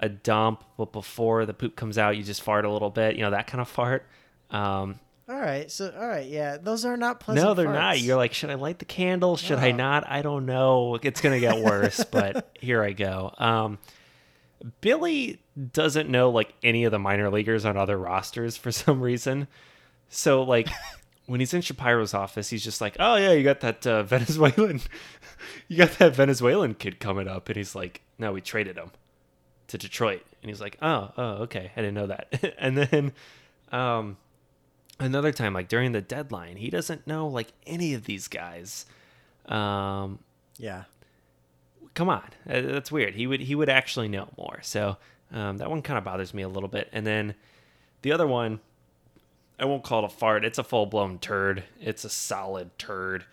[0.00, 3.22] a dump but before the poop comes out you just fart a little bit, you
[3.22, 4.06] know, that kind of fart.
[4.50, 5.70] Um All right.
[5.70, 6.26] So all right.
[6.26, 7.46] Yeah, those are not pleasant.
[7.46, 8.00] no, they're not.
[8.00, 9.36] You're like, should I light the candle?
[9.36, 10.08] Should I not?
[10.08, 10.98] I don't know.
[11.02, 13.32] It's gonna get worse, but here I go.
[13.38, 13.78] Um,
[14.80, 15.40] Billy
[15.72, 19.48] doesn't know like any of the minor leaguers on other rosters for some reason.
[20.08, 20.68] So like
[21.26, 24.80] when he's in Shapiro's office, he's just like, "Oh yeah, you got that uh, Venezuelan,
[25.68, 28.90] you got that Venezuelan kid coming up," and he's like, "No, we traded him
[29.68, 33.12] to Detroit," and he's like, "Oh, oh, okay, I didn't know that." and then,
[33.72, 34.16] um,
[35.00, 38.86] another time, like during the deadline, he doesn't know like any of these guys.
[39.46, 40.18] Um,
[40.58, 40.84] Yeah.
[41.94, 43.14] come on, Uh, that's weird.
[43.14, 44.58] He would he would actually know more.
[44.62, 44.96] So
[45.32, 46.88] um, that one kind of bothers me a little bit.
[46.92, 47.34] And then
[48.02, 48.60] the other one,
[49.58, 50.44] I won't call it a fart.
[50.44, 51.64] It's a full blown turd.
[51.80, 53.24] It's a solid turd.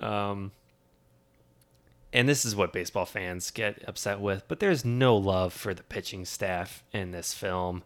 [0.00, 0.52] Um,
[2.12, 4.44] and this is what baseball fans get upset with.
[4.48, 7.82] But there's no love for the pitching staff in this film.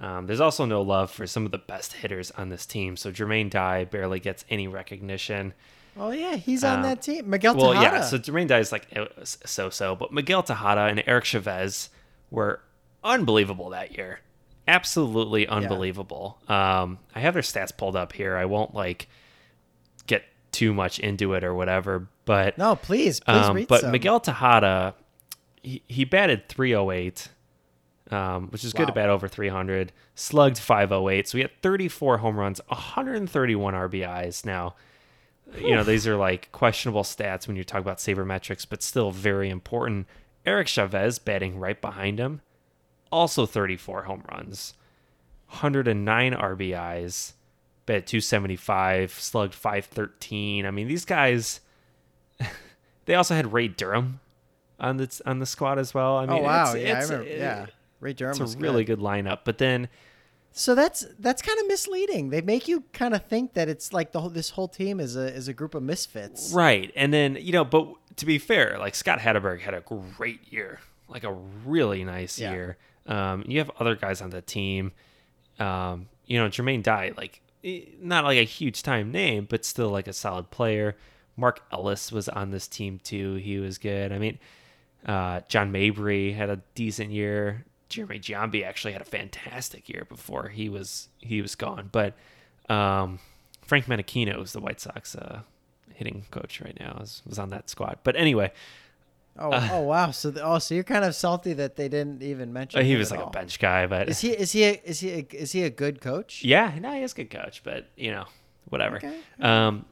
[0.00, 2.96] Um, there's also no love for some of the best hitters on this team.
[2.96, 5.54] So Jermaine Dye barely gets any recognition.
[5.96, 7.28] Oh yeah, he's on Um, that team.
[7.28, 7.70] Miguel Tejada.
[7.72, 7.96] Well, Tejada.
[7.96, 8.02] yeah.
[8.04, 8.86] So Jermaine Dye is like
[9.24, 11.90] so so, but Miguel Tejada and Eric Chavez
[12.30, 12.60] were
[13.02, 14.20] unbelievable that year.
[14.68, 16.38] Absolutely unbelievable.
[16.46, 18.36] Um, I have their stats pulled up here.
[18.36, 19.08] I won't like
[20.52, 23.92] too much into it or whatever, but no, please, please um, read but some.
[23.92, 24.94] Miguel Tejada
[25.62, 27.28] he, he batted 308,
[28.10, 29.92] um, which is good to bat over 300.
[30.14, 34.44] Slugged 508, so he had 34 home runs, 131 RBIs.
[34.44, 34.74] Now,
[35.56, 39.50] you know these are like questionable stats when you talk about sabermetrics, but still very
[39.50, 40.06] important.
[40.44, 42.40] Eric Chavez batting right behind him,
[43.10, 44.74] also 34 home runs,
[45.48, 47.32] 109 RBIs,
[47.88, 50.66] bet 275, slugged 513.
[50.66, 51.60] I mean, these guys.
[53.06, 54.20] they also had Ray Durham
[54.78, 56.18] on the on the squad as well.
[56.18, 57.36] I mean, oh wow, it's, yeah, it's, I remember.
[57.36, 57.66] yeah,
[58.00, 58.98] Ray Durham it's was a really good.
[58.98, 59.40] good lineup.
[59.44, 59.88] But then,
[60.52, 62.30] So that's that's kind of misleading.
[62.30, 65.16] They make you kind of think that it's like the whole this whole team is
[65.16, 66.52] a is a group of misfits.
[66.52, 70.52] right, and then you know, but to be fair, like Scott Hatteberg had a great
[70.52, 70.78] year,
[71.08, 72.52] like a really nice Yeah.
[72.52, 72.76] year.
[73.06, 74.92] Um, you have other guys on the team.
[75.58, 77.40] Um, you know, Jermaine Dye, like
[78.00, 80.96] not like a huge time name, but still like a solid player.
[81.36, 83.34] Mark Ellis was on this team too.
[83.34, 84.12] He was good.
[84.12, 84.38] I mean,
[85.06, 87.64] uh, John Mabry had a decent year.
[87.88, 91.88] Jeremy Giambi actually had a fantastic year before he was he was gone.
[91.90, 92.14] But
[92.68, 93.18] um,
[93.64, 95.42] Frank Menechino is the White Sox uh,
[95.94, 96.96] hitting coach right now.
[97.00, 97.98] Was, was on that squad.
[98.02, 98.52] But anyway,
[99.38, 100.10] Oh, oh wow.
[100.10, 102.80] So the, oh, so you're kind of salty that they didn't even mention.
[102.80, 103.28] uh, he was like all.
[103.28, 103.86] a bench guy.
[103.86, 106.42] But Is he is he a, is he a, is he a good coach?
[106.44, 107.62] yeah, no, he is a good coach.
[107.62, 108.24] But you know,
[108.68, 108.96] whatever.
[108.96, 109.16] Okay.
[109.40, 109.84] Um,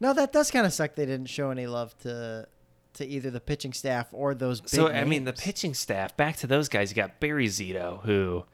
[0.00, 0.94] No, that does kind of suck.
[0.94, 2.48] They didn't show any love to
[2.94, 4.60] to either the pitching staff or those.
[4.60, 6.16] Big so I mean, the pitching staff.
[6.16, 6.90] Back to those guys.
[6.90, 8.44] You got Barry Zito, who.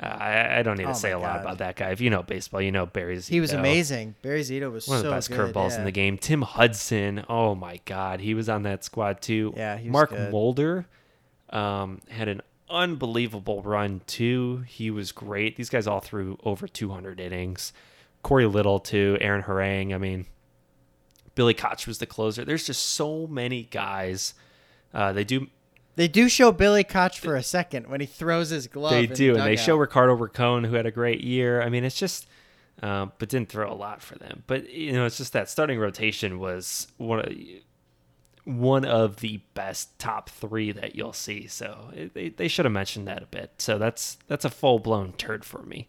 [0.00, 1.90] Uh, I, I don't need to Oh say a lot about that guy.
[1.90, 3.28] If you know baseball, you know Barry Zito.
[3.28, 4.16] He was amazing.
[4.22, 5.78] Barry Zito was one of so the best curveballs yeah.
[5.78, 6.18] in the game.
[6.18, 9.54] Tim Hudson, oh my God, he was on that squad too.
[9.56, 10.32] Yeah, Mark good.
[10.32, 10.86] Mulder
[11.50, 14.64] um, had an unbelievable run too.
[14.66, 15.56] He was great.
[15.56, 17.72] These guys all threw over 200 innings.
[18.22, 19.16] Cory Lidle too.
[19.20, 19.94] Aaron Harang.
[19.94, 20.26] I mean,
[21.34, 22.44] Billy Koch was the closer.
[22.44, 24.34] There's just so many guys.
[24.92, 25.48] Uh, they do
[25.96, 28.92] They do show Billy Koch for a second when he throws his glove.
[28.92, 29.76] they in the do, and they show.
[29.76, 31.62] Ricardo Rincon, who had a great year.
[31.62, 32.26] I mean, it's just,
[32.82, 34.42] um, but didn't throw a lot for them.
[34.46, 37.32] But you know, it's just that starting rotation was one of
[38.44, 41.46] one of the best top three that you'll see.
[41.46, 43.52] So it, they they should have mentioned that a bit.
[43.58, 45.88] So that's that's a full blown turd for me.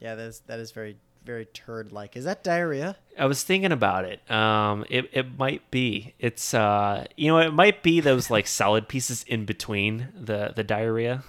[0.00, 2.16] Yeah, that is that is very very turd like.
[2.16, 2.96] Is that diarrhea?
[3.18, 4.28] I was thinking about it.
[4.30, 6.14] Um, it it might be.
[6.18, 10.64] It's uh, you know, it might be those like solid pieces in between the the
[10.64, 11.22] diarrhea.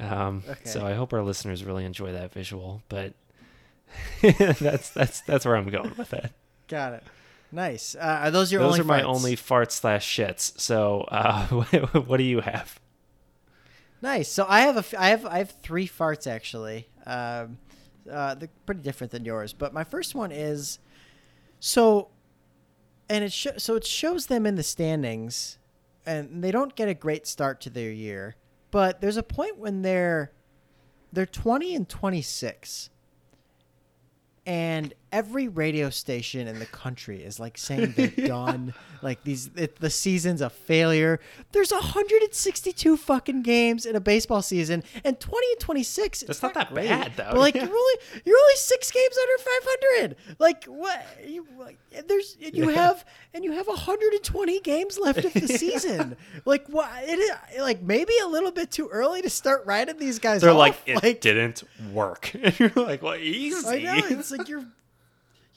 [0.00, 0.60] Um, Okay.
[0.64, 2.82] so I hope our listeners really enjoy that visual.
[2.88, 3.14] But
[4.22, 6.30] that's that's that's where I'm going with it.
[6.68, 7.02] Got it.
[7.50, 7.94] Nice.
[7.94, 8.80] Uh, are those your Those only?
[8.80, 9.04] are my farts?
[9.04, 10.58] only farts slash shits.
[10.60, 11.46] So uh,
[12.06, 12.78] what do you have?
[14.02, 14.28] Nice.
[14.28, 16.88] So I have a f- I have I have three farts actually.
[17.06, 17.58] Um,
[18.10, 20.78] uh, they're pretty different than yours, but my first one is
[21.60, 22.08] so,
[23.08, 25.58] and it sho- so it shows them in the standings,
[26.06, 28.36] and they don't get a great start to their year,
[28.70, 30.32] but there's a point when they're
[31.12, 32.90] they're twenty and twenty six.
[34.46, 38.74] And every radio station in the country is like saying they're done.
[39.02, 41.20] Like these, it, the season's a failure.
[41.52, 46.20] There's 162 fucking games in a baseball season, and 20 and 26.
[46.20, 46.88] That's it's not that great.
[46.88, 47.28] bad, though.
[47.30, 47.64] But like Yeah.
[47.66, 47.94] you're only
[48.24, 50.16] you're only six games under 500.
[50.38, 51.06] Like what?
[51.26, 52.76] You like, there's and you Yeah.
[52.88, 53.04] have
[53.34, 56.16] and you have 120 games left of the season.
[56.44, 56.90] like what?
[57.04, 60.40] It is like maybe a little bit too early to start writing these guys.
[60.40, 60.56] They're off.
[60.56, 62.32] like it didn't work.
[62.48, 63.86] And you're like, well, easy.
[63.88, 64.64] I know it's like you're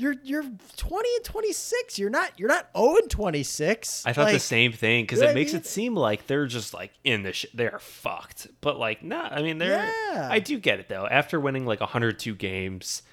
[0.02, 0.44] you're you're
[0.78, 2.00] 20 and 26.
[2.00, 4.06] You're not you're not 0 and 26.
[4.06, 5.62] I thought like, the same thing because it what I makes mean?
[5.62, 7.56] it seem like they're just like in the shit.
[7.56, 8.48] They're fucked.
[8.62, 9.30] But like, nah.
[9.30, 9.86] I mean, they're.
[10.14, 10.28] Yeah.
[10.32, 11.08] I do get it though.
[11.08, 13.04] After winning like 102 games,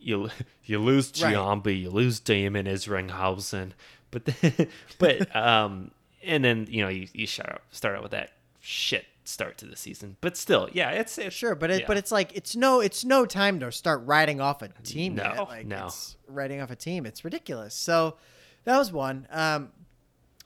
[0.00, 0.30] you
[0.64, 1.34] you lose Right.
[1.34, 3.72] Giambi, you lose Damon Isringhausen,
[4.10, 4.68] but then,
[4.98, 5.90] but um,
[6.24, 9.66] and then you know you you start out, start out with that shit start to
[9.66, 10.16] the season.
[10.20, 11.86] But still, yeah, it's, it's Sure, but it, yeah.
[11.86, 15.16] but it's like it's no it's no time to start writing off a team.
[15.16, 15.48] No, yet.
[15.48, 15.86] Like, no.
[15.86, 17.06] it's writing off a team.
[17.06, 17.74] It's ridiculous.
[17.74, 18.16] So
[18.64, 19.26] that was one.
[19.30, 19.70] Um,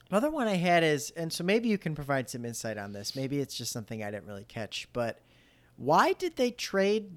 [0.09, 3.15] another one I had is, and so maybe you can provide some insight on this.
[3.15, 4.87] Maybe it's just something I didn't really catch.
[4.93, 5.19] But
[5.75, 7.11] why did they trade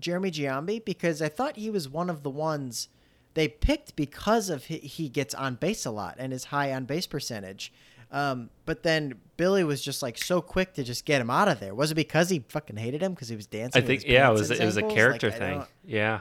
[0.00, 0.84] Jeremy Giambi?
[0.84, 2.88] Because I thought he was one of the ones
[3.34, 6.84] they picked because of he, he gets on base a lot and his high on
[6.84, 7.72] base percentage.
[8.10, 11.60] Um, but then Billy was just like so quick to just get him out of
[11.60, 11.74] there.
[11.74, 13.82] Was it because he fucking hated him because he was dancing?
[13.82, 15.64] I think yeah, it was it was a character Like, thing.
[15.84, 16.20] Yeah.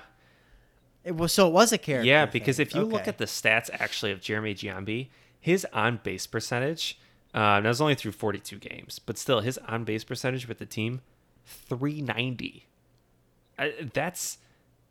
[1.04, 2.06] It was so it was a character.
[2.08, 2.66] Yeah, because thing.
[2.68, 5.08] if you look at the stats actually of Jeremy Giambi,
[5.40, 7.00] his on base percentage,
[7.34, 10.58] uh, and that was only through 42 games, but still his on base percentage with
[10.58, 11.00] the team,
[11.46, 12.68] 390.
[13.58, 14.38] I, that's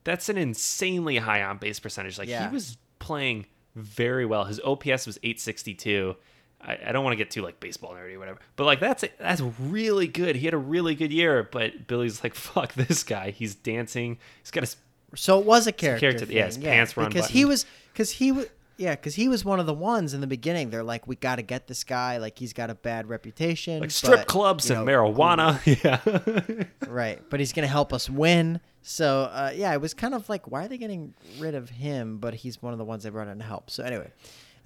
[0.05, 2.19] that's an insanely high on base percentage.
[2.19, 2.49] Like Yeah.
[2.49, 4.45] he was playing very well.
[4.45, 6.17] His OPS was 862,
[6.61, 9.05] I, I don't want to get too like baseball nerdy or whatever, but like that's
[9.19, 10.37] that's really good.
[10.37, 13.31] He had a really good year, but Billy's like, fuck this guy.
[13.31, 14.19] He's dancing.
[14.43, 14.77] He's got his
[15.15, 16.13] So it was a character.
[16.13, 18.47] character- yeah, his thing, pants were because he was because he was
[18.79, 20.71] yeah because he was one of the ones in the beginning.
[20.71, 22.17] They're like, we got to get this guy.
[22.19, 23.81] Like he's got a bad reputation.
[23.81, 25.61] like strip but, clubs and know, marijuana.
[25.85, 26.67] Yeah.
[26.89, 28.61] Right, but he's gonna help us win.
[28.83, 32.19] So uh, yeah, it was kind of like, why are they getting rid of him?
[32.19, 33.69] But he's one of the ones they brought in to help.
[33.69, 34.13] So anyway,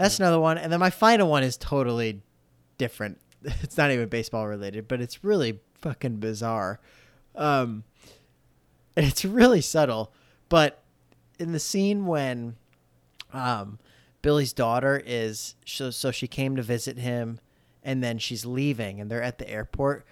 [0.01, 0.57] that's another one.
[0.57, 2.23] And then my final one is totally
[2.79, 3.19] different.
[3.63, 6.79] It's not even baseball related, but it's really fucking bizarre.
[7.35, 7.85] Um,
[8.97, 10.13] and it's really subtle.
[10.51, 10.83] But
[11.39, 12.57] in the scene when
[13.33, 13.79] um,
[14.23, 17.41] Billy's daughter is so, so she came to visit him,
[17.83, 20.05] and then she's leaving, and they're at the airport.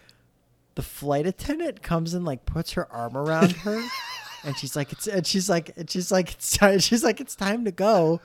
[0.75, 3.83] The flight attendant comes and like puts her arm around her,
[4.45, 7.37] and she's like, "It's," and she's like, and she's like, "It's time." She's like, "It's
[7.37, 8.21] time to go."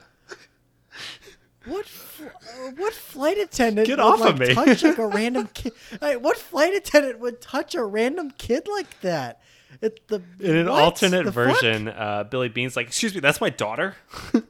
[1.66, 4.54] What fl- uh, what flight attendant Get would, off like, of me.
[4.54, 5.72] touch like a random kid?
[6.00, 9.40] Like, what flight attendant would touch a random kid like that?
[9.80, 10.82] It, the In an what?
[10.82, 11.60] alternate The fuck?
[11.60, 13.96] version, uh, Billy Beane's like, "Excuse me, that's my daughter."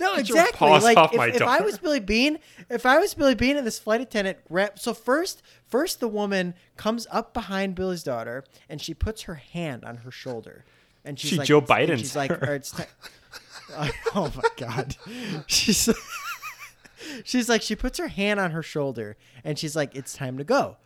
[0.00, 0.56] No, your exactly.
[0.56, 1.64] paws Like off if, my if I daughter.
[1.64, 2.38] was Billy Beane,
[2.70, 6.54] if I was Billy Beane and this flight attendant rep, so first, first the woman
[6.78, 10.64] comes up behind Billy's daughter and she puts her hand on her shoulder,
[11.04, 12.52] and she's She like, Joe and Biden's She's like, her.
[12.52, 12.84] or it's ti-
[14.14, 14.96] oh my god,
[15.46, 15.90] she's
[17.24, 20.44] she's like, she puts her hand on her shoulder and she's like, it's time to
[20.44, 20.76] go.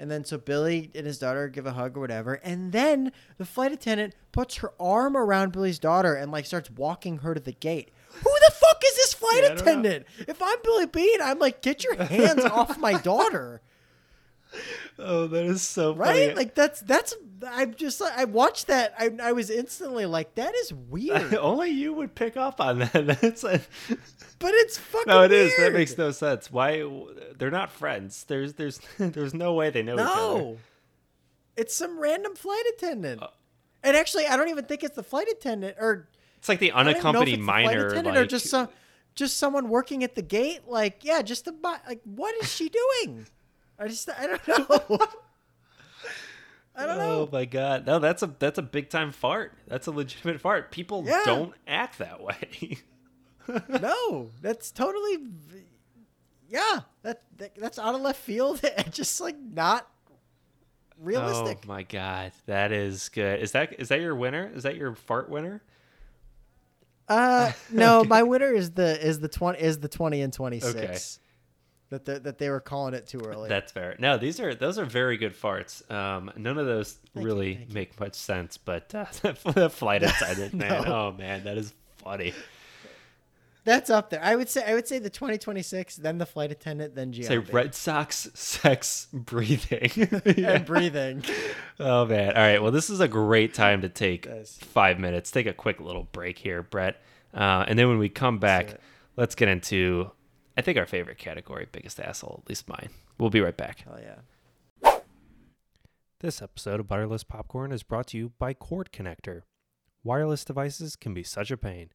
[0.00, 3.44] And then so Billy and his daughter give a hug or whatever, and then the
[3.44, 7.50] flight attendant puts her arm around Billy's daughter and like starts walking her to the
[7.52, 7.90] gate.
[8.12, 9.62] Who the fuck is this flight Yeah, I don't know.
[9.62, 10.06] attendant?
[10.28, 13.60] If I'm Billy Beane, I'm like, get your hands off my daughter,
[14.98, 16.34] oh, that is so right?
[16.36, 17.14] Like that's that's
[17.46, 21.92] I'm just I watched that I I was instantly like that is weird, only you
[21.92, 22.92] would pick up on that.
[23.20, 23.60] That's a,
[24.38, 25.56] but it's fucking no, it is.
[25.56, 26.50] That makes no sense.
[26.50, 26.84] Why?
[27.38, 28.24] They're not friends.
[28.24, 30.10] There's there's there's no way they know each other.
[30.10, 30.56] No.
[31.56, 33.22] It's some random flight attendant.
[33.22, 33.28] Uh,
[33.82, 36.82] and actually, I don't even think it's the flight attendant or It's like the I
[36.82, 38.68] don't even know if unaccompanied the minor, attendant like or just some
[39.14, 40.68] just someone working at the gate.
[40.68, 43.26] Like, yeah, just the like, what is she doing?
[43.78, 44.98] I just I don't know.
[46.76, 47.20] I don't know.
[47.22, 47.86] Oh my god!
[47.86, 49.52] No, that's a that's a big time fart.
[49.66, 50.70] That's a legitimate fart.
[50.70, 51.22] People Yeah.
[51.24, 52.78] don't act that way.
[53.66, 55.16] No, that's totally.
[56.50, 59.88] Yeah, that, that that's out of left field and just like not
[61.00, 61.60] realistic.
[61.64, 63.40] Oh my god, that is good.
[63.40, 64.52] Is that is that your winner?
[64.54, 65.62] Is that your fart winner?
[67.08, 71.18] Uh, no, my winner is the is the twenty is the twenty and twenty six.
[71.90, 73.48] That they, that they were calling it too early.
[73.48, 73.96] That's fair.
[73.98, 75.90] No, these are those are very good farts.
[75.90, 77.74] Um, none of those Thank really you.
[77.74, 79.06] make much sense, but uh,
[79.52, 80.86] the flight attendant, man.
[80.86, 82.34] Oh man, that is funny.
[83.64, 84.22] That's up there.
[84.22, 87.52] I would say I would say the 2026, then the flight attendant, then Say Giambi.
[87.52, 89.90] Red Sox sex breathing.
[90.44, 91.22] and breathing.
[91.80, 92.28] Oh man!
[92.30, 92.62] All right.
[92.62, 95.30] Well, this is a great time to take five minutes.
[95.30, 96.96] Take a quick little break here, Brett,
[97.34, 98.78] uh, and then when we come back,
[99.16, 100.10] let's get into
[100.58, 102.88] I think our favorite category, biggest asshole, at least mine.
[103.16, 103.82] We'll be right back.
[103.82, 104.98] Hell yeah.
[106.18, 109.42] This episode of Butterless Popcorn is brought to you by Cord Connector.
[110.02, 111.90] Wireless devices can be such a pain.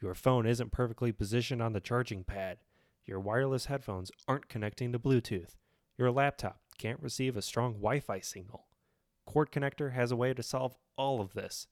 [0.00, 2.58] Your phone isn't perfectly positioned on the charging pad.
[3.04, 5.56] Your wireless headphones aren't connecting to Bluetooth.
[5.98, 8.66] Your laptop can't receive a strong Wi Fi signal.
[9.24, 11.66] Cord Connector has a way to solve all of this.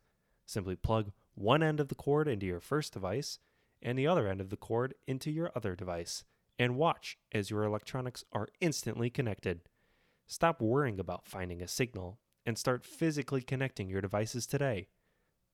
[0.47, 3.39] Simply plug one end of the cord into your first device
[3.85, 6.25] and the other end of the cord into your other device,
[6.59, 9.61] and watch as your electronics are instantly connected.
[10.27, 14.89] Stop worrying about finding a signal and start physically connecting your devices today.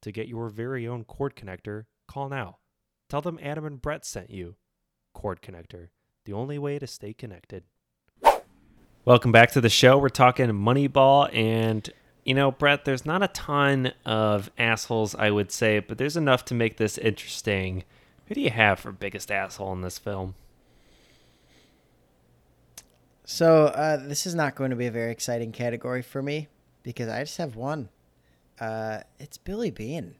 [0.02, 2.58] To get your very own cord connector, call now.
[3.08, 4.54] Tell them Adam and Brett sent you.
[5.12, 5.88] Cord Connector,
[6.24, 7.64] the only way to stay connected.
[9.04, 9.98] Welcome back to the show.
[9.98, 11.90] We're talking Moneyball, and
[12.24, 16.44] you know, Brett, there's not a ton of assholes, I would say, but there's enough
[16.46, 17.84] to make this interesting.
[18.30, 20.36] Who do you have for biggest asshole in this film?
[23.24, 26.46] So uh, this is not going to be a very exciting category for me
[26.84, 27.88] because I just have one.
[28.60, 30.14] Uh, it's Billy Beane.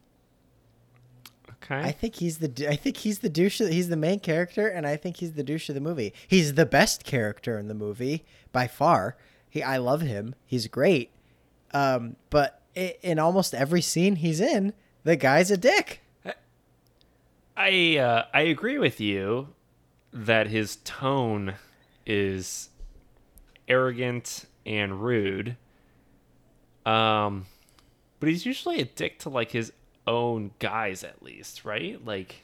[1.63, 1.79] Okay.
[1.79, 3.61] I think he's the I think he's the douche.
[3.61, 6.13] Of, he's the main character, and I think he's the douche of the movie.
[6.27, 9.15] He's the best character in the movie by far.
[9.49, 10.35] He I love him.
[10.45, 11.11] He's great.
[11.73, 14.73] Um, but i in almost every scene he's in,
[15.05, 16.01] the guy's a dick.
[17.61, 19.49] I uh, I agree with you
[20.13, 21.55] that his tone
[22.05, 22.69] is
[23.67, 25.57] arrogant and rude.
[26.85, 27.45] Um,
[28.19, 29.71] but he's usually a dick to like his
[30.07, 32.03] own guys, at least, right?
[32.03, 32.43] Like,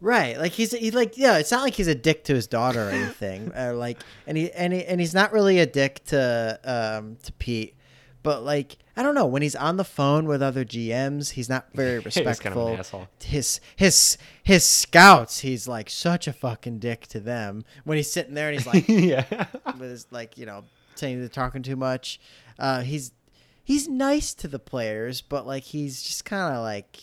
[0.00, 1.38] Right, like he's he like yeah.
[1.38, 3.52] It's not like he's a dick to his daughter or anything.
[3.56, 7.32] uh, like, and he and he, and he's not really a dick to um to
[7.32, 7.74] Pete,
[8.28, 11.68] but like I don't know when he's on the phone with other GMs, he's not
[11.72, 12.28] very respectful.
[12.30, 13.00] He's kind of an respectful.
[13.00, 13.08] asshole.
[13.24, 17.64] His his his scouts, he's like such a fucking dick to them.
[17.84, 19.46] When he's sitting there and he's like yeah.
[19.78, 20.64] with his like you know
[20.94, 22.20] saying they're talking too much.
[22.58, 23.12] Uh, he's
[23.64, 26.98] he's nice to the players, but like he's just kind of like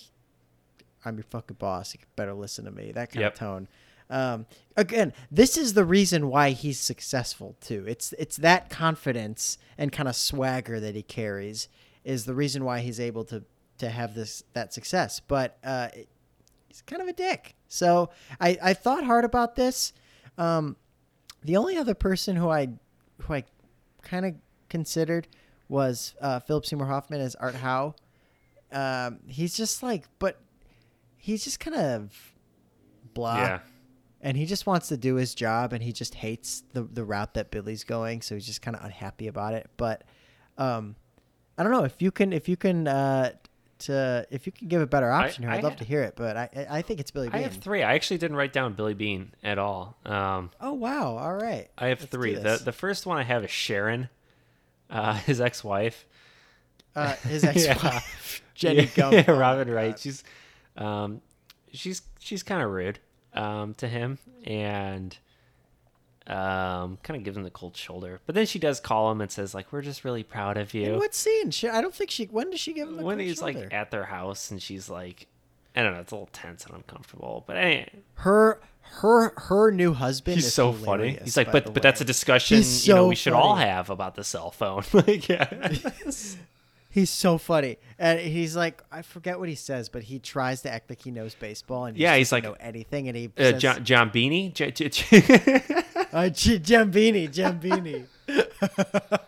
[1.03, 1.93] I'm your fucking boss.
[1.95, 2.91] You better listen to me.
[2.91, 3.34] That kind Yep.
[3.34, 3.67] of tone.
[4.10, 4.45] Um,
[4.76, 7.86] again, this is the reason why he's successful too.
[7.88, 11.68] It's it's that confidence and kind of swagger that he carries
[12.03, 13.43] is the reason why he's able to
[13.80, 15.20] to have this that success.
[15.20, 16.08] But uh, it,
[16.68, 17.56] he's kind of a dick.
[17.68, 19.93] So I I thought hard about this.
[20.38, 20.76] Um,
[21.43, 22.70] the only other person who I
[23.22, 23.43] who I
[24.01, 24.36] kind of
[24.70, 25.28] considered
[25.68, 27.95] was uh, Philip Seymour Hoffman as Art Howe.
[28.72, 30.39] Um, he's just like, but
[31.18, 32.36] he's just kind of
[33.14, 33.60] blah, yeah.
[34.26, 37.36] And he just wants to do his job, and he just hates the the route
[37.36, 39.69] that Billy's going, so he's just kind of unhappy about it.
[39.78, 40.03] But
[40.57, 40.95] um,
[41.57, 43.34] I don't know if you can if you can uh,
[43.80, 46.15] to if you can give a better option here, I I'd love to hear it.
[46.15, 47.39] But I I I think it's Billy Beane.
[47.39, 47.84] I have three.
[47.84, 49.95] I actually didn't write down Billy Beane at all.
[50.05, 51.17] Um, Oh wow!
[51.17, 51.69] All right.
[51.78, 52.34] I have Let's three.
[52.34, 54.09] The the first one I have is Sharon,
[54.89, 56.05] uh, his ex-wife.
[56.95, 59.13] uh, his ex-wife Jenny yeah, Gump.
[59.13, 59.91] yeah, Oh, Robin Wright.
[59.91, 59.99] God.
[59.99, 60.23] She's,
[60.78, 61.21] um,
[61.73, 62.99] she's she's kind of rude,
[63.36, 65.17] um, to him, and
[66.27, 68.19] um, kind of gives him the cold shoulder.
[68.25, 70.81] But then she does call him and says like, "We're just really proud of In
[70.81, 71.51] you." what scene?
[71.51, 72.25] She, I don't think she.
[72.25, 73.59] When does she give him the when cold he's shoulder?
[73.59, 75.27] like at their house and she's like,
[75.75, 77.43] I don't know, it's a little tense and uncomfortable.
[77.45, 80.36] But anyway, her her her new husband.
[80.36, 80.83] he's is so funny.
[81.09, 83.15] hilarious, He's like, by but the but that's a discussion He's you know so we
[83.15, 83.67] should all funny.
[83.67, 84.83] have about the cell phone.
[84.93, 85.47] like, yeah.
[86.96, 90.72] He's so funny, and he's like, I forget what he says, but he tries to
[90.72, 93.52] act like he knows baseball, and he Yeah, he's like, know anything, and he Uh,
[93.52, 94.54] says, John, John Beanie?
[94.54, 95.18] J- J- J-
[96.14, 98.06] uh, G- Jambini, Jambini.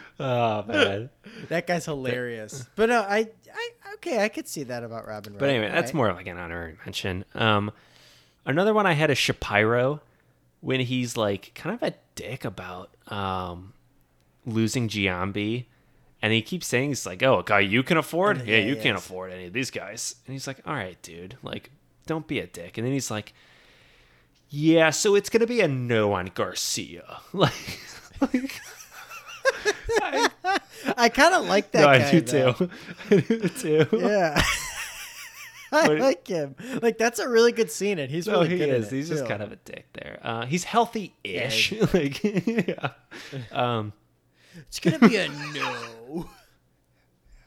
[0.18, 1.10] oh, man.
[1.48, 2.66] that guy's hilarious.
[2.74, 5.36] But no, I, I, okay, I could see that about Robin.
[5.38, 7.26] But anyway, that's more like an honorary mention.
[7.34, 7.70] Um,
[8.46, 10.00] another one I had is Shapiro
[10.62, 13.72] when he's like kind of a dick about um,
[14.46, 15.66] losing Giambi.
[16.22, 18.46] And he keeps saying, he's like, oh, a guy you can afford?
[18.46, 20.16] Yeah, yeah, you yeah, can't afford any of these guys.
[20.26, 21.70] And he's like, all right, dude, like,
[22.06, 22.76] don't be a dick.
[22.76, 23.32] And then he's like,
[24.50, 27.20] yeah, so it's going to be a no on Garcia.
[27.32, 27.80] Like,
[28.20, 28.60] like
[30.02, 30.28] I,
[30.96, 32.06] I kind of like that no, guy.
[32.08, 32.52] I do though.
[32.52, 32.70] too.
[33.10, 33.86] I do too.
[33.92, 34.42] Yeah.
[35.72, 36.54] I But- like him.
[36.82, 38.90] Like that's a really good scene, and he's No, really he good is.
[38.90, 40.18] He's just kind of a dick there.
[40.22, 41.72] Uh, he's healthy-ish.
[41.94, 42.90] like, yeah.
[43.52, 43.92] Um,
[44.58, 46.28] It's gonna be a no.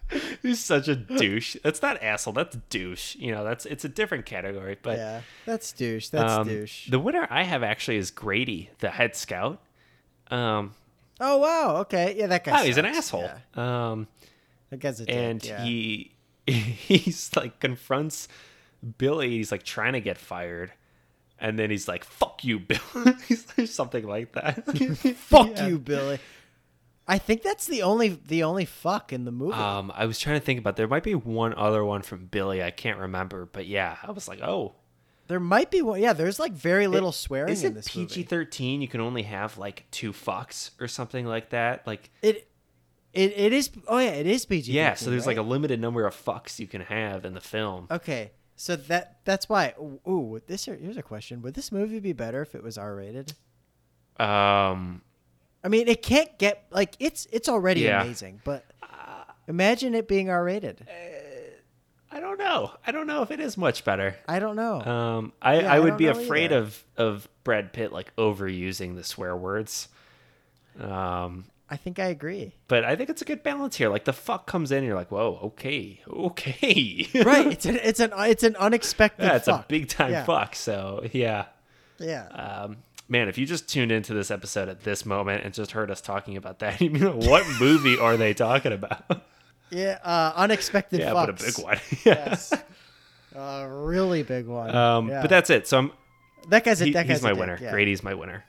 [0.42, 1.56] he's such a douche.
[1.64, 2.34] That's not asshole.
[2.34, 3.16] That's douche.
[3.16, 4.78] You know, that's it's a different category.
[4.82, 6.10] But yeah, that's douche.
[6.10, 6.90] That's um, douche.
[6.90, 9.62] the winner I have actually is Grady, the head scout.
[10.30, 10.74] Um,
[11.20, 11.78] oh wow.
[11.82, 12.16] Okay.
[12.18, 12.62] Yeah, that guy.
[12.62, 13.30] oh, he's an asshole.
[13.56, 13.92] Yeah.
[13.92, 14.08] Um,
[14.70, 15.16] That guy's a dick.
[15.16, 15.64] and yeah.
[15.64, 16.12] he
[16.48, 18.28] he's like confronts
[18.98, 19.30] Billy.
[19.32, 20.72] He's like trying to get fired.
[21.40, 22.80] And then he's like, "Fuck you, Bill."
[23.28, 24.64] he's something like that.
[25.18, 25.68] Fuck Yeah.
[25.68, 26.20] you, Billy.
[27.08, 29.54] I think that's the only the only fuck in the movie.
[29.54, 32.64] Um, I was trying to think about there might be one other one from Billy.
[32.64, 34.76] I can't remember, but yeah, I was like, oh,
[35.28, 36.00] there might be one.
[36.00, 38.82] Yeah, there's like very little swearing is in it this PG thirteen?
[38.82, 41.86] You can only have like two fucks or something like that.
[41.86, 42.48] Like, It,
[43.12, 43.70] it it is.
[43.88, 44.72] Oh yeah, it is PG.
[44.72, 47.88] yeah, so there's like a limited number of fucks you can have in the film.
[47.92, 49.74] Okay, so that that's why.
[50.08, 53.34] Ooh, this here's a question: Would this movie be better if it was R rated?
[54.20, 55.02] Um,
[55.64, 58.02] I mean, it can't get like it's it's already Yeah.
[58.04, 58.66] amazing, but
[59.48, 60.86] imagine it being R rated.
[62.12, 62.72] I don't know.
[62.86, 64.16] I don't know if it is much better.
[64.28, 64.82] I don't know.
[64.82, 66.58] Um, I, Yeah, I I would don't be afraid either.
[66.60, 69.88] of of Brad Pitt like overusing the swear words.
[70.80, 72.54] Um, I think I agree.
[72.68, 73.90] but I think it's a good balance here.
[73.90, 77.48] Like the fuck comes in, and you're like, whoa, okay, okay, Right?
[77.48, 79.24] It's an it's an it's an unexpected.
[79.26, 79.66] yeah, it's fuck.
[79.66, 80.24] a big time Yeah.
[80.26, 80.56] fuck.
[80.56, 81.46] So yeah,
[82.00, 82.28] Yeah.
[82.28, 82.78] um,
[83.14, 86.02] man, if you just tuned into this episode at this moment and just heard us
[86.02, 89.22] talking about that, you know what movie are they talking about?
[89.70, 90.00] yeah.
[90.04, 91.00] Uh, unexpected.
[91.00, 91.26] yeah, fucks.
[91.28, 91.80] but a big one.
[92.06, 92.54] Yes.
[93.36, 94.76] A really big one.
[94.76, 95.22] Um, Yeah.
[95.22, 95.68] but that's it.
[95.68, 95.92] So I'm.
[96.50, 97.60] that guy's a He, that guy's he's my a dick, winner.
[97.62, 97.72] yeah.
[97.72, 98.44] Grady's my winner.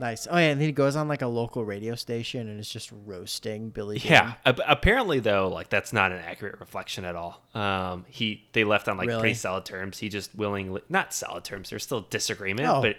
[0.00, 0.26] Nice.
[0.28, 2.90] Oh yeah, and then he goes on like a local radio station and is just
[3.06, 3.98] roasting Billy.
[3.98, 4.34] Yeah.
[4.44, 7.40] A- apparently, though, like that's not an accurate reflection at all.
[7.54, 9.20] Um, he they left on like Really?
[9.20, 9.98] pretty solid terms.
[9.98, 11.70] He just willingly, not solid terms.
[11.70, 12.82] There's still disagreement, Oh.
[12.82, 12.96] but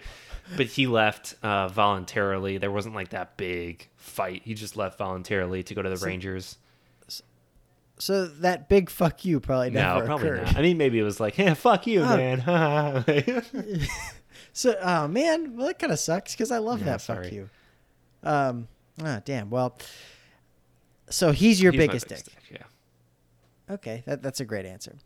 [0.56, 2.56] but he left uh, voluntarily.
[2.58, 4.42] There wasn't like that big fight.
[4.44, 6.56] He just left voluntarily to go to the Rangers.
[7.98, 10.46] So that big fuck you probably never no, probably occurred.
[10.46, 10.56] not.
[10.56, 12.16] I mean, maybe it was like, "Yeah, fuck you, Oh.
[12.16, 12.40] man."
[14.56, 17.50] So, oh man, well that kind of sucks because I love Yeah, that fuck you.
[18.22, 18.68] Um,
[19.04, 19.50] ah, damn.
[19.50, 19.76] Well,
[21.10, 22.24] so he's your He's my biggest dick.
[22.50, 23.74] Yeah.
[23.74, 24.96] Okay, that, that's a great answer.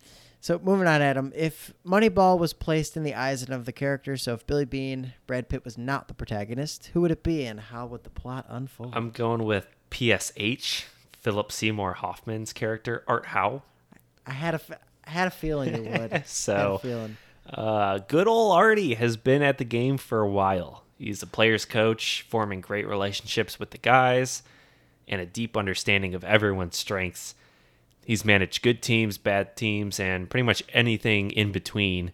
[0.41, 1.33] So moving on, Adam.
[1.35, 5.49] If Moneyball was placed in the eyes of the character, so if Billy Beane, Brad
[5.49, 8.93] Pitt was not the protagonist, who would it be, and how would the plot unfold?
[8.95, 10.85] I'm going with PSH,
[11.19, 13.63] Philip Seymour Hoffman's character, Art Howe.
[14.25, 14.61] I had a,
[15.05, 15.89] I had a feeling it would.
[16.13, 17.17] I had a So- feeling.
[17.53, 20.85] Uh, good old Artie has been at the game for a while.
[20.99, 24.43] He's a player's coach, forming great relationships with the guys
[25.09, 27.35] and a deep understanding of everyone's strengths.
[28.05, 32.13] He's managed good teams, bad teams, and pretty much anything in between.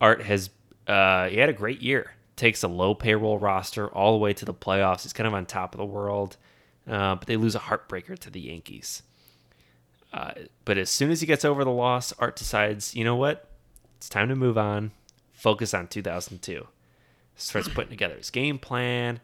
[0.00, 0.50] Art has
[0.86, 2.12] uh, he had a great year.
[2.36, 5.02] Takes a low payroll roster all the way to the playoffs.
[5.04, 6.36] He's kind of on top of the world,
[6.88, 9.02] uh, but they lose a heartbreaker to the Yankees.
[10.12, 10.32] Uh,
[10.64, 13.48] but as soon as he gets over the loss, Art decides, you know what?
[14.04, 14.90] It's time to move on.
[15.32, 16.68] Focus on 2002.
[17.36, 19.18] Starts putting together his game plan.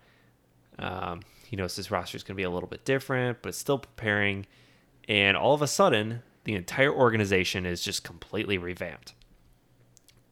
[0.78, 3.58] Um, he knows his roster is going to be a little bit different, but it's
[3.58, 4.46] still preparing.
[5.06, 9.12] And all of a sudden, the entire organization is just completely revamped.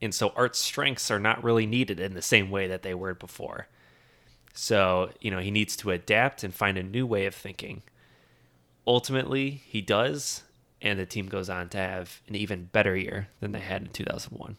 [0.01, 3.13] And so Art's strengths are not really needed in the same way that they were
[3.13, 3.69] before.
[4.55, 7.83] So, you know, he needs to adapt and find a new way of thinking.
[8.87, 10.45] Ultimately, he does,
[10.81, 13.89] and the team goes on to have an even better year than they had in
[13.89, 14.57] 2001.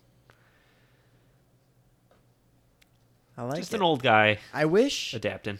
[3.37, 3.77] I like Just it.
[3.77, 5.13] an old guy I wish.
[5.13, 5.59] adapting.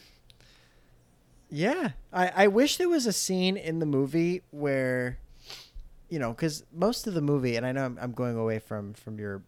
[1.49, 5.17] Yeah, I, I wish there was a scene in the movie where,
[6.09, 8.93] you know, because most of the movie, and I know I'm, I'm going away from
[8.93, 9.41] from your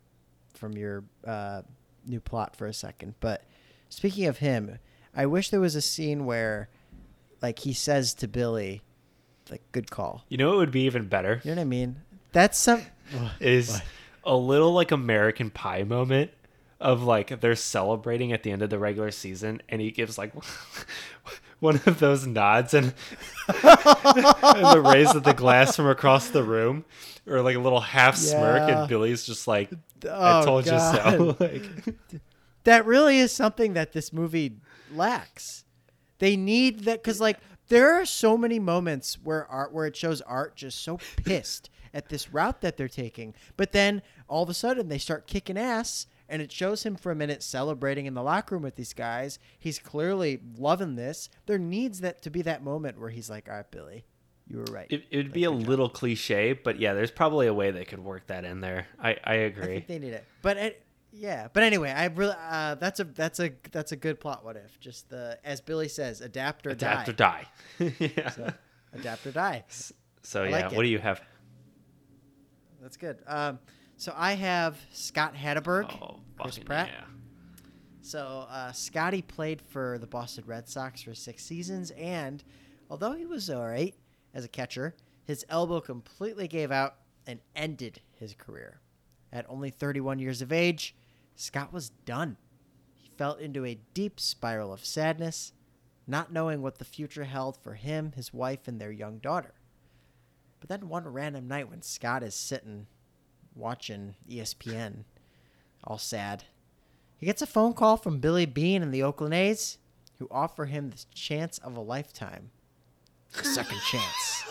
[0.55, 1.61] from your uh,
[2.07, 3.43] new plot for a second, but
[3.89, 4.79] speaking of him,
[5.15, 6.69] I wish there was a scene where,
[7.41, 8.81] like, he says to Billy,
[9.49, 11.41] like, "Good call." You know what would be even better?
[11.43, 12.01] You know what I mean?
[12.33, 12.81] That's some.
[13.39, 13.83] Is What?
[14.25, 16.31] a little like American Pie moment
[16.79, 20.33] of like they're celebrating at the end of the regular season, and he gives like
[21.59, 22.93] one of those nods and,
[23.47, 26.85] and the raise of the glass from across the room,
[27.27, 28.79] or like a little half smirk, Yeah.
[28.81, 29.71] and Billy's just like,
[30.05, 31.63] "I Oh, told you so." Like,
[32.63, 34.57] that really is something that this movie
[34.93, 35.63] lacks.
[36.19, 37.39] They need that because like
[37.71, 42.09] there are so many moments where art where it shows art just so pissed at
[42.09, 46.05] this route that they're taking, but then all of a sudden they start kicking ass.
[46.29, 49.37] And it shows him for a minute celebrating in the locker room with these guys.
[49.59, 51.27] He's clearly loving this.
[51.45, 54.05] There needs that to be that moment where he's like, "All right, Billy,
[54.47, 57.53] you were right." it, it would be a little cliche, but yeah, there's probably a
[57.53, 58.87] way they could work that in there.
[58.97, 60.25] I I agree I think they need it.
[60.41, 61.47] But it, yeah.
[61.51, 64.43] But anyway, I really uh, that's a that's a that's a good plot.
[64.45, 67.45] What if just the as Billy says, adapt or Adapt die.
[67.79, 67.95] or die.
[68.15, 68.29] yeah.
[68.29, 68.53] So,
[68.93, 69.63] adapt or die.
[70.23, 71.21] So I yeah, like what do you have?
[72.81, 73.19] That's good.
[73.27, 73.59] Um,
[73.97, 76.89] so I have Scott Hatteberg, Oh, Chris Pratt.
[76.91, 77.05] yeah.
[78.01, 82.43] So uh, Scotty played for the Boston Red Sox for six seasons, and
[82.89, 83.93] although he was all right
[84.33, 84.95] as a catcher,
[85.25, 86.95] his elbow completely gave out
[87.27, 88.79] and ended his career.
[89.31, 90.95] At only 31 years of age,
[91.35, 92.37] Scott was done.
[92.95, 95.53] He fell into a deep spiral of sadness,
[96.07, 99.53] not knowing what the future held for him, his wife, and their young daughter.
[100.59, 102.87] But then one random night when Scott is sitting
[103.55, 105.03] watching ESPN,
[105.83, 106.43] all sad,
[107.17, 109.77] he gets a phone call from Billy Beane and the Oakland A's,
[110.17, 112.49] who offer him the chance of a lifetime.
[113.39, 114.43] A second chance.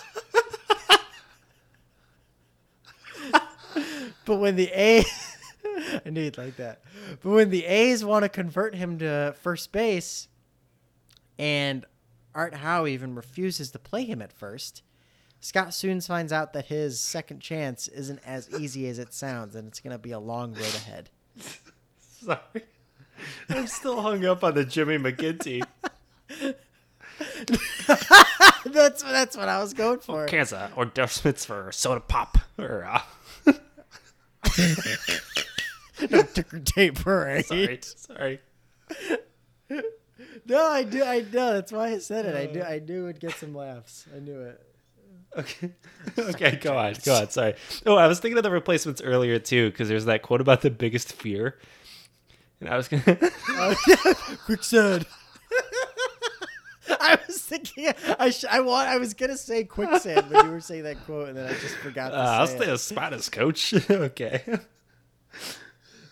[4.25, 5.05] but when the A
[6.05, 6.81] I knew you'd like that.
[7.23, 10.29] But when the A's want to convert him to first base,
[11.39, 11.85] and
[12.35, 14.83] Art Howe even refuses to play him at first,
[15.41, 19.67] Scott soon finds out that his second chance isn't as easy as it sounds, and
[19.67, 21.11] it's going to be a long road ahead.
[22.01, 22.65] Sorry.
[23.49, 25.63] I'm still hung up on the Jimmy McGinty.
[28.65, 30.27] that's that's what I was going for.
[30.27, 33.03] Kansas or endorsements for soda pop or uh,
[36.11, 37.45] no ticker tape parade.
[37.47, 38.41] sorry, sorry.
[40.47, 41.03] No, I do.
[41.03, 41.55] I know.
[41.55, 42.35] That's why I said it.
[42.37, 42.63] I knew.
[42.63, 44.05] I knew it'd get some laughs.
[44.15, 44.61] I knew it.
[45.37, 45.71] Okay,
[46.19, 47.31] okay, go on, go on.
[47.31, 47.55] Sorry.
[47.87, 50.71] Oh, I was thinking of the replacements earlier too, because there's that quote about the
[50.71, 51.59] biggest fear,
[52.61, 53.03] and I was gonna.
[54.45, 55.07] Quicksand.
[56.89, 57.93] I was thinking.
[58.19, 58.89] I sh- I want.
[58.89, 61.77] I was gonna say quicksand, but you were saying that quote, and then I just
[61.77, 62.69] forgot Uh, I'll stay it.
[62.69, 63.73] as spot as coach.
[63.91, 64.43] okay.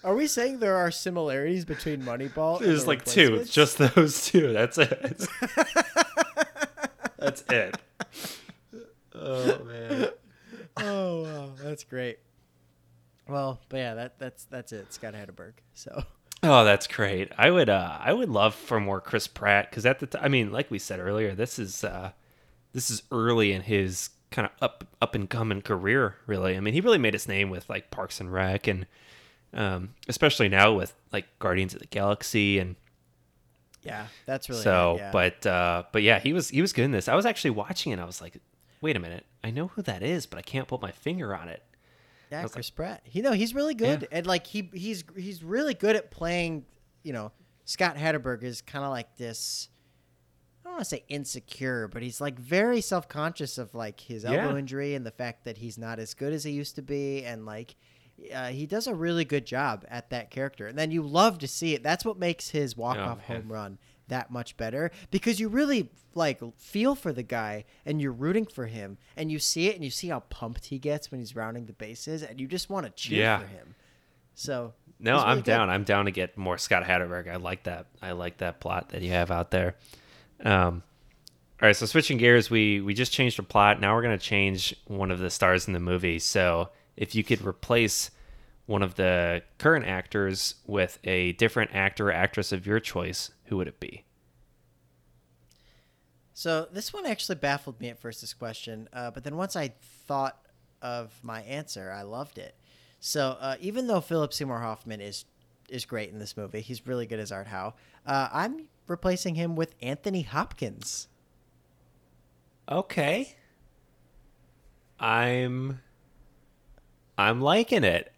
[0.08, 2.60] Are we saying there are similarities between Moneyball?
[2.60, 3.34] There's like two.
[3.34, 4.54] It's just those two.
[4.54, 5.28] That's it.
[7.18, 7.76] that's it.
[9.14, 10.08] Oh man.
[10.78, 12.20] Oh wow, that's great.
[13.28, 14.94] Well, but yeah, that that's that's it.
[14.94, 15.52] Scott Hatteberg.
[15.74, 16.04] So.
[16.42, 17.30] Oh, that's great.
[17.36, 20.28] I would uh I would love for more Chris Pratt because at the t- I
[20.28, 22.12] mean, like we said earlier, this is uh
[22.72, 26.14] this is early in his kind of up up and coming career.
[26.26, 28.86] Really, I mean, he really made his name with like Parks and Rec and
[29.54, 32.76] um especially now with like Guardians of the Galaxy and
[33.82, 35.10] yeah, that's really so yeah.
[35.12, 37.08] but uh but yeah, he was he was good in this.
[37.08, 37.98] I was actually watching it.
[37.98, 38.36] I was like,
[38.80, 39.24] "Wait a minute.
[39.42, 41.62] I know who that is, but I can't put my finger on it."
[42.30, 43.02] Yeah, Chris Pratt.
[43.10, 44.18] You know, he's really good, Yeah.
[44.18, 46.66] and like he he's he's really good at playing.
[47.02, 47.32] You know,
[47.64, 49.68] Scott Hatteberg is kind of like this.
[50.64, 54.24] I don't want to say insecure, but he's like very self conscious of like his
[54.26, 54.58] elbow Yeah.
[54.58, 57.46] injury and the fact that he's not as good as he used to be, and
[57.46, 57.76] like.
[58.34, 61.48] Uh, he does a really good job at that character, and then you love to
[61.48, 61.82] see it.
[61.82, 66.40] That's what makes his walk-off Oh, home run that much better because you really like
[66.56, 69.90] feel for the guy and you're rooting for him and you see it and you
[69.90, 72.90] see how pumped he gets when he's rounding the bases and you just want to
[72.92, 73.38] cheer Yeah.
[73.40, 73.74] for him.
[74.34, 75.44] So No, really I'm good.
[75.44, 75.68] down.
[75.68, 77.28] I'm down to get more Scott Hatteberg.
[77.30, 77.86] I like that.
[78.00, 79.76] I like that plot that you have out there.
[80.42, 80.82] Um,
[81.60, 83.78] all right, so switching gears, we we just changed the plot.
[83.78, 86.18] Now we're gonna change one of the stars in the movie.
[86.18, 88.10] So if you could replace
[88.66, 93.56] one of the current actors with a different actor or actress of your choice, who
[93.56, 94.04] would it be?
[96.34, 98.20] So this one actually baffled me at first.
[98.20, 99.72] This question, uh, but then once I
[100.06, 100.38] thought
[100.82, 102.54] of my answer, I loved it.
[103.00, 105.24] So uh, even though Philip Seymour Hoffman is
[105.68, 107.74] is great in this movie, he's really good as Art Howe.
[108.06, 111.08] Uh, I'm replacing him with Anthony Hopkins.
[112.70, 113.36] Okay.
[114.98, 115.80] I'm
[117.18, 118.10] I'm liking it.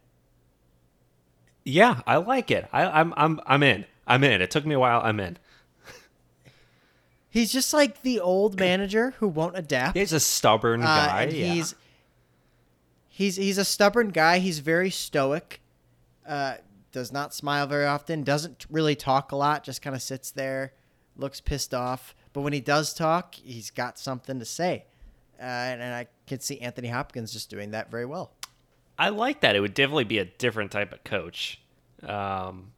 [1.64, 2.68] Yeah, I like it.
[2.72, 3.84] I, I'm I'm I'm in.
[4.06, 4.40] I'm in.
[4.42, 5.00] It took me a while.
[5.02, 5.36] I'm in.
[7.28, 9.96] He's just like the old manager who won't adapt.
[9.96, 11.22] He's a stubborn Uh, guy.
[11.32, 11.52] yeah.
[11.52, 11.74] he's
[13.08, 14.38] he's he's a stubborn guy.
[14.40, 15.60] He's very stoic.
[16.26, 16.54] Uh,
[16.92, 18.24] does not smile very often.
[18.24, 19.62] Doesn't really talk a lot.
[19.62, 20.72] Just kind of sits there,
[21.16, 22.16] looks pissed off.
[22.32, 24.86] But when he does talk, he's got something to say.
[25.38, 28.32] Uh, and, and I could see Anthony Hopkins just doing that very well.
[29.00, 29.56] I like that.
[29.56, 31.58] It would definitely be a different type of coach.
[32.02, 32.72] Um,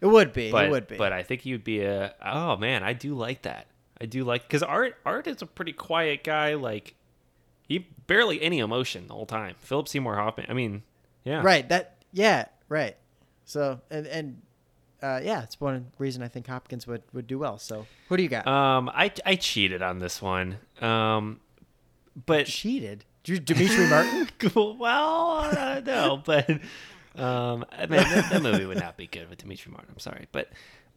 [0.00, 0.50] It would be.
[0.52, 0.96] but it would be.
[0.96, 2.14] but I think you'd be a.
[2.24, 3.66] Oh man, I do like that.
[4.00, 6.54] I do like because Art Art is a pretty quiet guy.
[6.54, 6.94] Like
[7.68, 9.56] he barely any emotion the whole time.
[9.60, 10.46] Philip Seymour Hoffman.
[10.48, 10.82] I mean,
[11.24, 11.68] yeah, right.
[11.68, 11.96] That.
[12.12, 12.46] Yeah.
[12.68, 12.96] Right.
[13.44, 14.42] So and and
[15.02, 17.58] uh, yeah, it's one reason I think Hopkins would would do well.
[17.58, 18.46] So who do you got?
[18.46, 20.58] Um, I I cheated on this one.
[20.80, 21.40] Um,
[22.26, 23.04] but Cheated.
[23.24, 24.28] Demetri Martin.
[24.38, 24.76] Cool.
[24.76, 26.48] Well, uh, no, but
[27.16, 29.90] um, I mean, that, that movie would not be good with Demetri Martin.
[29.92, 30.50] I'm sorry, but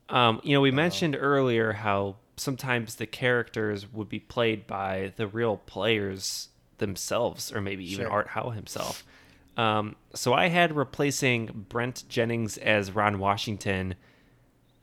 [0.10, 5.28] um, you know, we mentioned earlier how sometimes the characters would be played by the
[5.28, 8.12] real players themselves, or maybe even Sure.
[8.12, 9.06] Art Howe himself.
[9.56, 13.96] Um, so I had replacing Brent Jennings as Ron Washington.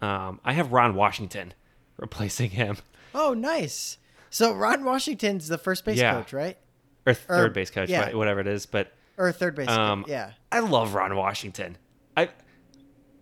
[0.02, 1.54] Um, I have Ron Washington
[1.96, 2.76] replacing him,
[3.14, 3.98] Oh, nice.
[4.30, 6.14] So Ron Washington's the first base Yeah.
[6.14, 6.58] coach, right?
[7.06, 8.10] Or third base coach, yeah.
[8.12, 8.92] wha- whatever it is, but.
[9.16, 9.68] Or third base.
[9.68, 10.10] Um, coach.
[10.10, 10.30] Yeah.
[10.50, 11.76] I love Ron Washington.
[12.16, 12.30] I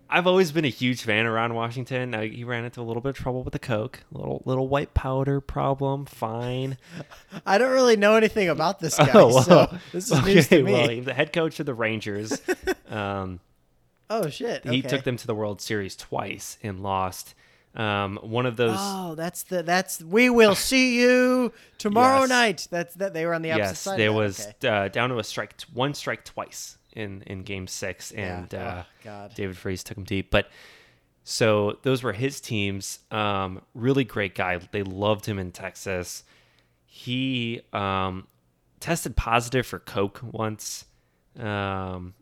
[0.09, 2.13] I've always been a huge fan of Ron Washington.
[2.31, 5.41] He ran into a little bit of trouble with the coke, little little white powder
[5.41, 6.05] problem.
[6.07, 6.77] Fine.
[7.47, 9.43] I don't really know anything about this guy, Oh, well.
[9.43, 10.73] so this is news to me.
[10.73, 12.41] well, he was the head coach of the Rangers.
[12.91, 13.41] um,
[14.11, 14.67] oh shit.
[14.67, 17.35] He took them to the World Series twice and lost.
[17.75, 18.77] Um, one of those.
[18.79, 22.29] Oh, that's the that's we will see you tomorrow Yes.
[22.29, 22.69] night.
[22.71, 23.93] That's that they were on the opposite yes, side.
[23.93, 24.69] of there was Okay.
[24.69, 28.39] uh, down to a strike, one strike twice in in Game Six, Yeah.
[28.41, 29.35] and uh, Oh, God.
[29.35, 30.31] David Freese took him deep.
[30.31, 30.49] But
[31.25, 32.99] so those were his teams.
[33.11, 34.59] Um, really great guy.
[34.71, 36.25] They loved him in Texas.
[36.85, 38.27] He um,
[38.81, 40.85] tested positive for coke once,
[41.39, 42.13] um,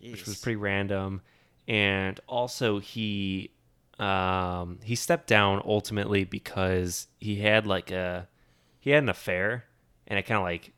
[0.00, 1.20] which was pretty random.
[1.66, 3.50] And also he
[3.98, 8.28] um, he stepped down ultimately because he had like a
[8.80, 9.64] he had an affair,
[10.06, 10.72] and it kind of like.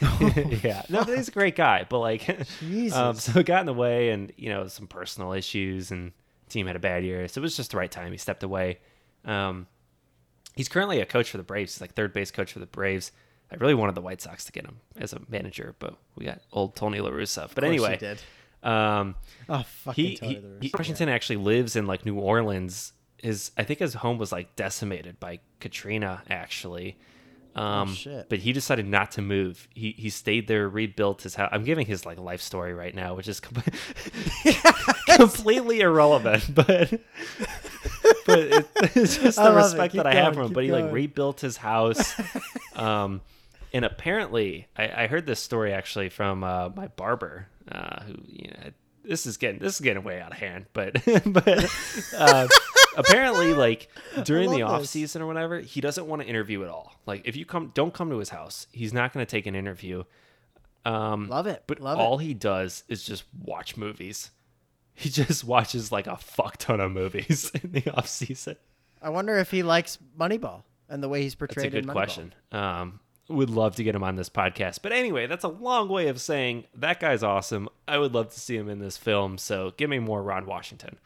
[0.64, 2.28] yeah, no, but he's a great guy, but like,
[2.92, 6.10] um, so it got in the way, and you know, some personal issues, and
[6.48, 8.10] team had a bad year, so it was just the right time.
[8.10, 8.80] He stepped away.
[9.24, 9.68] Um,
[10.56, 11.74] he's currently a coach for the Braves.
[11.74, 13.12] He's like third base coach for the Braves.
[13.50, 16.40] I really wanted the White Sox to get him as a manager, but we got
[16.52, 17.48] old Tony La Russa.
[17.54, 18.20] But anyway, did.
[18.66, 19.14] Um,
[19.48, 22.92] Oh fucking he, Tony he, he Russa, Washington actually lives in like New Orleans.
[23.22, 26.98] His I think his home was like decimated by Katrina actually.
[27.54, 28.28] Um, Oh, shit.
[28.28, 29.66] But he decided not to move.
[29.72, 31.48] He he stayed there, rebuilt his house.
[31.52, 33.62] I'm giving his like life story right now, which is com-
[35.16, 36.66] completely irrelevant, but
[38.26, 40.52] but it, it's just the respect Keep that I have going, for him.
[40.52, 42.14] But he like rebuilt his house.
[42.74, 43.22] um,
[43.72, 48.48] and apparently, I, I heard this story actually from uh, my barber, uh, who you
[48.50, 48.70] know
[49.04, 50.94] this is getting this is getting way out of hand, but
[51.26, 51.70] but
[52.16, 52.48] uh,
[52.96, 53.88] apparently, like
[54.24, 54.90] during the off this.
[54.90, 56.92] season or whatever, he doesn't want to interview at all.
[57.06, 58.66] Like if you come, don't come to his house.
[58.72, 60.04] He's not going to take an interview.
[60.84, 61.64] Um, Love it.
[61.66, 62.24] But Love all it.
[62.24, 64.30] he does is just watch movies.
[64.94, 68.56] He just watches like a fuck ton of movies in the off season.
[69.02, 71.72] I wonder if he likes Moneyball and the way he's portrayed.
[71.72, 72.32] That's a good question.
[72.50, 74.78] Um, would love to get him on this podcast.
[74.82, 77.68] But anyway, that's a long way of saying that guy's awesome.
[77.88, 79.36] I would love to see him in this film.
[79.38, 80.98] So give me more Ron Washington.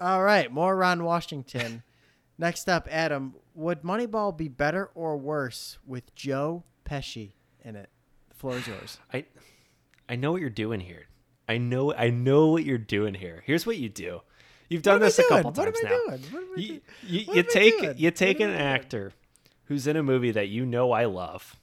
[0.00, 1.82] All right, more Ron Washington.
[2.38, 3.34] Next up, Adam.
[3.54, 7.32] Would Moneyball be better or worse with Joe Pesci
[7.62, 7.90] in it?
[8.30, 8.98] The floor is yours.
[9.12, 9.26] I
[10.08, 11.06] I know what you're doing here.
[11.46, 13.42] I know I know what you're doing here.
[13.44, 14.22] Here's what you do.
[14.70, 15.96] You've done this a couple What am times I now.
[15.98, 16.20] doing?
[16.30, 16.80] What am I You, doing?
[17.02, 19.12] you, you am I take you take an actor
[19.70, 21.54] who's in a movie that you know I love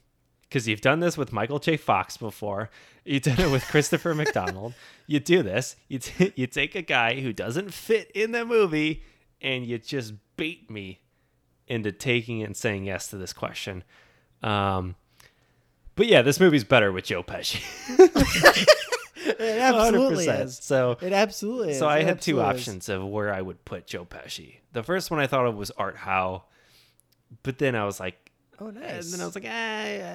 [0.44, 1.76] because you've done this with Michael J.
[1.76, 2.70] Fox before.
[3.04, 4.74] You did it with Christopher McDonald.
[5.08, 5.76] You do this.
[5.90, 9.04] You t- you take a guy who doesn't fit in the movie
[9.42, 11.02] and you just bait me
[11.68, 13.84] into taking it and saying yes to this question.
[14.42, 14.96] Um,
[15.96, 17.62] but yeah, this movie's better with Joe Pesci.
[19.40, 20.46] It absolutely 100%.
[20.46, 20.58] is.
[20.58, 21.80] So It absolutely is.
[21.80, 22.44] so I It had two is.
[22.46, 24.58] options of where I would put Joe Pesci.
[24.72, 26.46] The first one I thought of was Art Howe,
[27.44, 29.06] but then I was like, Oh, nice.
[29.06, 29.50] and then I was like, eh,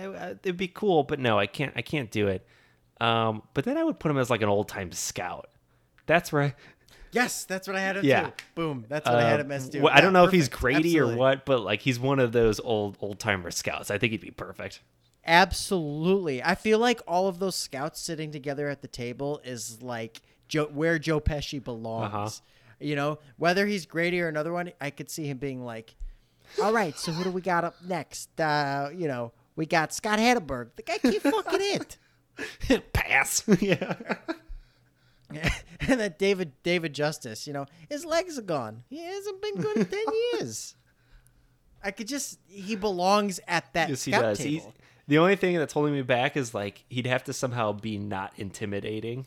[0.05, 1.73] I, I, it'd be cool, but no, I can't.
[1.77, 2.45] I can't do it.
[3.01, 5.49] Um, but then I would put him as like an old time scout.
[6.07, 6.55] That's where.
[7.13, 8.31] yes, that's what I had him Yeah.
[8.57, 8.85] Boom.
[8.89, 9.83] That's what I had him as too.
[9.83, 10.61] wh- I don't know if he's perfect.
[10.83, 13.91] Grady or what, but like he's one of those old old timer scouts.
[13.91, 14.81] I think he'd be perfect.
[15.25, 16.43] Absolutely.
[16.43, 20.67] I feel like all of those scouts sitting together at the table is like Joe,
[20.73, 22.13] where Joe Pesci belongs.
[22.15, 22.29] Uh-huh.
[22.81, 25.95] You know, whether he's Grady or another one, I could see him being like,
[26.63, 28.41] "All right, so who do we got up next?
[28.41, 30.71] Uh, you know, we got Scott Hatteberg.
[30.77, 31.99] The guy can't fucking hit."
[32.93, 33.45] Pass.
[33.61, 33.95] yeah.
[35.81, 38.85] and that David David Justice, you know, his legs are gone.
[38.89, 40.05] He hasn't been good in ten
[40.35, 40.77] years.
[41.83, 44.39] I could just he belongs at that Yes, he does.
[44.39, 44.75] He's, table.
[45.09, 48.33] the only thing that's holding me back is like he'd have to somehow be not
[48.37, 49.27] intimidating.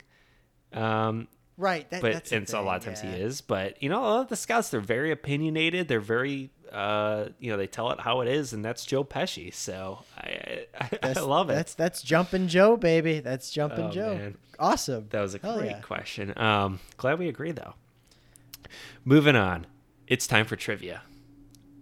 [0.71, 1.89] Um, Right.
[1.89, 3.15] That, but and so a lot of times yeah.
[3.15, 3.41] he is.
[3.41, 5.87] But you know, a lot of the scouts they're very opinionated.
[5.87, 9.53] They're very, uh, you know, they tell it how it is, and that's Joe Pesci.
[9.53, 11.53] So I, I, I love it.
[11.53, 13.19] That's that's Jumpin' Joe, baby.
[13.21, 14.15] That's jumping Oh, Joe.
[14.15, 14.37] man.
[14.59, 15.07] Awesome.
[15.11, 15.79] That was a Hell great yeah.
[15.81, 16.37] question.
[16.37, 17.73] Um, glad we agree though.
[19.03, 19.67] Moving on,
[20.07, 21.01] it's time for trivia.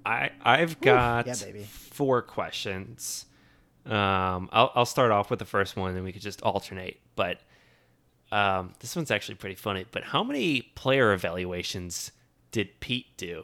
[0.06, 1.64] I I've got yeah, baby.
[1.64, 3.26] four questions.
[3.86, 7.00] Um, I'll I'll start off with the first one, and we could just alternate.
[7.16, 7.40] But
[8.34, 9.86] um, this one's actually pretty funny.
[9.92, 12.12] But how many player evaluations
[12.52, 13.44] did Pete do?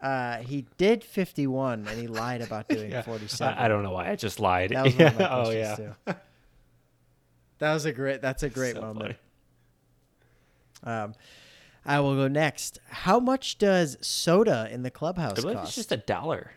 [0.00, 3.54] Uh, he did 51 and he lied about doing 47.
[3.56, 4.70] I, I don't know why I just lied.
[4.70, 5.76] That was one of my oh yeah.
[5.76, 5.92] too.
[7.58, 8.20] That was a great.
[8.20, 9.16] That's a great So moment.
[10.82, 10.96] funny.
[11.02, 11.14] Um,
[11.86, 12.80] I will go next.
[12.88, 15.68] How much does soda in the clubhouse I believe cost?
[15.68, 16.50] it's just a dollar.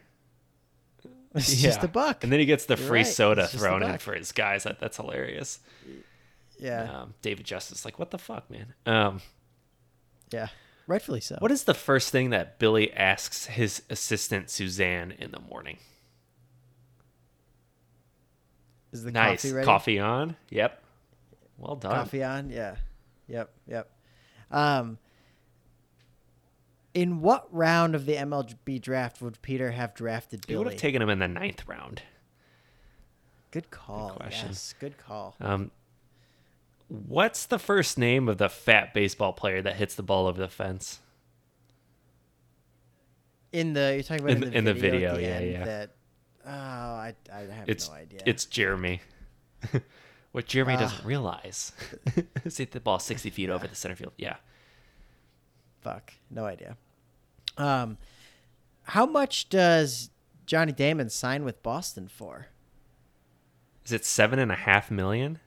[1.36, 2.24] It's just a buck.
[2.24, 4.64] And then he gets the You're free right, soda it's thrown in for his guys.
[4.64, 5.60] That, that's hilarious.
[6.58, 8.74] yeah, Um, David Justice, like, what the fuck, man?
[8.86, 9.22] Um,
[10.32, 10.48] yeah,
[10.88, 11.36] rightfully so.
[11.40, 15.78] what is the first thing that Billy asks his assistant Suzanne in the morning?
[18.96, 19.42] is the nice.
[19.42, 19.66] coffee ready?
[19.66, 20.36] Coffee on?
[20.50, 20.82] Yep.
[21.58, 21.92] Well done.
[21.92, 22.50] Coffee on?
[22.50, 22.76] Yeah.
[23.28, 23.50] Yep.
[23.68, 23.90] Yep.
[24.52, 24.98] Um,
[26.96, 31.02] in what round of the MLB draft would Peter have drafted You would have taken
[31.02, 32.02] him in the ninth round.
[33.52, 34.12] Good call.
[34.12, 34.48] question.
[34.50, 35.36] yes, good call.
[35.40, 35.70] Um,
[36.88, 40.48] what's the first name of the fat baseball player that hits the ball over the
[40.50, 41.00] fence?
[43.52, 45.46] In the you're talking about In in, the- the, in the video, at video, the
[45.46, 45.66] yeah, yeah.
[45.66, 45.92] That
[46.46, 48.20] oh, I I have It's no idea.
[48.26, 49.02] it's Jeremy.
[50.34, 50.80] what Jeremy Ah.
[50.80, 51.72] doesn't realize
[52.46, 54.14] is hit the ball sixty feet over the center field.
[54.18, 54.36] Yeah.
[55.82, 56.76] fuck, no idea.
[57.58, 57.98] Um,
[58.84, 60.10] how much does
[60.46, 62.48] Johnny Damon sign with Boston for?
[63.86, 65.40] Is it seven and a half million?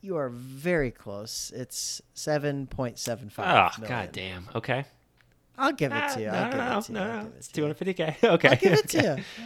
[0.00, 1.50] You are very close.
[1.54, 3.88] It's seven point seven Oh, five.
[3.88, 4.48] god damn.
[4.54, 4.84] Okay.
[5.56, 6.26] I'll give it Ah, to you.
[6.26, 6.98] no, I'll give no, it to you.
[6.98, 8.24] no, I'll no, It's 250k.
[8.24, 8.48] Okay.
[8.48, 9.44] I'll give it to you.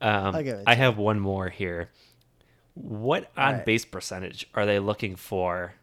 [0.00, 0.76] Um, I'll give it I you.
[0.78, 1.90] have one more here.
[2.74, 3.64] What on right.
[3.66, 5.74] base percentage are they looking for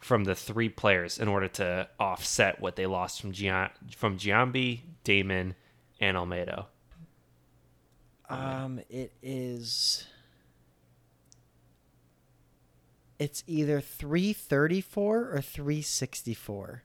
[0.00, 4.80] from the three players in order to offset what they lost from Gian- from Giambi,
[5.04, 5.54] Damon,
[6.00, 6.66] and Olmedo?
[8.28, 10.06] Um, it is.
[13.18, 16.82] It's either three thirty four or three sixty four.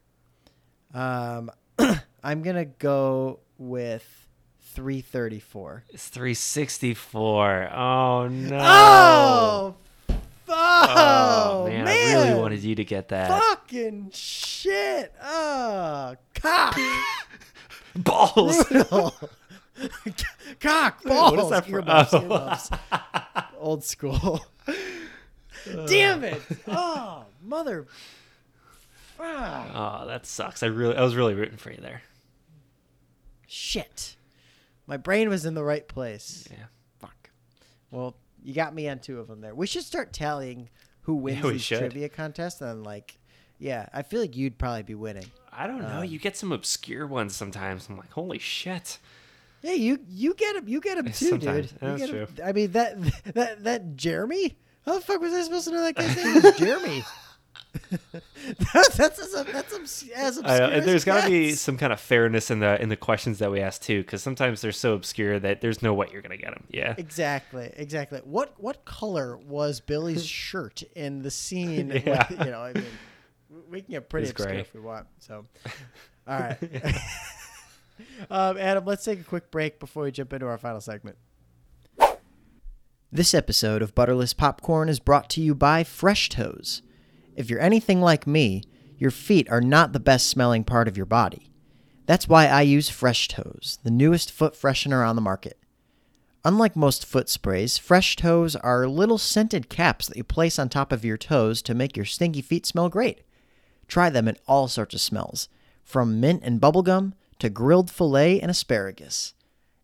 [0.94, 1.50] Um,
[2.24, 4.28] I'm gonna go with
[4.60, 5.84] three thirty four.
[5.90, 7.70] It's 364.
[7.74, 8.58] Oh no.
[8.62, 9.74] Oh!
[10.48, 12.16] Oh, man, man.
[12.16, 13.28] I really wanted you to get that.
[13.28, 15.14] Fucking shit.
[15.22, 16.78] Oh, cock.
[17.96, 18.64] Balls.
[20.60, 21.32] Cock, balls.
[21.32, 23.42] what is that for- Earmuffs, oh.
[23.58, 24.44] Old school.
[24.68, 25.86] Uh.
[25.86, 26.40] Damn it.
[26.68, 27.86] Oh, mother.
[29.18, 30.62] Oh, that sucks.
[30.62, 32.02] I really, I was really rooting for you there.
[33.46, 34.16] Shit.
[34.86, 36.46] My brain was in the right place.
[36.50, 36.64] Yeah.
[37.00, 37.30] Fuck.
[37.90, 38.14] Well,
[38.44, 39.54] you got me on two of them there.
[39.54, 40.68] We should start tallying
[41.02, 41.78] who wins Yeah, these should.
[41.78, 43.18] trivia contests and like,
[43.58, 45.26] yeah, I feel like you'd probably be winning.
[45.52, 45.98] I don't know.
[45.98, 47.88] Um, you get some obscure ones sometimes.
[47.88, 48.98] I'm like, holy shit.
[49.62, 50.66] Yeah, you you get him.
[50.66, 51.70] You get him too, sometimes.
[51.70, 51.78] dude.
[51.80, 52.26] That's true.
[52.44, 53.00] I mean that
[53.34, 54.56] that that Jeremy.
[54.84, 57.04] How the fuck was I supposed to know that guy's name was Jeremy?
[58.74, 61.30] That's that's as, that's obs- as obscure I know, and as there's it got to
[61.30, 64.22] be some kind of fairness in the in the questions that we ask too, because
[64.22, 66.64] sometimes they're so obscure that there's no way you're gonna get them.
[66.70, 66.94] Yeah.
[66.98, 68.20] Exactly, exactly.
[68.24, 71.88] What what color was Billy's shirt in the scene?
[71.88, 72.26] with- Yeah.
[72.30, 72.84] you know, I mean,
[73.70, 74.60] we can get pretty It's obscure gray.
[74.60, 75.06] if we want.
[75.18, 75.46] So,
[76.28, 76.58] all right,
[78.30, 81.16] um, Adam, let's take a quick break before we jump into our final segment.
[83.14, 86.80] This episode of Butterless Popcorn is brought to you by Fresh Toes.
[87.34, 88.62] If you're anything like me,
[88.98, 91.50] your feet are not the best smelling part of your body.
[92.06, 95.58] That's why I use Fresh Toes, the newest foot freshener on the market.
[96.44, 100.90] Unlike most foot sprays, Fresh Toes are little scented caps that you place on top
[100.90, 103.22] of your toes to make your stinky feet smell great.
[103.86, 105.48] Try them in all sorts of smells,
[105.84, 109.34] from mint and bubblegum to grilled filet and asparagus.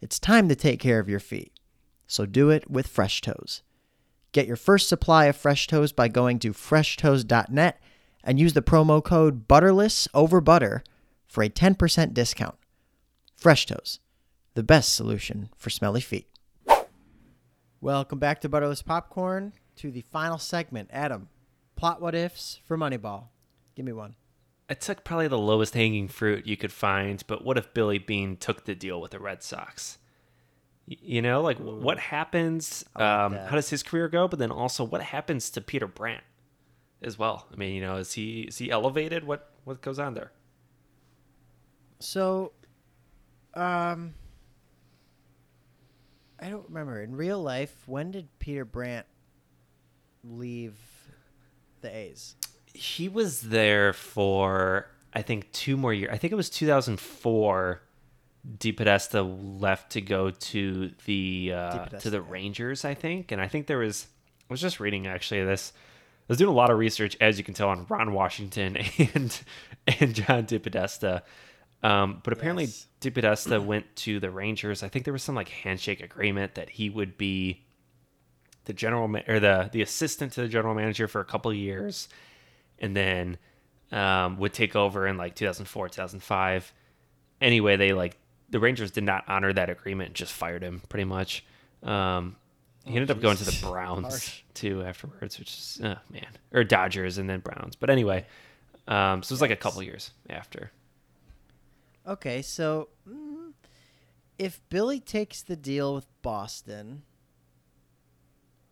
[0.01, 1.53] It's time to take care of your feet.
[2.07, 3.63] So do it with Fresh Toes.
[4.33, 7.81] Get your first supply of Fresh Toes by going to freshtoes.net
[8.23, 10.85] and use the promo code BUTTERLESS over butter
[11.27, 12.57] for a 10% discount.
[13.37, 14.01] Fresh Toes,
[14.55, 16.29] the best solution for smelly feet.
[17.81, 20.91] Welcome back to Butterless Popcorn to the final segment.
[20.93, 21.29] Adam,
[21.77, 23.29] plot what ifs for Moneyball.
[23.77, 24.17] Give me one.
[24.69, 28.37] I took probably the lowest hanging fruit you could find, but what if Billy Beane
[28.37, 29.99] took the deal with the Red Sox?
[30.89, 32.85] You know, like wh- what happens?
[32.97, 34.27] Like um, how does his career go?
[34.27, 36.23] But then also, what happens to Peter Brand
[37.03, 37.47] as well?
[37.53, 39.25] I mean, you know, is he is he elevated?
[39.25, 40.33] What what goes on there?
[42.01, 42.53] So,
[43.55, 44.15] um,
[46.41, 47.03] I don't remember.
[47.03, 49.05] In real life, when did Peter Brand
[50.25, 50.79] leave
[51.83, 52.37] the A's?
[52.73, 56.11] He was there for I think two more years.
[56.13, 57.83] I think it was 2004.
[58.57, 62.23] DePodesta left to go to the uh, to the.
[62.23, 64.07] Rangers, I think, and I think there was.
[64.49, 65.73] I was just reading actually this.
[65.77, 68.77] I was doing a lot of research, as you can tell, on Ron Washington
[69.15, 69.41] and
[70.01, 71.23] and John DePodesta.
[71.83, 72.87] Um, but apparently, Yes.
[73.01, 74.83] DePodesta went to the Rangers.
[74.83, 77.65] I think there was some like handshake agreement that he would be
[78.65, 81.57] the general ma- or the the assistant to the general manager for a couple of
[81.57, 82.09] years,
[82.79, 83.39] and then
[83.93, 86.73] um, would take over in like 2004, 2005.
[87.41, 88.17] Anyway, they like
[88.49, 91.45] the Rangers did not honor that agreement and just fired him pretty much.
[91.83, 92.37] Um,
[92.85, 94.43] he ended up going to the Browns Harsh.
[94.55, 97.77] too afterwards, which is oh man, or Dodgers and then Browns.
[97.77, 98.25] But anyway,
[98.87, 100.71] um, so it was like a couple years after.
[102.07, 103.53] Okay, so mm,
[104.39, 107.03] if Billy takes the deal with Boston,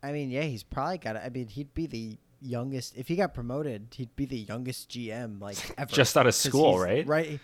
[0.01, 1.17] I mean, yeah, he's probably got.
[1.17, 2.97] I mean, he'd be the youngest.
[2.97, 5.91] If he got promoted, he'd be the youngest GM like ever.
[5.93, 7.05] Just out of school, right?
[7.05, 7.39] Right.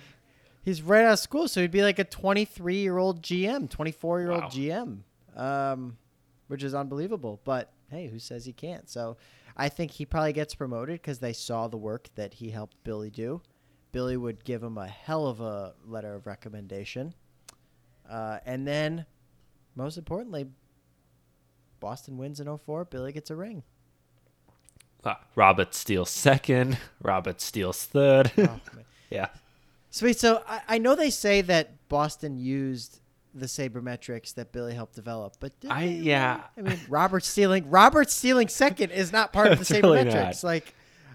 [0.63, 4.19] He's right out of school, so he'd be like a 23 year old GM, 24
[4.21, 4.49] year old Wow.
[4.49, 4.97] GM,
[5.35, 5.97] um,
[6.47, 7.41] which is unbelievable.
[7.43, 8.89] But hey, who says he can't?
[8.89, 9.17] So
[9.57, 13.09] I think he probably gets promoted because they saw the work that he helped Billy
[13.09, 13.41] do.
[13.91, 17.13] Billy would give him a hell of a letter of recommendation.
[18.09, 19.05] Uh, and then,
[19.75, 20.47] most importantly,
[21.79, 22.85] Boston wins in 04.
[22.85, 23.63] Billy gets a ring.
[25.05, 26.77] Ah, Robert steals second.
[27.01, 28.31] Robert steals third.
[28.37, 28.59] Oh,
[29.09, 29.27] yeah.
[29.93, 30.19] Sweet.
[30.19, 32.99] So I, I know they say that Boston used
[33.35, 36.41] the sabermetrics that Billy helped develop, but I- they yeah.
[36.57, 40.43] I mean, Robert stealing Robert stealing second is not part of the It's really sabermetrics.
[40.43, 40.73] like,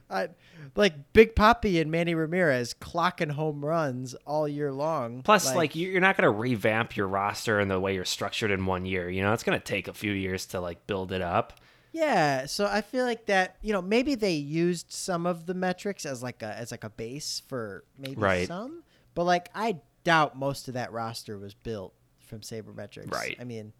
[0.08, 0.28] uh,
[0.76, 5.22] like Big Papi and Manny Ramirez clocking home runs all year long.
[5.22, 8.52] Plus, like, you- you're not going to revamp your roster and the way you're structured
[8.52, 9.10] in one year.
[9.10, 11.52] You know, it's going to take a few years to like build it up.
[11.98, 16.06] Yeah, so I feel like that you know maybe they used some of the metrics
[16.06, 18.46] as like a as like a base for maybe Right.
[18.48, 18.82] some,
[19.14, 23.12] but like I doubt most of that roster was built from sabermetrics.
[23.12, 23.36] Right.
[23.40, 23.72] I mean,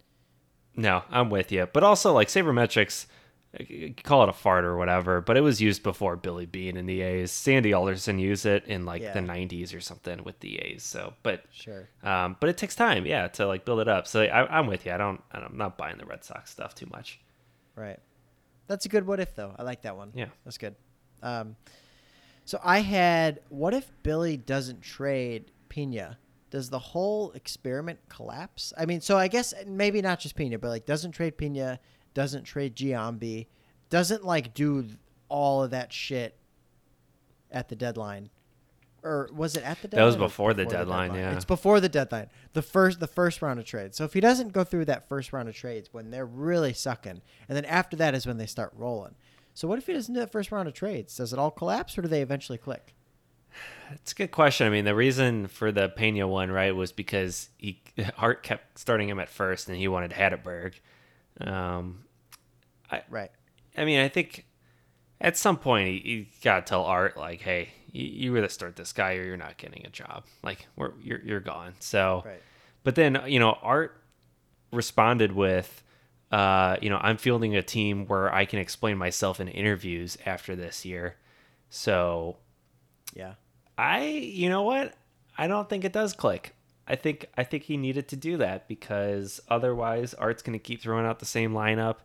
[0.77, 1.67] No, I'm with you.
[1.73, 3.07] But also, like sabermetrics,
[4.05, 7.01] call it a fart or whatever, but it was used before Billy Beane in the
[7.03, 7.31] A's.
[7.33, 9.13] Sandy Alderson used it in like Yeah.
[9.15, 10.83] the 90s or something with the A's.
[10.83, 11.89] So, but sure.
[12.03, 14.07] um, but it takes time, yeah, to like build it up.
[14.07, 14.93] So I, I'm with you.
[14.93, 17.21] I don't, I'm not buying the Red Sox stuff too much.
[17.75, 17.99] Right.
[18.69, 19.55] That's a good what if though.
[19.59, 20.13] I like that one.
[20.15, 20.29] Yeah.
[20.45, 20.77] That's good.
[21.23, 21.57] Um,
[22.45, 26.19] so I had what if Billy doesn't trade Pena?
[26.51, 28.73] Does the whole experiment collapse?
[28.79, 31.81] I mean, so I guess maybe not just Pena, but like doesn't trade Pena,
[32.15, 33.49] doesn't trade Giambi,
[33.91, 34.87] doesn't like do
[35.29, 36.39] all of that shit
[37.51, 38.31] at the deadline.
[39.03, 40.01] Or was it at the deadline?
[40.01, 41.33] That was or before the deadline, yeah.
[41.33, 42.29] It's before the deadline.
[42.53, 43.97] The first the first round of trades.
[43.97, 47.23] So if he doesn't go through that first round of trades when they're really sucking,
[47.49, 49.15] and then after that is when they start rolling.
[49.55, 51.17] So what if he doesn't do that first round of trades?
[51.17, 52.95] Does it all collapse or do they eventually click?
[53.93, 54.67] It's a good question.
[54.67, 57.81] I mean, the reason for the Pena one, right, was because he
[58.19, 60.75] Art kept starting him at first, and he wanted Hatteberg.
[61.41, 62.05] Um,
[63.11, 63.31] Right.
[63.77, 64.47] I mean, I think
[65.21, 68.93] at some point he, you gotta tell Art like, hey, you, you either start this
[68.93, 70.25] guy or you're not getting a job.
[70.43, 71.75] Like, we're you're you're gone.
[71.81, 72.43] So, Right.
[72.85, 74.01] but then you know, Art
[74.73, 75.83] responded with,
[76.31, 80.55] uh, you know, I'm fielding a team where I can explain myself in interviews after
[80.55, 81.17] this year.
[81.71, 82.37] So
[83.15, 83.35] Yeah.
[83.77, 84.95] I, you know what?
[85.37, 86.55] I don't think it does click.
[86.87, 90.81] I think I think he needed to do that because otherwise Art's going to keep
[90.83, 91.97] throwing out the same lineup,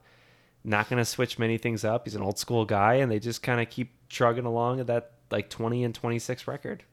[0.64, 2.06] not going to switch many things up.
[2.06, 5.12] He's an old school guy and they just kind of keep trugging along at that
[5.34, 6.84] like 20 and 26 record.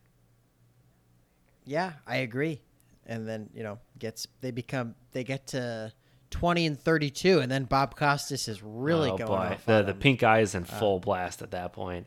[1.65, 2.61] Yeah, I agree.
[3.07, 5.93] And then, you know, gets they become they get to
[6.31, 9.35] 20 and 32 and then Bob Costas is really Oh, going boy.
[9.55, 9.99] off The the them.
[9.99, 12.07] pink eye is in full blast at that point.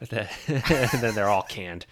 [0.00, 1.84] And then they're all canned.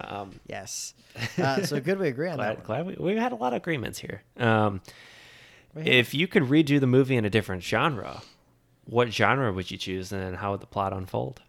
[0.00, 0.94] Um, Yes.
[1.36, 2.64] Uh, so good we agree on that.
[2.64, 2.94] glad, one.
[2.94, 4.22] glad we, we had a lot of agreements here.
[4.38, 4.80] Um,
[5.76, 8.22] if you could redo the movie in a different genre,
[8.86, 11.42] what genre would you choose, and how would the plot unfold?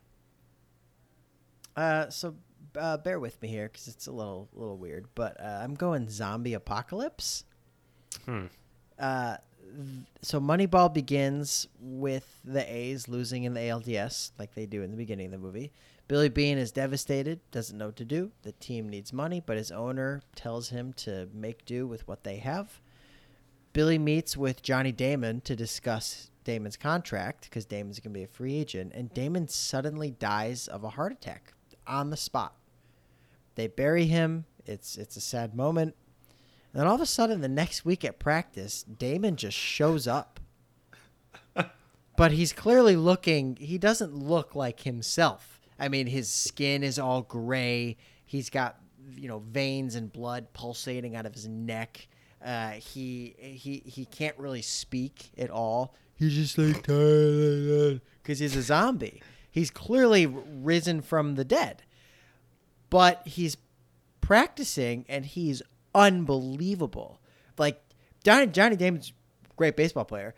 [1.80, 2.36] Uh, so
[2.78, 6.10] uh, bear with me here because it's a little little weird, but uh, I'm going
[6.10, 7.46] zombie apocalypse.
[8.26, 8.48] Hmm.
[9.00, 14.84] Uh, th- so Moneyball begins with the A's losing in the ALDS like they do
[14.84, 15.72] in the beginning of the movie.
[16.10, 18.34] Billy Beane is devastated, doesn't know what to do.
[18.42, 22.38] The team needs money, but his owner tells him to make do with what they
[22.38, 22.82] have.
[23.72, 28.28] Billy meets with Johnny Damon to discuss Damon's contract because Damon's going to be a
[28.28, 31.54] free agent, and Damon suddenly dies of a heart attack
[31.90, 32.56] on the spot.
[33.56, 34.46] They bury him.
[34.66, 35.96] It's it's a sad moment.
[36.72, 40.40] And then all of a sudden, the next week at practice, Damon just shows up.
[42.16, 43.58] but he's clearly looking.
[43.60, 45.60] He doesn't look like himself.
[45.80, 47.98] I mean, his skin is all gray.
[48.26, 48.78] He's got
[49.16, 52.08] you know veins and blood pulsating out of his neck.
[52.44, 55.96] Uh, he he he can't really speak at all.
[56.16, 59.22] He's just like because he's a zombie.
[59.52, 61.84] He's clearly risen from the dead,
[62.90, 63.58] but he's
[64.22, 65.62] practicing and he's
[65.96, 67.20] unbelievable.
[67.58, 67.82] Like
[68.24, 69.14] Johnny Johnny Damon's
[69.56, 70.36] great baseball player.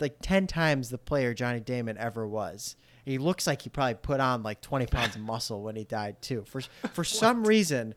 [0.00, 2.76] Like ten times the player Johnny Damon ever was.
[3.04, 6.20] He looks like he probably put on like twenty pounds of muscle when he died
[6.22, 6.44] too.
[6.46, 6.60] For
[6.92, 7.94] for some reason,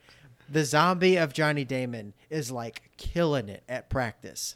[0.50, 4.56] the zombie of Johnny Damon is like killing it at practice.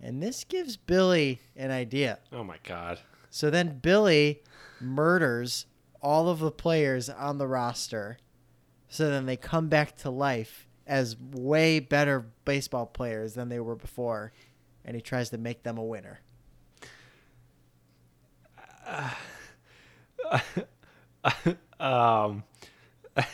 [0.00, 2.18] And this gives Billy an idea.
[2.32, 2.98] Oh my god!
[3.34, 4.44] So then Billy
[4.80, 5.66] murders
[6.00, 8.18] all of the players on the roster.
[8.86, 13.74] So then they come back to life as way better baseball players than they were
[13.74, 14.32] before.
[14.84, 16.20] And he tries to make them a winner.
[21.80, 22.44] Um,
[23.16, 23.24] I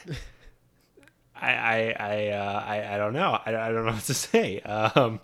[1.35, 3.39] I I uh, I, I don't know.
[3.44, 4.60] I, I don't know what to say.
[4.60, 5.20] Um,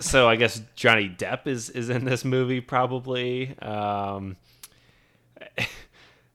[0.00, 3.58] so I guess Johnny Depp is is in this movie probably.
[3.60, 4.36] Um,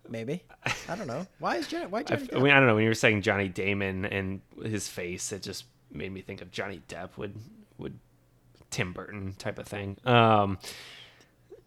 [0.10, 0.44] Maybe.
[0.90, 1.26] I don't know.
[1.40, 1.88] Why is Johnny?
[1.88, 2.30] Why I, Johnny?
[2.34, 2.76] I mean, I don't know.
[2.76, 6.52] When you were saying Johnny Damon and his face, it just made me think of
[6.52, 7.36] Johnny Depp would
[7.78, 7.98] would
[8.70, 9.98] Tim Burton type of thing.
[10.06, 10.60] Um,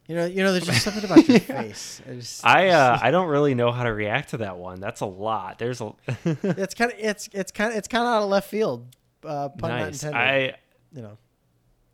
[0.07, 0.53] you know, you know.
[0.53, 2.01] There's just something about your face.
[2.09, 4.81] I just, I uh, I don't really know how to react to that one.
[4.81, 5.59] That's a lot.
[5.59, 5.93] There's a
[6.25, 8.87] it's kind of it's it's kind of it's kind of out of left field.
[9.25, 9.81] Uh, pun nice.
[9.81, 10.19] not intended.
[10.19, 10.57] I
[10.95, 11.19] you know.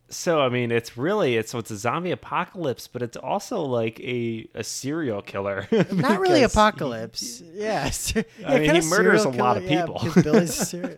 [0.09, 3.99] So I mean, it's really it's so it's a zombie apocalypse, but it's also like
[3.99, 5.67] a a serial killer.
[5.91, 7.41] Not really apocalypse.
[7.53, 8.13] yes.
[8.17, 10.01] I yeah, mean, he murders a lot of people.
[10.21, 10.97] Billy's a serial-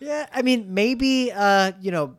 [0.00, 2.16] yeah, I mean, maybe uh, you know,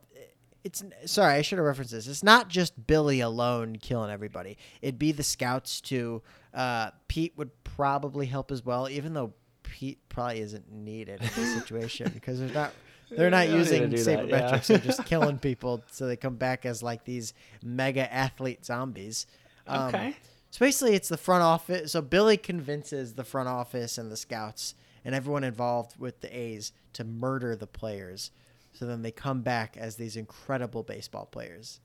[0.64, 2.06] it's sorry, I should have referenced this.
[2.06, 4.56] It's not just Billy alone killing everybody.
[4.80, 6.22] It'd be the scouts too.
[6.54, 11.54] Uh, Pete would probably help as well, even though Pete probably isn't needed in this
[11.54, 12.72] situation because they're not.
[13.10, 14.50] They're not They don't need to using that, yeah.
[14.50, 14.66] sabermetrics.
[14.66, 19.26] They're just killing people, so they come back as like these mega athlete zombies.
[19.66, 20.16] Um, Okay.
[20.50, 21.92] so basically, it's the front office.
[21.92, 24.74] So Billy convinces the front office and the scouts
[25.04, 28.30] and everyone involved with the A's to murder the players.
[28.72, 31.80] So then they come back as these incredible baseball players.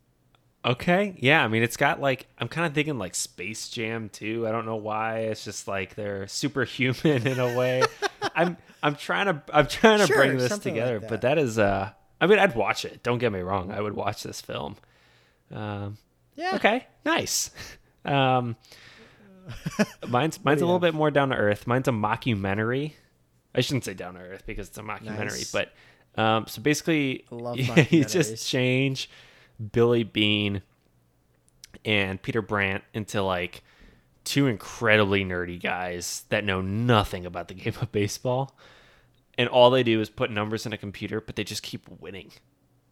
[0.66, 1.16] Okay.
[1.20, 1.44] Yeah.
[1.44, 4.48] I mean, it's got like, I'm kind of thinking like Space Jam too.
[4.48, 5.20] I don't know why.
[5.20, 7.84] It's just like they're superhuman in a way.
[8.42, 11.10] I'm, I'm trying to, I'm trying to Sure, bring this something like together, that.
[11.10, 11.92] but that is, uh,
[12.22, 13.04] I mean, I'd watch it.
[13.04, 13.72] Don't get me wrong.
[13.72, 14.76] I would watch this film.
[15.54, 15.98] Um,
[16.36, 16.56] Yeah.
[16.56, 16.88] okay.
[17.06, 17.52] Nice.
[18.06, 18.56] Um,
[20.08, 20.82] mine's, mine's a little have?
[20.82, 21.68] bit more down to earth.
[21.68, 22.94] Mine's a mockumentary.
[23.54, 25.52] I shouldn't say down to earth because it's a mockumentary, Nice.
[25.52, 25.74] but,
[26.20, 27.26] um, so basically,
[27.90, 29.10] you just change
[29.74, 30.62] Billy Beane
[31.84, 33.64] and Peter Brand into like
[34.30, 38.56] two incredibly nerdy guys that know nothing about the game of baseball.
[39.40, 42.32] And all they do is put numbers in a computer, but they just keep winning.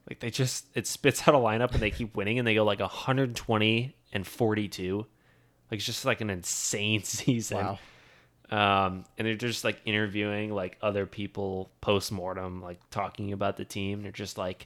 [0.09, 2.63] Like they just it spits out a lineup and they keep winning and they go
[2.63, 5.05] like 120 and 42.
[5.69, 7.57] Like it's just like an insane season.
[7.57, 7.79] Wow.
[8.49, 13.65] Um, and they're just like interviewing like other people post mortem, like talking about the
[13.65, 14.01] team.
[14.01, 14.65] They're just like,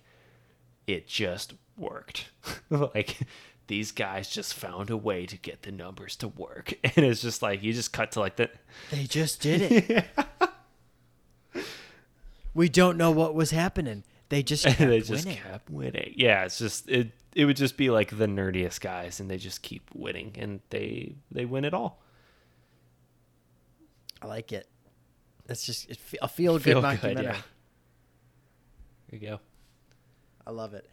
[0.87, 2.29] it just worked.
[2.69, 3.17] like
[3.67, 7.41] these guys just found a way to get the numbers to work, and it's just
[7.41, 8.49] like you just cut to like the
[8.91, 10.05] They just did it.
[12.53, 14.03] we don't know what was happening.
[14.29, 15.41] They just kept they just winning.
[15.41, 16.13] kept winning.
[16.15, 17.11] Yeah, it's just it.
[17.33, 21.15] It would just be like the nerdiest guys, and they just keep winning, and they
[21.31, 22.01] they win it all.
[24.21, 24.67] I like it.
[25.47, 27.23] That's just it, a feel good Feel documentary.
[27.25, 27.41] good, yeah.
[29.09, 29.39] There you go.
[30.45, 30.89] I love it.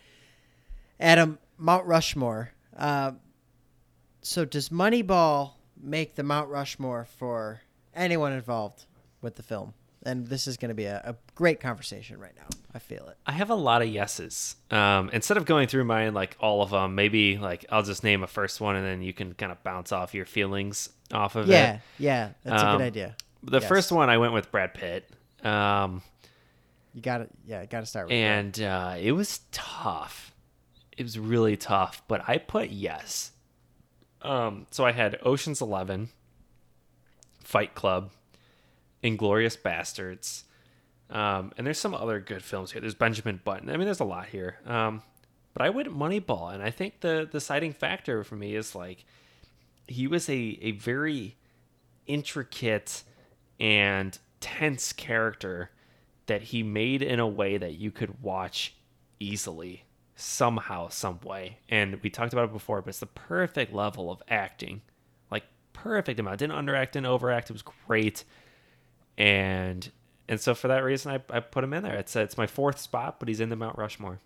[1.00, 2.50] Adam, Mount Rushmore.
[2.78, 3.12] Uh,
[4.22, 7.60] so does Moneyball make the Mount Rushmore for
[7.94, 8.84] anyone involved
[9.20, 9.74] with the film?
[10.04, 12.46] And this is going to be a, a great conversation right now.
[12.72, 13.16] I feel it.
[13.26, 14.54] I have a lot of yeses.
[14.70, 18.22] Um, instead of going through mine like all of them, maybe like I'll just name
[18.22, 21.48] a first one, and then you can kind of bounce off your feelings off of
[21.48, 21.52] it.
[21.52, 23.16] Yeah, yeah, that's a Um, good idea.
[23.42, 23.68] The Yes.
[23.68, 25.10] first one I went with Brad Pitt.
[25.44, 26.02] Um,
[26.94, 30.32] You got to, yeah, got to start with and uh, it was tough.
[30.98, 33.30] It was really tough, but I put yes.
[34.20, 36.08] Um, so I had Ocean's Eleven,
[37.44, 38.10] Fight Club,
[39.04, 40.42] Inglourious Basterds,
[41.08, 42.80] um, and there's some other good films here.
[42.80, 43.70] There's Benjamin Button.
[43.70, 44.58] I mean, there's a lot here.
[44.66, 45.02] Um,
[45.54, 49.04] but I went Moneyball, and I think the the deciding factor for me is like
[49.86, 51.36] he was a a very
[52.08, 53.04] intricate
[53.60, 55.70] and tense character
[56.26, 58.74] that he made in a way that you could watch
[59.20, 59.84] easily
[60.18, 61.58] somehow some way.
[61.68, 64.82] And we talked about it before but it's the perfect level of acting.
[65.30, 66.38] Like perfect amount.
[66.40, 67.50] Didn't underact didn't overact.
[67.50, 68.24] It was great.
[69.16, 69.90] And
[70.28, 71.96] and so for that reason i, I put him in there.
[71.96, 74.20] It's it's my fourth spot but he's in the mount rushmore.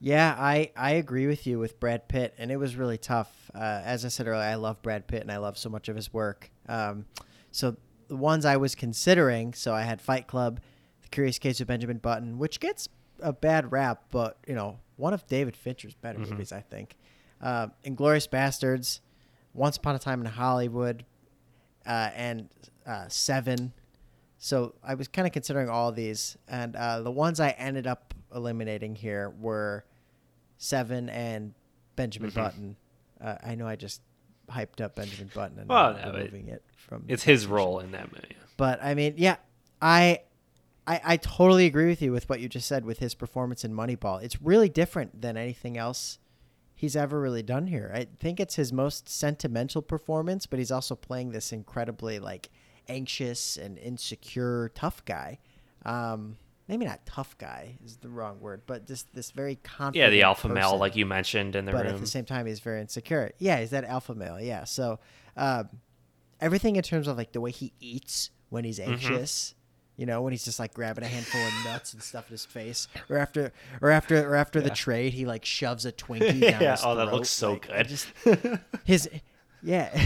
[0.00, 3.50] Yeah, I, I agree with you with Brad Pitt, and it was really tough.
[3.54, 5.96] Uh, as I said earlier, I love Brad Pitt, and I love so much of
[5.96, 6.50] his work.
[6.68, 7.06] Um,
[7.52, 7.76] so
[8.08, 10.60] the ones I was considering, so I had Fight Club,
[11.00, 12.86] The Curious Case of Benjamin Button, which gets
[13.24, 16.30] a bad rap, but you know, one of David Fincher's better Mhm.
[16.30, 16.96] movies, I think.
[17.40, 19.00] Uh, Inglourious Basterds,
[19.52, 21.04] Once Upon a Time in Hollywood,
[21.86, 22.48] uh, and
[22.86, 23.72] uh, Seven.
[24.38, 28.14] So I was kind of considering all these, and uh, the ones I ended up
[28.34, 29.84] eliminating here were
[30.58, 31.54] Seven and
[31.96, 32.34] Benjamin Mhm.
[32.34, 32.76] Button.
[33.20, 34.02] Uh, I know I just
[34.50, 37.04] hyped up Benjamin Button and Well, no, removing it from.
[37.08, 39.36] it's his role in that movie But I mean, yeah,
[39.80, 40.20] I,
[40.86, 43.72] I, I totally agree with you with what you just said with his performance in
[43.72, 44.22] Moneyball.
[44.22, 46.18] It's really different than anything else
[46.74, 47.90] he's ever really done here.
[47.94, 52.50] I think it's his most sentimental performance, but he's also playing this incredibly like
[52.88, 55.38] anxious and insecure tough guy.
[55.86, 56.36] Um,
[56.68, 60.04] maybe not tough guy is the wrong word, but just this very confident.
[60.04, 62.46] yeah the alpha male like you mentioned in the but room at the same time
[62.46, 63.32] he's very insecure.
[63.38, 64.40] Yeah, he's that alpha male.
[64.40, 64.98] Yeah, so
[65.36, 65.68] um,
[66.40, 68.92] everything in terms of like the way he eats when he's Mm-hmm.
[69.96, 72.44] You know, when he's just like grabbing a handful of nuts and stuff in his
[72.44, 76.60] face, or after, or after, or after the trade, he like shoves a Twinkie down
[76.62, 77.88] Yeah, his oh, that looks so Like, good.
[77.88, 78.08] just-
[78.84, 79.08] his,
[79.62, 79.96] yeah,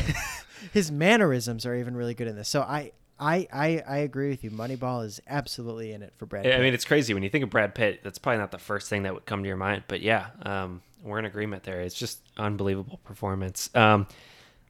[0.72, 2.48] his mannerisms are even really good in this.
[2.48, 4.50] So I, I, I, I agree with you.
[4.50, 6.46] Moneyball is absolutely in it for Brad.
[6.46, 6.60] I Pitt.
[6.60, 8.00] mean, it's crazy when you think of Brad Pitt.
[8.04, 10.82] That's probably not the first thing that would come to your mind, but yeah, um,
[11.02, 11.80] we're in agreement there.
[11.80, 13.70] It's just unbelievable performance.
[13.74, 14.06] Um,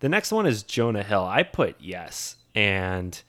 [0.01, 1.25] the next one is Jonah Hill.
[1.25, 3.21] I put yes, and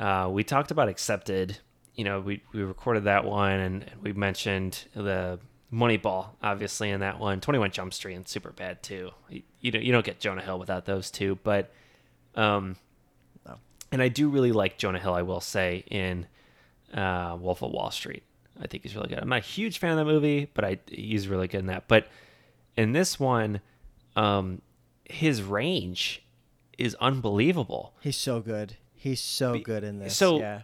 [0.00, 1.58] uh, we talked about accepted.
[1.94, 5.38] You know, we we recorded that one, and, we mentioned the
[5.72, 7.40] Moneyball, obviously, in that one.
[7.40, 9.10] Twenty One Jump Street and Super Bad too.
[9.28, 11.70] You, you don't you don't get Jonah Hill without those two, but
[12.34, 12.76] um,
[13.46, 13.56] No.
[13.92, 15.12] and I do really like Jonah Hill.
[15.14, 16.26] I will say in
[16.94, 18.22] uh, Wolf of Wall Street.
[18.62, 19.18] I think he's really good.
[19.18, 21.86] I'm not a huge fan of the movie, but I he's really good in that.
[21.88, 22.08] But
[22.76, 23.60] in this one,
[24.16, 24.62] um,
[25.04, 26.22] his range
[26.78, 27.92] is unbelievable.
[28.00, 28.76] he's so good.
[29.00, 30.14] He's so good in this.
[30.16, 30.62] so- yeah.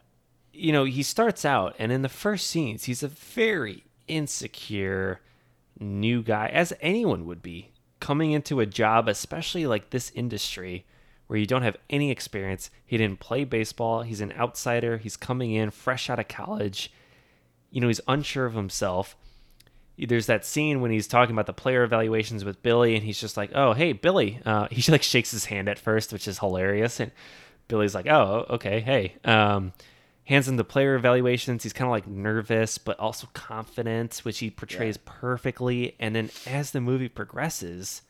[0.53, 5.21] You know, he starts out, and in the first scenes, he's a very insecure,
[5.79, 10.87] new guy, as anyone would be, coming into a job, especially like this industry
[11.27, 12.71] where you don't have any experience.
[12.87, 14.03] He didn't play baseball.
[14.03, 14.97] He's an outsider.
[14.99, 16.93] He's coming in fresh out of college.
[17.71, 19.17] You know, he's unsure of himself.
[19.99, 23.37] There's that scene when he's talking about the player evaluations with Billy, and he's just
[23.37, 27.01] like, "Oh, hey, Billy." Uh, he like shakes his hand at first, which is hilarious,
[27.01, 27.13] and
[27.69, 29.73] Billy's like, "Oh, okay, hey." Um,
[30.25, 31.63] hands him the player evaluations.
[31.63, 35.13] He's kind of like nervous, but also confident, which he portrays yeah.
[35.21, 35.95] perfectly.
[36.01, 38.03] And then as the movie progresses,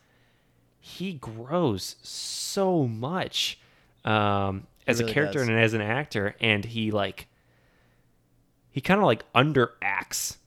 [0.79, 3.59] he grows so much
[4.03, 5.47] um, as really a character does.
[5.47, 7.27] and as an actor, and he like
[8.71, 10.37] he kind of like underacts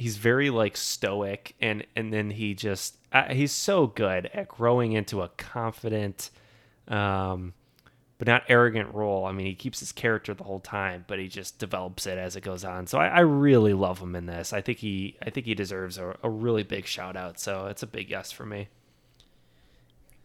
[0.00, 4.92] he's very like stoic and and then he just uh, he's so good at growing
[4.92, 6.30] into a confident
[6.88, 7.52] um
[8.20, 11.26] but not arrogant role i mean he keeps his character the whole time but he
[11.26, 14.52] just develops it as it goes on so i, I really love him in this
[14.52, 17.82] i think he i think he deserves a, a really big shout out so it's
[17.82, 18.68] a big yes for me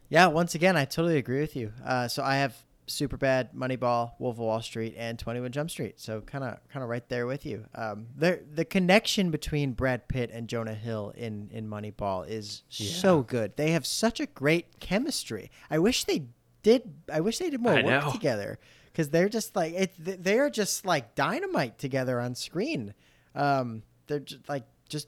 [0.09, 2.53] yeah once again i totally agree with you uh, so i have
[2.87, 5.99] Superbad, Moneyball, Wolf of Wall Street, and Twenty One Jump Street.
[5.99, 7.65] So kind of kind of right there with you.
[7.73, 12.91] Um, the the connection between Brad Pitt and Jonah Hill in in Moneyball is yeah.
[12.91, 13.57] so good.
[13.57, 15.49] They have such a great chemistry.
[15.69, 16.25] I wish they
[16.65, 16.93] did.
[17.13, 18.11] I wish they did more I work know.
[18.11, 18.57] together
[18.91, 19.93] because they're just like it.
[19.99, 22.95] They are just like dynamite together on screen.
[23.35, 25.07] Um, they're just like just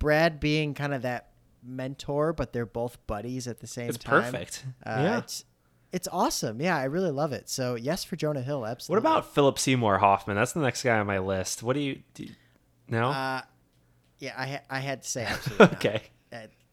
[0.00, 1.28] Brad being kind of that
[1.62, 4.24] mentor, but they're both buddies at the same it's time.
[4.24, 4.66] Perfect.
[4.84, 5.18] Uh, yeah.
[5.18, 5.44] It's,
[5.92, 6.60] it's awesome.
[6.60, 7.48] Yeah, I really love it.
[7.48, 8.66] So yes for Jonah Hill.
[8.66, 9.06] Absolutely.
[9.06, 10.36] What about Philip Seymour Hoffman?
[10.36, 11.62] That's the next guy on my list.
[11.62, 12.24] What do you do?
[12.24, 12.30] You,
[12.88, 13.10] no.
[13.10, 13.42] Uh,
[14.18, 15.76] yeah, I I had to say absolutely.
[15.76, 16.02] okay.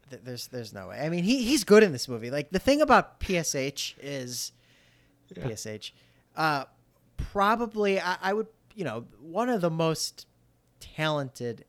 [0.09, 0.99] Th- there's there's no way.
[0.99, 2.31] I mean, he he's good in this movie.
[2.31, 4.51] Like the thing about PSH is
[5.35, 5.43] yeah.
[5.43, 5.91] PSH.
[6.35, 6.65] Uh,
[7.17, 10.25] probably I, I would you know one of the most
[10.79, 11.65] talented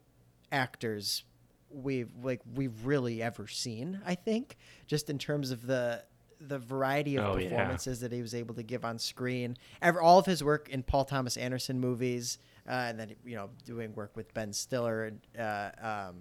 [0.52, 1.24] actors
[1.70, 4.00] we've like we've really ever seen.
[4.06, 4.56] I think
[4.86, 6.02] just in terms of the
[6.40, 8.08] the variety of oh, performances yeah.
[8.08, 9.56] that he was able to give on screen.
[9.82, 12.38] Ever, all of his work in Paul Thomas Anderson movies,
[12.70, 16.16] uh, and then you know doing work with Ben Stiller and uh, um,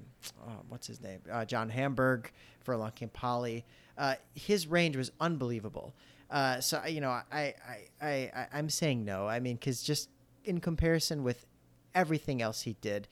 [0.48, 2.32] oh, what's his name, uh, John Hamburg
[2.62, 3.66] for Along Came Polly.
[3.98, 5.94] Uh, his range was unbelievable.
[6.32, 7.54] Uh, so you know, I, I
[8.02, 9.28] I I I'm saying no.
[9.28, 10.10] I mean, because just
[10.44, 11.46] in comparison with
[11.94, 13.08] everything else he did.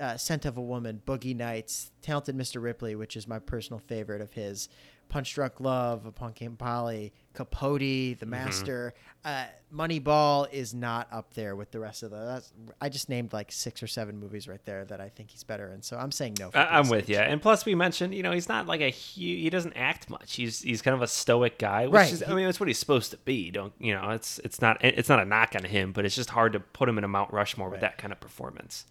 [0.00, 2.62] Uh, Scent of a Woman, Boogie Nights, Talented Mr.
[2.62, 4.70] Ripley, which is my personal favorite of his,
[5.12, 8.30] Punch Drunk Love, Upon Came Polly, Capote, The mm-hmm.
[8.30, 8.94] Master.
[9.26, 9.28] Mm-hmm.
[9.28, 12.16] Uh, Moneyball is not up there with the rest of the.
[12.16, 15.44] That's, I just named like six or seven movies right there that I think he's
[15.44, 15.82] better in.
[15.82, 16.50] So I'm saying no.
[16.54, 17.18] I, am with you.
[17.18, 19.42] And plus, we mentioned, you know, he's not like a huge.
[19.42, 20.34] He doesn't act much.
[20.34, 22.12] He's he's kind of a stoic guy, which right.
[22.12, 22.24] is.
[22.26, 23.50] I mean, that's what he's supposed to be.
[23.50, 24.10] Don't you know?
[24.10, 26.88] It's it's not it's not a knock on him, but it's just hard to put
[26.88, 27.72] him in a Mount Rushmore right.
[27.72, 28.86] with that kind of performance.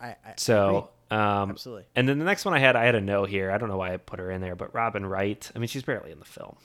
[0.00, 1.84] I, I so um, Absolutely.
[1.96, 3.50] And then the next one I had, I had a no here.
[3.50, 5.50] I don't know why I put her in there, but Robin Wright.
[5.54, 6.56] I mean, she's barely in the film.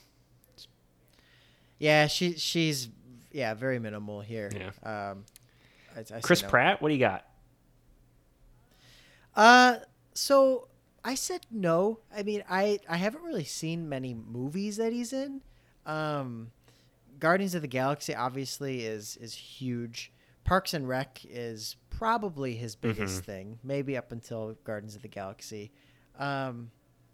[1.77, 2.89] Yeah, she she's
[3.31, 4.49] yeah very minimal here.
[4.55, 5.11] Yeah.
[5.11, 5.25] Um,
[5.95, 6.49] I, I Chris no.
[6.49, 7.25] Pratt, what do you got?
[9.35, 9.77] Uh,
[10.13, 10.67] so
[11.03, 11.99] I said no.
[12.15, 15.41] I mean, I I haven't really seen many movies that he's in.
[15.85, 16.51] Um,
[17.19, 20.11] Guardians of the Galaxy obviously is is huge.
[20.45, 23.31] Parks and Rec is probably his biggest mm-hmm.
[23.31, 25.71] thing, maybe up until Guardians of the Galaxy.
[26.17, 26.71] Um,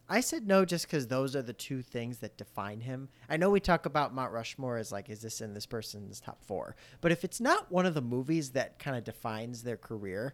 [0.09, 3.09] I said no just because those are the two things that define him.
[3.29, 6.43] I know we talk about Mount Rushmore as like, is this in this person's top
[6.43, 6.75] four?
[6.99, 10.33] But if it's not one of the movies that kind of defines their career,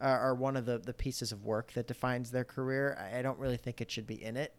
[0.00, 3.22] uh, or one of the, the pieces of work that defines their career, I, I
[3.22, 4.54] don't really think it should be in it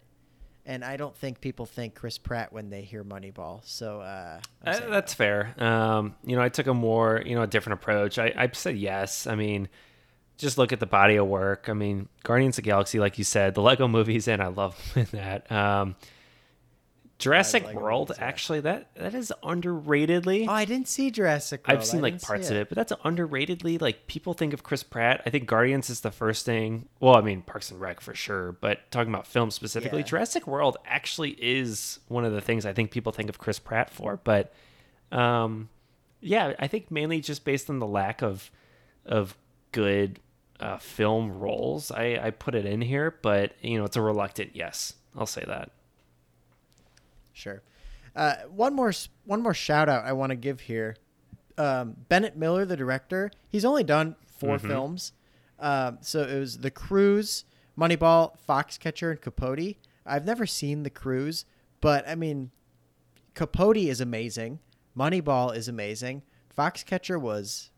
[0.65, 3.61] and I don't think people think Chris Pratt when they hear Moneyball.
[3.63, 5.17] So uh, uh, that's no.
[5.17, 5.53] fair.
[5.57, 8.17] Um, you know, I took a more you know a different approach.
[8.17, 9.27] I, I said yes.
[9.27, 9.69] I mean,
[10.37, 11.69] just look at the body of work.
[11.69, 14.77] I mean, Guardians of the Galaxy, like you said, the Lego movies, and I love
[15.11, 15.51] that.
[15.51, 15.95] Um,
[17.17, 20.47] Jurassic World, actually, that that is underratedly.
[20.49, 21.79] Oh, I didn't see Jurassic World.
[21.79, 23.79] I've seen like parts of it, but that's underratedly.
[23.79, 25.21] Like people think of Chris Pratt.
[25.25, 26.89] I think Guardians is the first thing.
[26.99, 30.05] Well, I mean Parks and Rec for sure, but talking about film specifically, yeah.
[30.05, 33.91] Jurassic World actually is one of the things I think people think of Chris Pratt
[33.91, 34.19] for.
[34.21, 34.53] But
[35.13, 35.69] um,
[36.19, 38.51] yeah, I think mainly just based on the lack of
[39.05, 39.37] of
[39.71, 40.19] good
[40.59, 43.15] uh, film roles, I, I put it in here.
[43.21, 44.95] But you know, it's a reluctant yes.
[45.17, 45.71] I'll say that.
[47.35, 47.61] Sure.
[48.15, 48.93] Uh, one more
[49.25, 50.95] one more shout out I want to give here.
[51.57, 54.67] Um, Bennett Miller, the director, he's only done 4 mm-hmm.
[54.67, 55.13] films.
[55.59, 57.45] Um, so it was The Cruise,
[57.77, 59.75] Moneyball, Foxcatcher, and Capote.
[60.05, 61.45] I've never seen The Cruise,
[61.81, 62.51] but I mean,
[63.35, 64.59] Capote is amazing.
[64.97, 66.23] Moneyball is amazing.
[66.57, 67.69] Foxcatcher was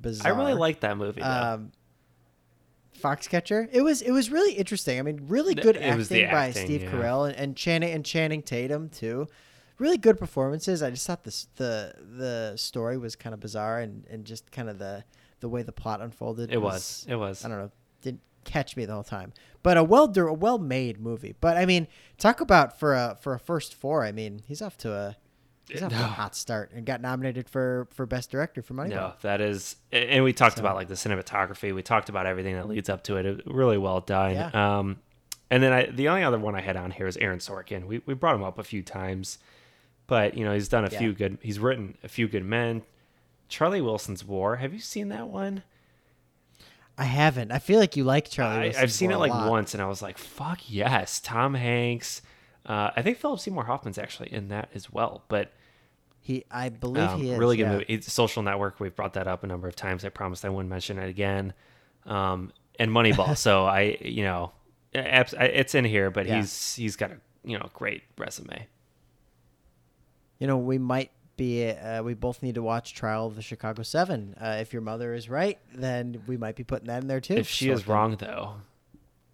[0.00, 0.32] bizarre.
[0.32, 1.22] I really like that movie.
[1.22, 1.72] Um,
[3.00, 3.68] Foxcatcher.
[3.72, 4.98] It was it was really interesting.
[4.98, 6.90] I mean, really good It was acting by acting, Steve yeah.
[6.90, 9.28] Carell and, and Channing and Channing Tatum too.
[9.78, 10.82] Really good performances.
[10.82, 14.68] I just thought this the the story was kind of bizarre and, and just kind
[14.68, 15.04] of the
[15.40, 16.52] the way the plot unfolded.
[16.52, 17.06] It was.
[17.08, 17.44] It was.
[17.44, 17.70] I don't know.
[18.02, 19.32] Didn't catch me the whole time.
[19.62, 21.34] But a well a well made movie.
[21.40, 24.04] But I mean, talk about for a for a first four.
[24.04, 25.16] I mean, he's off to a
[25.70, 28.88] he's off to a hot start and got nominated for for best director for Moneyball.
[28.90, 31.74] No, that is, and we talked So- about like the cinematography.
[31.74, 33.26] We talked about everything that leads up to it.
[33.26, 34.32] it really well done.
[34.34, 34.50] Yeah.
[34.78, 34.98] Um,
[35.50, 37.86] and then I, the only other one I had on here is Aaron Sorkin.
[37.86, 39.38] We we brought him up a few times,
[40.06, 40.98] but you know he's done a Yeah.
[40.98, 41.38] few good.
[41.42, 42.82] He's written a few good men.
[43.48, 44.56] Charlie Wilson's War.
[44.56, 45.64] Have you seen that one?
[46.96, 47.50] I haven't.
[47.50, 48.76] I feel like you like Charlie.
[48.76, 52.20] I, I've seen War it like once, and I was like, "Fuck yes!" Tom Hanks.
[52.66, 55.24] Uh, I think Philip Seymour Hoffman's actually in that as well.
[55.28, 55.50] But
[56.22, 57.38] He, I believe um, he is.
[57.38, 57.72] really good yeah.
[57.72, 57.86] movie.
[57.88, 58.78] It's Social Network.
[58.78, 60.04] We've brought that up a number of times.
[60.04, 61.54] I promised I wouldn't mention it again.
[62.06, 63.36] Um, and Moneyball.
[63.36, 64.52] so I, you know,
[64.92, 66.36] it's in here, but Yeah.
[66.36, 68.66] he's he's got a you know great resume.
[70.38, 71.68] You know, we might be.
[71.70, 74.34] Uh, we both need to watch Trial of the Chicago Seven.
[74.40, 77.34] Uh, if your mother is right, then we might be putting that in there too.
[77.34, 77.88] If she is Sorkin.
[77.88, 78.54] wrong, though,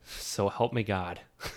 [0.04, 1.20] so help me God.
[1.44, 1.50] I'm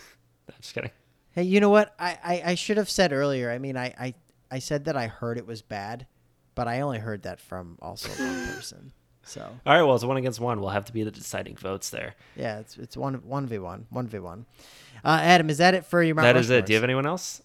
[0.62, 0.92] just kidding.
[1.32, 1.94] Hey, you know what?
[2.00, 3.52] I, I, I should have said earlier.
[3.52, 4.14] I mean, I, I,
[4.52, 6.08] I said that I heard it was bad,
[6.56, 8.92] but I only heard that from also one person.
[9.24, 10.60] So All right, well, it's one against one.
[10.60, 12.16] We'll have to be the deciding votes there.
[12.36, 14.46] yeah, it's it's one one v one, one v one.
[15.06, 16.66] Uh, Adam, is that it for your Mount that is it.
[16.66, 17.42] Do you have anyone else?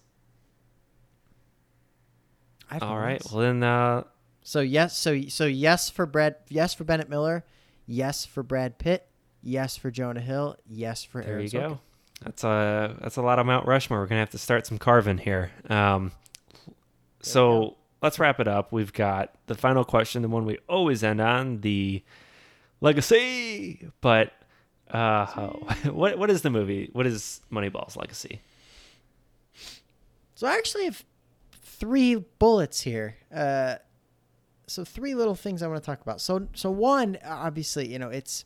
[2.71, 3.21] All no right.
[3.31, 4.03] Well, then uh,
[4.41, 7.45] So yes, so so yes for Brad, yes for Bennett Miller,
[7.85, 9.07] yes for Brad Pitt,
[9.43, 11.69] yes for Jonah Hill, yes for There Aaron you Sorkin.
[11.69, 11.79] go.
[12.23, 13.99] That's a that's a lot of Mount Rushmore.
[13.99, 15.51] We're gonna have to start some carving here.
[15.69, 16.11] Um,
[17.25, 18.71] so let's wrap it up.
[18.71, 22.03] We've got the final question, the one we always end on, the
[22.81, 23.89] legacy.
[24.01, 24.33] But
[24.91, 25.25] uh,
[25.91, 26.89] what what is the movie?
[26.93, 28.41] What is Moneyball's legacy?
[30.35, 31.03] So I actually have
[31.63, 33.15] three bullets here.
[33.33, 33.75] Uh,
[34.67, 36.21] so three little things I want to talk about.
[36.21, 38.45] So so one, obviously, you know, it's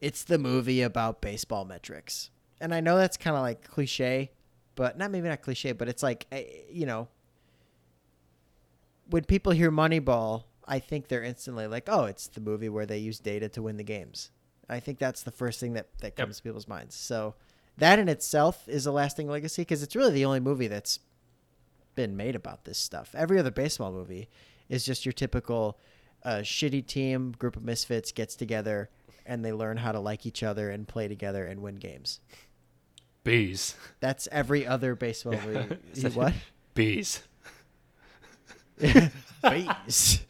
[0.00, 2.30] it's the movie about baseball metrics,
[2.60, 4.30] and I know that's kind of like cliche,
[4.74, 7.08] but not maybe not cliche, but it's like eh, you know,
[9.10, 12.98] when people hear Moneyball, I think they're instantly like, oh, it's the movie where they
[12.98, 14.30] use data to win the games.
[14.68, 16.94] I think that's the first thing that that comes to people's minds.
[16.94, 17.34] So
[17.78, 21.00] that in itself is a lasting legacy because it's really the only movie that's
[21.96, 23.14] been made about this stuff.
[23.16, 24.28] Every other baseball movie
[24.68, 25.78] is just your typical
[26.24, 28.90] uh, shitty team group of misfits gets together
[29.26, 32.20] and they learn how to like each other and play together and win games.
[33.24, 33.74] Bees.
[34.00, 35.76] That's every other baseball movie.
[36.14, 36.34] What?
[36.74, 37.22] Bees.
[39.42, 40.20] Bees.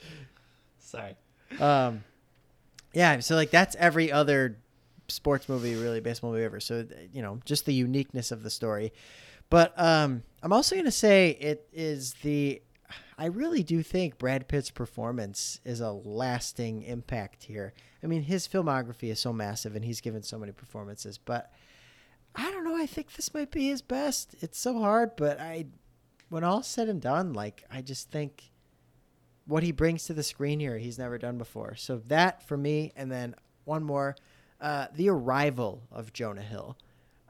[0.78, 1.16] Sorry.
[1.58, 2.04] um,
[2.92, 4.58] yeah, so like that's every other
[5.08, 6.60] sports movie, really baseball movie ever.
[6.60, 8.92] So you know, just the uniqueness of the story.
[9.48, 12.62] But um, I'm also gonna say it is the.
[13.18, 17.74] I really do think Brad Pitt's performance is a lasting impact here.
[18.02, 21.18] I mean, his filmography is so massive, and he's given so many performances.
[21.18, 21.52] But
[22.34, 22.76] I don't know.
[22.76, 24.34] I think this might be his best.
[24.40, 25.66] It's so hard, but I,
[26.30, 28.50] when all's said and done, like I just think
[29.46, 31.74] what he brings to the screen here he's never done before.
[31.74, 33.34] So that for me and then
[33.64, 34.16] one more
[34.60, 36.78] uh, the arrival of jonah hill.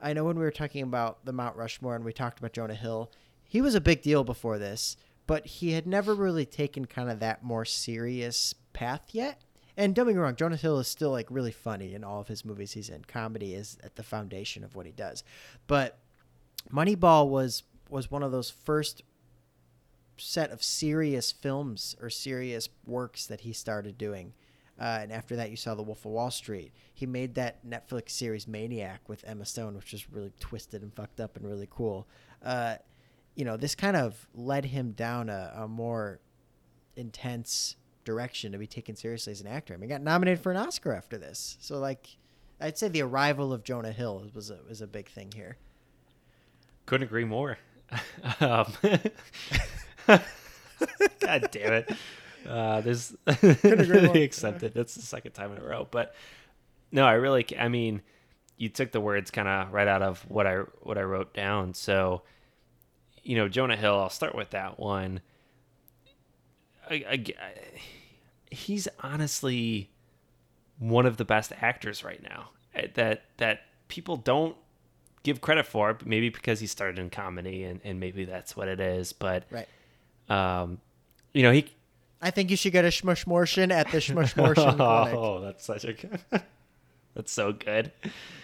[0.01, 2.75] I know when we were talking about the mount rushmore and we talked about jonah
[2.75, 3.11] hill
[3.47, 4.95] he was a big deal before this
[5.27, 9.41] but he had never really taken kind of that more serious path yet.
[9.77, 12.27] And don't get me wrong jonah hill is still like really funny in all of
[12.27, 13.03] his movies he's in.
[13.05, 15.23] Comedy is at the foundation of what he does.
[15.65, 15.97] But
[16.71, 19.03] moneyball was was one of those first
[20.17, 24.33] set of serious films or serious works that he started doing.
[24.79, 26.71] Uh, and after that, you saw The Wolf of Wall Street.
[26.93, 31.19] He made that Netflix series Maniac with Emma Stone, which was really twisted and fucked
[31.19, 32.07] up and really cool.
[32.43, 32.75] Uh,
[33.35, 36.19] you know, this kind of led him down a, a more
[36.95, 39.73] intense direction to be taken seriously as an actor.
[39.73, 41.57] I mean, he got nominated for an Oscar after this.
[41.59, 42.17] So, like,
[42.59, 45.57] I'd say the arrival of Jonah Hill was a, was a big thing here.
[46.85, 47.57] Couldn't agree more.
[48.39, 48.73] Um,
[51.19, 51.91] God damn it.
[52.47, 53.13] Uh, there's
[54.03, 54.17] more.
[54.17, 54.73] accepted.
[54.73, 55.87] That's the second time in a row.
[55.89, 56.15] But
[56.91, 58.01] no, I really, I mean,
[58.57, 61.73] you took the words kind of right out of what I what I wrote down.
[61.73, 62.23] So,
[63.23, 63.99] you know, Jonah Hill.
[63.99, 65.21] I'll start with that one.
[66.89, 67.23] I, I,
[68.49, 69.91] he's honestly
[70.79, 72.49] one of the best actors right now.
[72.73, 74.55] eh, That that people don't
[75.23, 78.67] give credit for, it, maybe because he started in comedy and, and maybe that's what
[78.67, 79.13] it is.
[79.13, 79.67] But Right.
[80.29, 80.79] um,
[81.33, 81.65] you know, he
[82.21, 85.15] I think you should get a Shmushmortion at the Shmushmortion clinic.
[85.17, 85.95] Oh, that's such a
[87.13, 87.91] That's so good.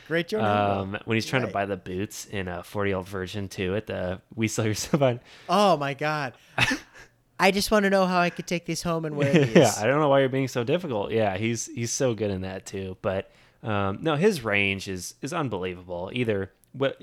[0.08, 1.50] Great Joe Um, when he's trying Right.
[1.50, 4.66] to buy the boots in a 40 year old virgin too at the We Sell
[4.66, 5.20] Yourself on.
[5.48, 6.34] Oh my god.
[7.40, 9.56] I just want to know how I could take these home and wear these.
[9.56, 11.12] yeah, I don't know why you're being so difficult.
[11.12, 12.98] Yeah, he's he's so good in that too.
[13.02, 13.30] But
[13.64, 16.10] um, no, his range is is unbelievable.
[16.14, 16.98] Either what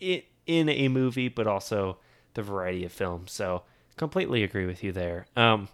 [0.00, 1.98] i in a movie, but also
[2.34, 3.32] the variety of films.
[3.32, 3.62] So
[3.96, 5.26] completely agree with you there.
[5.36, 5.68] Um,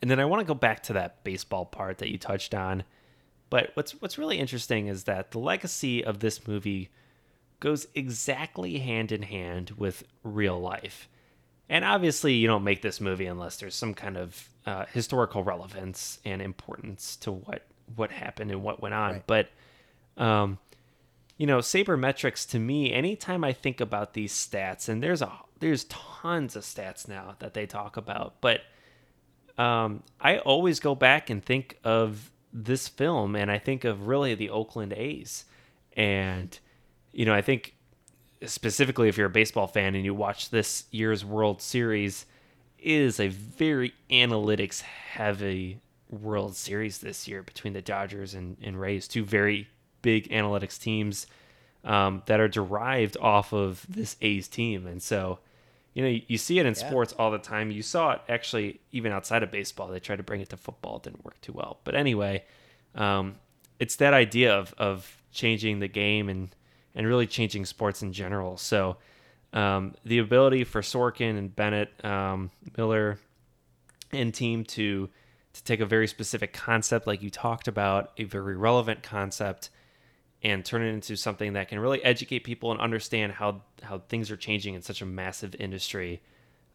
[0.00, 2.84] and then I want to go back to that baseball part that you touched on.
[3.50, 6.90] But what's what's really interesting is that the legacy of this movie
[7.60, 11.08] goes exactly hand in hand with real life.
[11.68, 16.18] And obviously, you don't make this movie unless there's some kind of uh, historical relevance
[16.24, 17.66] and importance to what
[17.96, 19.12] what happened and what went on.
[19.12, 19.26] Right.
[19.26, 19.48] But,
[20.22, 20.58] um,
[21.38, 25.84] you know, sabermetrics to me, anytime I think about these stats, and there's a there's
[25.84, 28.60] tons of stats now that they talk about, but
[29.56, 34.34] um, I always go back and think of this film, and I think of really
[34.34, 35.44] the Oakland A's,
[35.96, 36.58] and
[37.12, 37.74] you know, I think
[38.44, 42.26] specifically if you're a baseball fan and you watch this year's World Series,
[42.80, 49.06] is a very analytics heavy World Series this year between the Dodgers and, and Rays,
[49.06, 49.68] two very
[50.02, 51.26] big analytics teams
[51.84, 54.86] um, that are derived off of this A's team.
[54.86, 55.38] And so,
[55.94, 56.88] you know, you, you see it in Yeah.
[56.88, 57.70] sports all the time.
[57.70, 59.88] You saw it actually even outside of baseball.
[59.88, 61.78] They tried to bring it to football, it didn't work too well.
[61.84, 62.44] But anyway,
[62.94, 63.36] um,
[63.78, 66.54] it's that idea of, of changing the game and
[66.94, 68.56] and really changing sports in general.
[68.56, 68.96] So
[69.52, 73.18] um, the ability for Sorkin and Bennett, um, Miller,
[74.10, 75.08] and team to
[75.52, 79.70] to take a very specific concept, like you talked about, a very relevant concept,
[80.42, 84.30] and turn it into something that can really educate people and understand how how things
[84.30, 86.20] are changing in such a massive industry.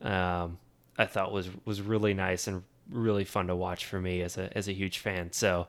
[0.02, 0.58] Um,
[0.98, 4.56] I thought was was really nice and really fun to watch for me as a
[4.58, 5.32] as a huge fan.
[5.32, 5.68] So,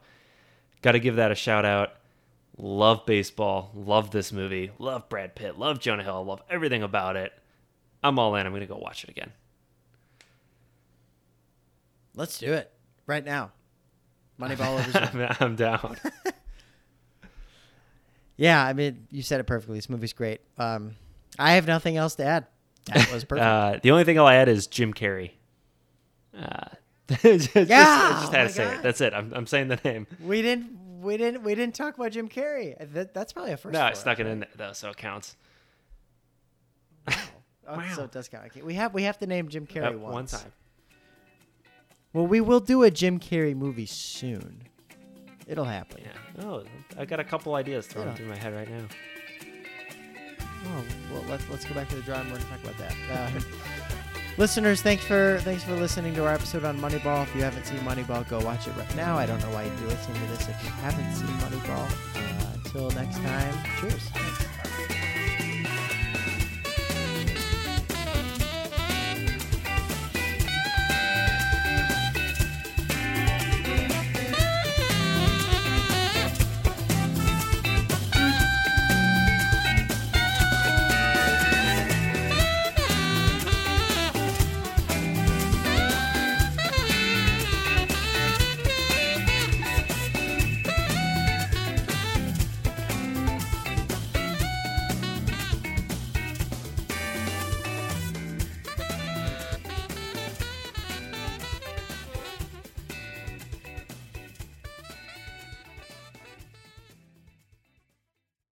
[0.82, 1.92] got to give that a shout out.
[2.56, 3.70] Love baseball.
[3.74, 4.70] Love this movie.
[4.78, 5.58] Love Brad Pitt.
[5.58, 6.24] Love Jonah Hill.
[6.24, 7.32] Love everything about it.
[8.02, 8.46] I'm all in.
[8.46, 9.32] I'm gonna go watch it again.
[12.16, 12.70] Let's do it
[13.06, 13.52] right now.
[14.40, 15.96] Moneyball over I'm down.
[18.36, 19.76] Yeah, I mean, you said it perfectly.
[19.78, 20.40] This movie's great.
[20.58, 20.96] Um,
[21.38, 22.46] I have nothing else to add.
[22.86, 23.44] That was perfect.
[23.44, 25.30] Uh, the only thing I'll add is Jim Carrey.
[26.36, 26.66] Uh,
[27.22, 27.84] just, just- Yeah!
[28.12, 28.74] I just Oh had my to say God.
[28.74, 28.82] it.
[28.82, 29.14] That's it.
[29.14, 30.06] I'm, I'm saying the name.
[30.20, 32.74] we didn't, we didn't, we didn't talk about Jim Carrey.
[32.92, 33.72] That, that's probably a first.
[33.72, 35.36] No, for I us, snuck it in there though, so it counts.
[37.08, 37.14] Oh,
[37.76, 37.92] Wow.
[37.94, 38.52] So it does count.
[38.64, 40.32] We have we have to name Jim Carrey once.
[40.32, 40.52] one time.
[42.12, 44.64] Well, we will do a Jim Carrey movie soon.
[45.46, 46.00] It'll happen.
[46.02, 46.44] Yeah.
[46.44, 46.64] Oh,
[46.98, 48.14] I got a couple ideas thrown Yeah.
[48.14, 48.86] through my head right now.
[50.66, 52.94] Oh, well, let's let's go back to the drawing board and talk about that.
[53.12, 53.40] Uh,
[54.38, 57.24] listeners, thanks for thanks for listening to our episode on Moneyball.
[57.24, 59.18] If you haven't seen Moneyball, go watch it right now.
[59.18, 61.90] I don't know why you'd be listening to this if you haven't seen Moneyball.
[62.16, 64.08] Uh, until next time, cheers.